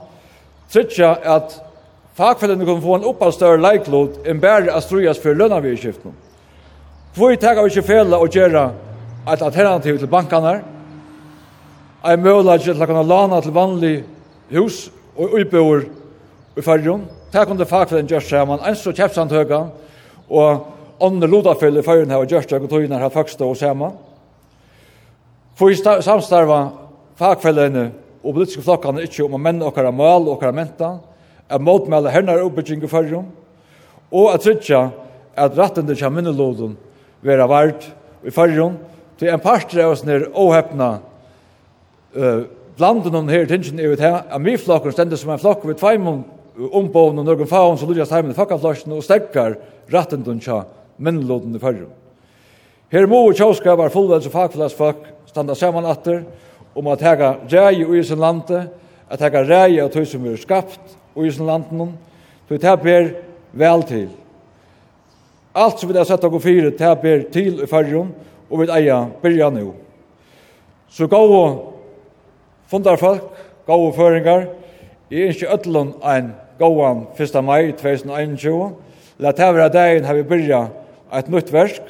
trytja 0.70 1.16
at 1.38 1.56
fagfellene 2.20 2.66
kunne 2.68 2.84
få 2.84 2.98
en 2.98 3.08
oppall 3.08 3.32
større 3.34 3.62
leiklod 3.64 4.26
enn 4.28 4.42
bare 4.44 4.74
å 4.76 4.82
strues 4.84 5.22
for 5.24 5.38
lønnavirskiften. 5.40 6.16
Hvor 7.16 7.36
tenker 7.36 7.66
vi 7.66 7.74
ikke 7.74 7.88
fele 7.88 8.20
å 8.20 8.28
gjøre 8.28 8.66
et 9.30 9.42
alternativ 9.42 10.00
til 10.00 10.12
bankene, 10.12 10.60
Jeg 12.00 12.20
møler 12.20 12.56
ikke 12.56 12.74
til 12.74 12.84
å 12.84 12.86
kunne 12.88 13.04
lana 13.04 13.42
til 13.44 13.52
vanlig 13.52 14.06
hus 14.56 14.90
og 15.18 15.34
utbøver 15.36 15.82
i 16.56 16.62
fargen. 16.64 17.02
Det 17.32 17.44
kunne 17.48 17.66
fagfellene 17.68 18.08
gjøre 18.08 18.24
sammen, 18.24 18.60
en 18.64 18.76
så 18.76 18.94
kjepsantøyga, 18.96 19.60
og 20.30 21.04
andre 21.04 21.28
lodafelle 21.28 21.80
i 21.80 21.84
fargen 21.84 22.12
her 22.12 22.24
og 22.24 22.32
gjøre 22.32 22.48
seg 22.48 22.64
og 22.64 22.72
togene 22.72 23.02
her 23.02 23.12
første 23.12 23.44
og 23.44 23.58
sammen. 23.58 23.98
For 25.60 25.68
i 25.68 25.76
samstarva 25.76 26.62
fagfellene 27.20 27.90
og 28.24 28.34
politiske 28.34 28.64
flokkene 28.64 29.04
ikke 29.04 29.26
om 29.26 29.36
å 29.36 29.44
menne 29.44 29.68
okkara 29.68 29.92
mål 29.92 30.30
og 30.30 30.38
okkara 30.38 30.56
mentan, 30.56 31.02
at 31.50 31.62
motmæle 31.62 32.12
hennar 32.14 32.44
oppbygging 32.46 32.84
i 32.84 32.92
fyrrum, 32.92 33.26
og 34.12 34.34
at 34.34 34.46
trytja 34.46 34.90
at 35.38 35.58
rattende 35.58 35.96
kja 35.98 36.10
minnelodun 36.14 36.78
vera 37.26 37.48
vart 37.50 37.90
i 38.24 38.34
fyrrum, 38.34 38.78
til 39.20 39.34
en 39.34 39.44
parter 39.44 39.84
av 39.84 39.94
oss 39.94 40.06
nir 40.08 40.30
åhepna 40.32 40.90
uh, 42.16 42.44
blanden 42.78 43.16
om 43.16 43.32
her 43.32 43.48
tingin 43.50 43.80
er 43.80 43.94
ut 43.94 44.04
her, 44.04 44.22
at 44.30 44.42
mi 44.42 44.56
flokkur 44.58 44.94
stendur 44.96 45.20
som 45.20 45.34
en 45.34 45.42
flokk 45.42 45.66
ved 45.68 45.80
tveimum 45.82 46.24
ombån 46.60 47.20
og 47.20 47.26
nørgun 47.26 47.48
faun 47.48 47.78
som 47.80 47.90
lujast 47.90 48.14
heimen 48.16 48.32
i 48.32 48.38
fakkaflasjen 48.38 48.96
og 48.96 49.04
stekkar 49.04 49.58
rattende 49.92 50.36
kja 50.44 50.64
minnelodun 51.00 51.56
i 51.56 51.62
fyrrum. 51.62 51.92
Her 52.90 53.06
må 53.06 53.22
og 53.28 53.36
tjóskapar 53.38 53.92
fullvels 53.94 54.28
og 54.28 54.34
fagflagsfolk 54.34 55.04
standa 55.30 55.56
saman 55.56 55.86
atter 55.86 56.24
om 56.76 56.88
at 56.90 57.04
hega 57.06 57.36
rei 57.52 57.84
i 57.84 58.04
sin 58.04 58.22
lande, 58.22 58.64
at 59.10 59.22
hega 59.22 59.44
rei 59.46 59.80
av 59.82 59.92
tøy 59.94 60.06
som 60.10 60.26
er 60.26 60.40
skapt, 60.42 60.96
og 61.16 61.26
i 61.26 61.32
sin 61.32 61.46
landen, 61.46 61.94
så 62.48 62.58
det 62.58 62.80
ber 62.84 63.12
vel 63.54 63.84
til. 63.84 64.10
Alt 65.56 65.80
som 65.80 65.90
vi 65.90 65.98
har 65.98 66.06
sett 66.06 66.24
og 66.24 66.42
fire, 66.42 66.72
det 66.72 66.96
ber 67.02 67.26
til 67.34 67.64
i 67.64 67.68
fargen, 67.68 68.14
og 68.50 68.62
vi 68.62 68.70
eier 68.74 69.10
byrja 69.22 69.50
nå. 69.54 69.74
Så 70.90 71.08
gå 71.08 71.18
og 71.18 71.74
fundarfolk, 72.70 73.26
gå 73.66 73.80
og 73.88 73.96
føringar, 73.96 74.48
i 75.10 75.26
ikke 75.30 75.50
ødlån 75.54 75.96
en 76.06 76.34
gåan 76.60 77.08
1. 77.18 77.44
mai 77.44 77.72
2021, 77.72 78.76
la 79.20 79.32
det 79.32 79.56
være 79.56 79.70
dagen 79.74 80.06
har 80.06 80.14
vi 80.14 80.24
byrja 80.24 80.68
et 81.18 81.30
nytt 81.30 81.54
versk, 81.54 81.82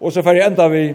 og 0.00 0.12
så 0.12 0.22
fyrir 0.22 0.46
enda 0.46 0.68
vi 0.68 0.92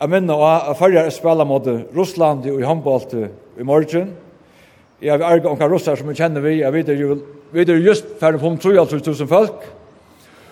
a 0.00 0.06
minna 0.06 0.36
og 0.36 0.70
a 0.70 0.74
færre 0.78 1.10
spela 1.10 1.44
mot 1.44 1.66
Russland 1.96 2.46
i 2.46 2.62
håndbollet 2.62 3.30
i 3.58 3.62
morgen, 3.66 4.14
Jeg 5.00 5.12
har 5.16 5.22
arga 5.24 5.48
omkring 5.48 5.70
russar 5.72 5.96
som 5.96 6.08
vi 6.08 6.14
kjenner 6.18 6.42
vi, 6.44 6.58
jeg 6.60 6.72
vet 6.74 6.90
jo, 6.92 7.14
vi 7.54 7.62
er 7.64 7.78
just 7.80 8.04
færre 8.20 8.38
på 8.38 8.50
3.000 8.60 9.26
folk, 9.26 9.62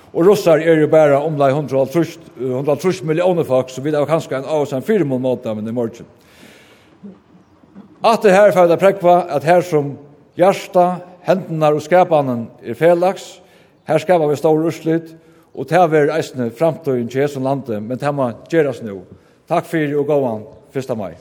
og 0.08 0.24
russar 0.24 0.62
er 0.64 0.80
jo 0.80 0.88
bare 0.88 1.20
omlai 1.20 1.50
130 1.52 3.04
millioner 3.04 3.44
folk, 3.44 3.68
så 3.68 3.84
vi 3.84 3.92
er 3.92 4.08
kanskje 4.08 4.38
en 4.38 4.48
av 4.48 4.64
oss 4.64 4.72
en 4.72 4.82
fire 4.84 5.04
mån 5.04 5.20
mot 5.20 5.44
dem 5.44 5.60
i 5.60 5.74
morgen. 5.76 6.08
At 8.00 8.24
det 8.24 8.32
her 8.32 8.54
færre 8.56 8.80
prekk 8.80 9.02
på 9.02 9.12
at 9.12 9.44
her 9.44 9.60
som 9.60 9.98
hjärsta, 10.38 11.02
hendene 11.28 11.74
og 11.74 11.84
skapanen 11.84 12.46
er 12.64 12.78
felaks, 12.78 13.42
her 13.84 14.00
skapar 14.00 14.30
vi 14.30 14.36
stor 14.40 14.64
urslit, 14.64 15.12
og 15.52 15.68
det 15.68 15.76
er 15.76 16.14
eisne 16.14 16.48
framtøyen 16.54 17.08
til 17.08 17.26
Jesu 17.26 17.40
landet, 17.40 17.82
men 17.82 17.98
det 17.98 18.14
må 18.14 18.30
gjeras 18.48 18.80
nu. 18.80 19.02
Takk 19.48 19.66
fyrir 19.68 19.98
og 19.98 20.06
gåan 20.08 20.46
1. 20.72 20.96
mai. 20.96 21.18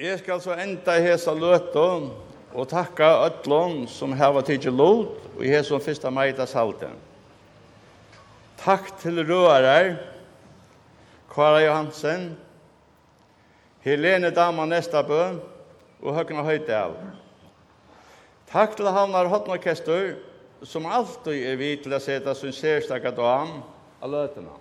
Jeg 0.00 0.16
skal 0.22 0.38
så 0.40 0.54
enda 0.56 0.94
i 0.96 1.02
hesa 1.04 1.34
løte 1.36 1.80
og 2.56 2.68
takka 2.70 3.04
ötlån 3.26 3.82
som 3.84 4.14
hava 4.16 4.40
tidsi 4.40 4.70
lot 4.72 5.10
og 5.34 5.42
i 5.44 5.50
hesa 5.52 5.76
fyrsta 5.76 6.08
meita 6.08 6.46
salte. 6.48 6.88
Takk 8.62 8.88
til 9.02 9.20
røarar, 9.28 9.98
Kvara 11.28 11.60
Johansen, 11.66 12.30
Helene 13.84 14.30
Dama 14.32 14.64
Nestabø 14.64 15.20
og 16.00 16.16
Høgna 16.16 16.46
Høydal. 16.48 16.96
Takk 18.48 18.80
til 18.80 18.88
Havnar 18.88 19.28
Hotnorkester 19.28 20.14
som 20.64 20.88
alltid 20.88 21.44
er 21.44 21.60
vidt 21.60 21.84
til 21.84 21.92
å 21.92 22.00
seta 22.00 22.32
sin 22.32 22.56
sérstakka 22.56 23.12
dam 23.20 23.58
av 24.00 24.16
løtena. 24.16 24.56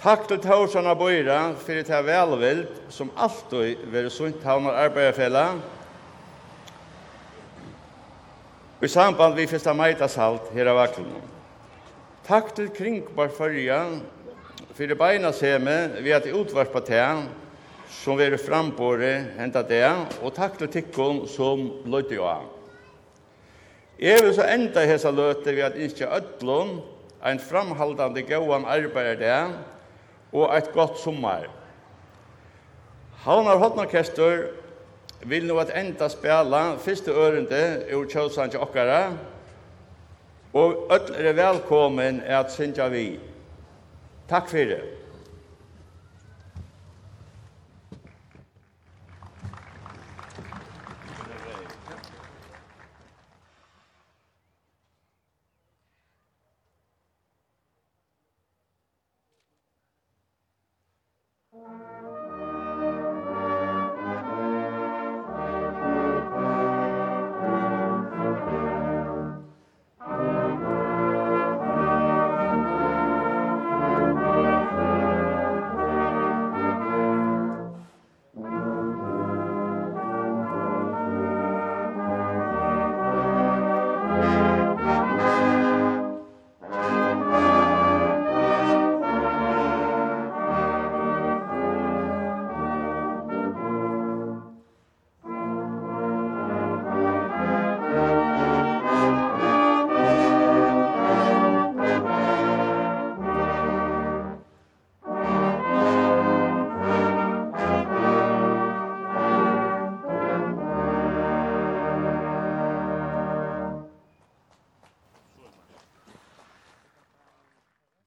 Takk 0.00 0.22
til 0.30 0.38
Torsan 0.40 0.86
og 0.88 0.96
Bøyra 0.96 1.50
for 1.60 1.76
det 1.76 1.90
her 1.92 2.00
velvild 2.06 2.62
som 2.88 3.10
alltid 3.20 3.82
vil 3.92 4.06
sunt 4.08 4.40
havnar 4.48 4.78
arbeiderfella. 4.86 5.42
I 8.80 8.88
samband 8.88 9.34
vi 9.36 9.44
fyrsta 9.50 9.74
meitasalt 9.76 10.46
her 10.56 10.70
av 10.72 10.78
vaklunum. 10.78 11.26
Takk 12.24 12.48
til 12.56 12.70
Kringbar 12.72 13.28
Førja 13.36 13.82
for 14.70 14.88
det 14.88 14.96
beina 14.96 15.34
seme 15.36 15.74
vi 16.00 16.14
at 16.16 16.28
utvarpa 16.32 16.80
tean 16.86 17.26
som 17.92 18.16
vi 18.16 18.24
er 18.24 18.38
frambore 18.40 19.10
henta 19.36 19.60
tean 19.68 20.06
og 20.22 20.32
takk 20.38 20.56
til 20.62 20.70
tikkun 20.78 21.26
som 21.28 21.66
løyte 21.84 22.16
jo 22.16 22.24
av. 22.24 22.46
Jeg 24.00 24.24
vil 24.24 24.32
så 24.32 24.48
enda 24.48 24.86
hesa 24.88 25.12
løte 25.12 25.52
vi 25.52 25.60
at 25.60 25.76
ikke 25.76 26.08
ødlun 26.08 26.78
en 27.20 27.42
framhaldande 27.50 28.24
gauan 28.24 28.64
arbeider 28.64 29.20
det, 29.20 29.42
og 30.32 30.54
eit 30.54 30.72
godt 30.72 30.98
sommar. 30.98 31.48
Havnar 33.24 33.58
Hotnorkester 33.60 34.46
vil 35.28 35.44
nå 35.46 35.58
at 35.60 35.74
enda 35.76 36.08
spela 36.08 36.76
fyrste 36.80 37.12
ørende 37.12 37.64
ur 37.94 38.06
Kjøsland 38.08 38.54
til 38.54 38.62
okkara, 38.64 39.12
og 40.52 40.88
ødel 40.94 41.26
er 41.26 41.36
velkommen 41.36 42.22
at 42.26 42.52
synja 42.52 42.88
vi. 42.88 43.04
Takk 44.30 44.48
fyrir 44.50 44.72
det. 44.76 44.99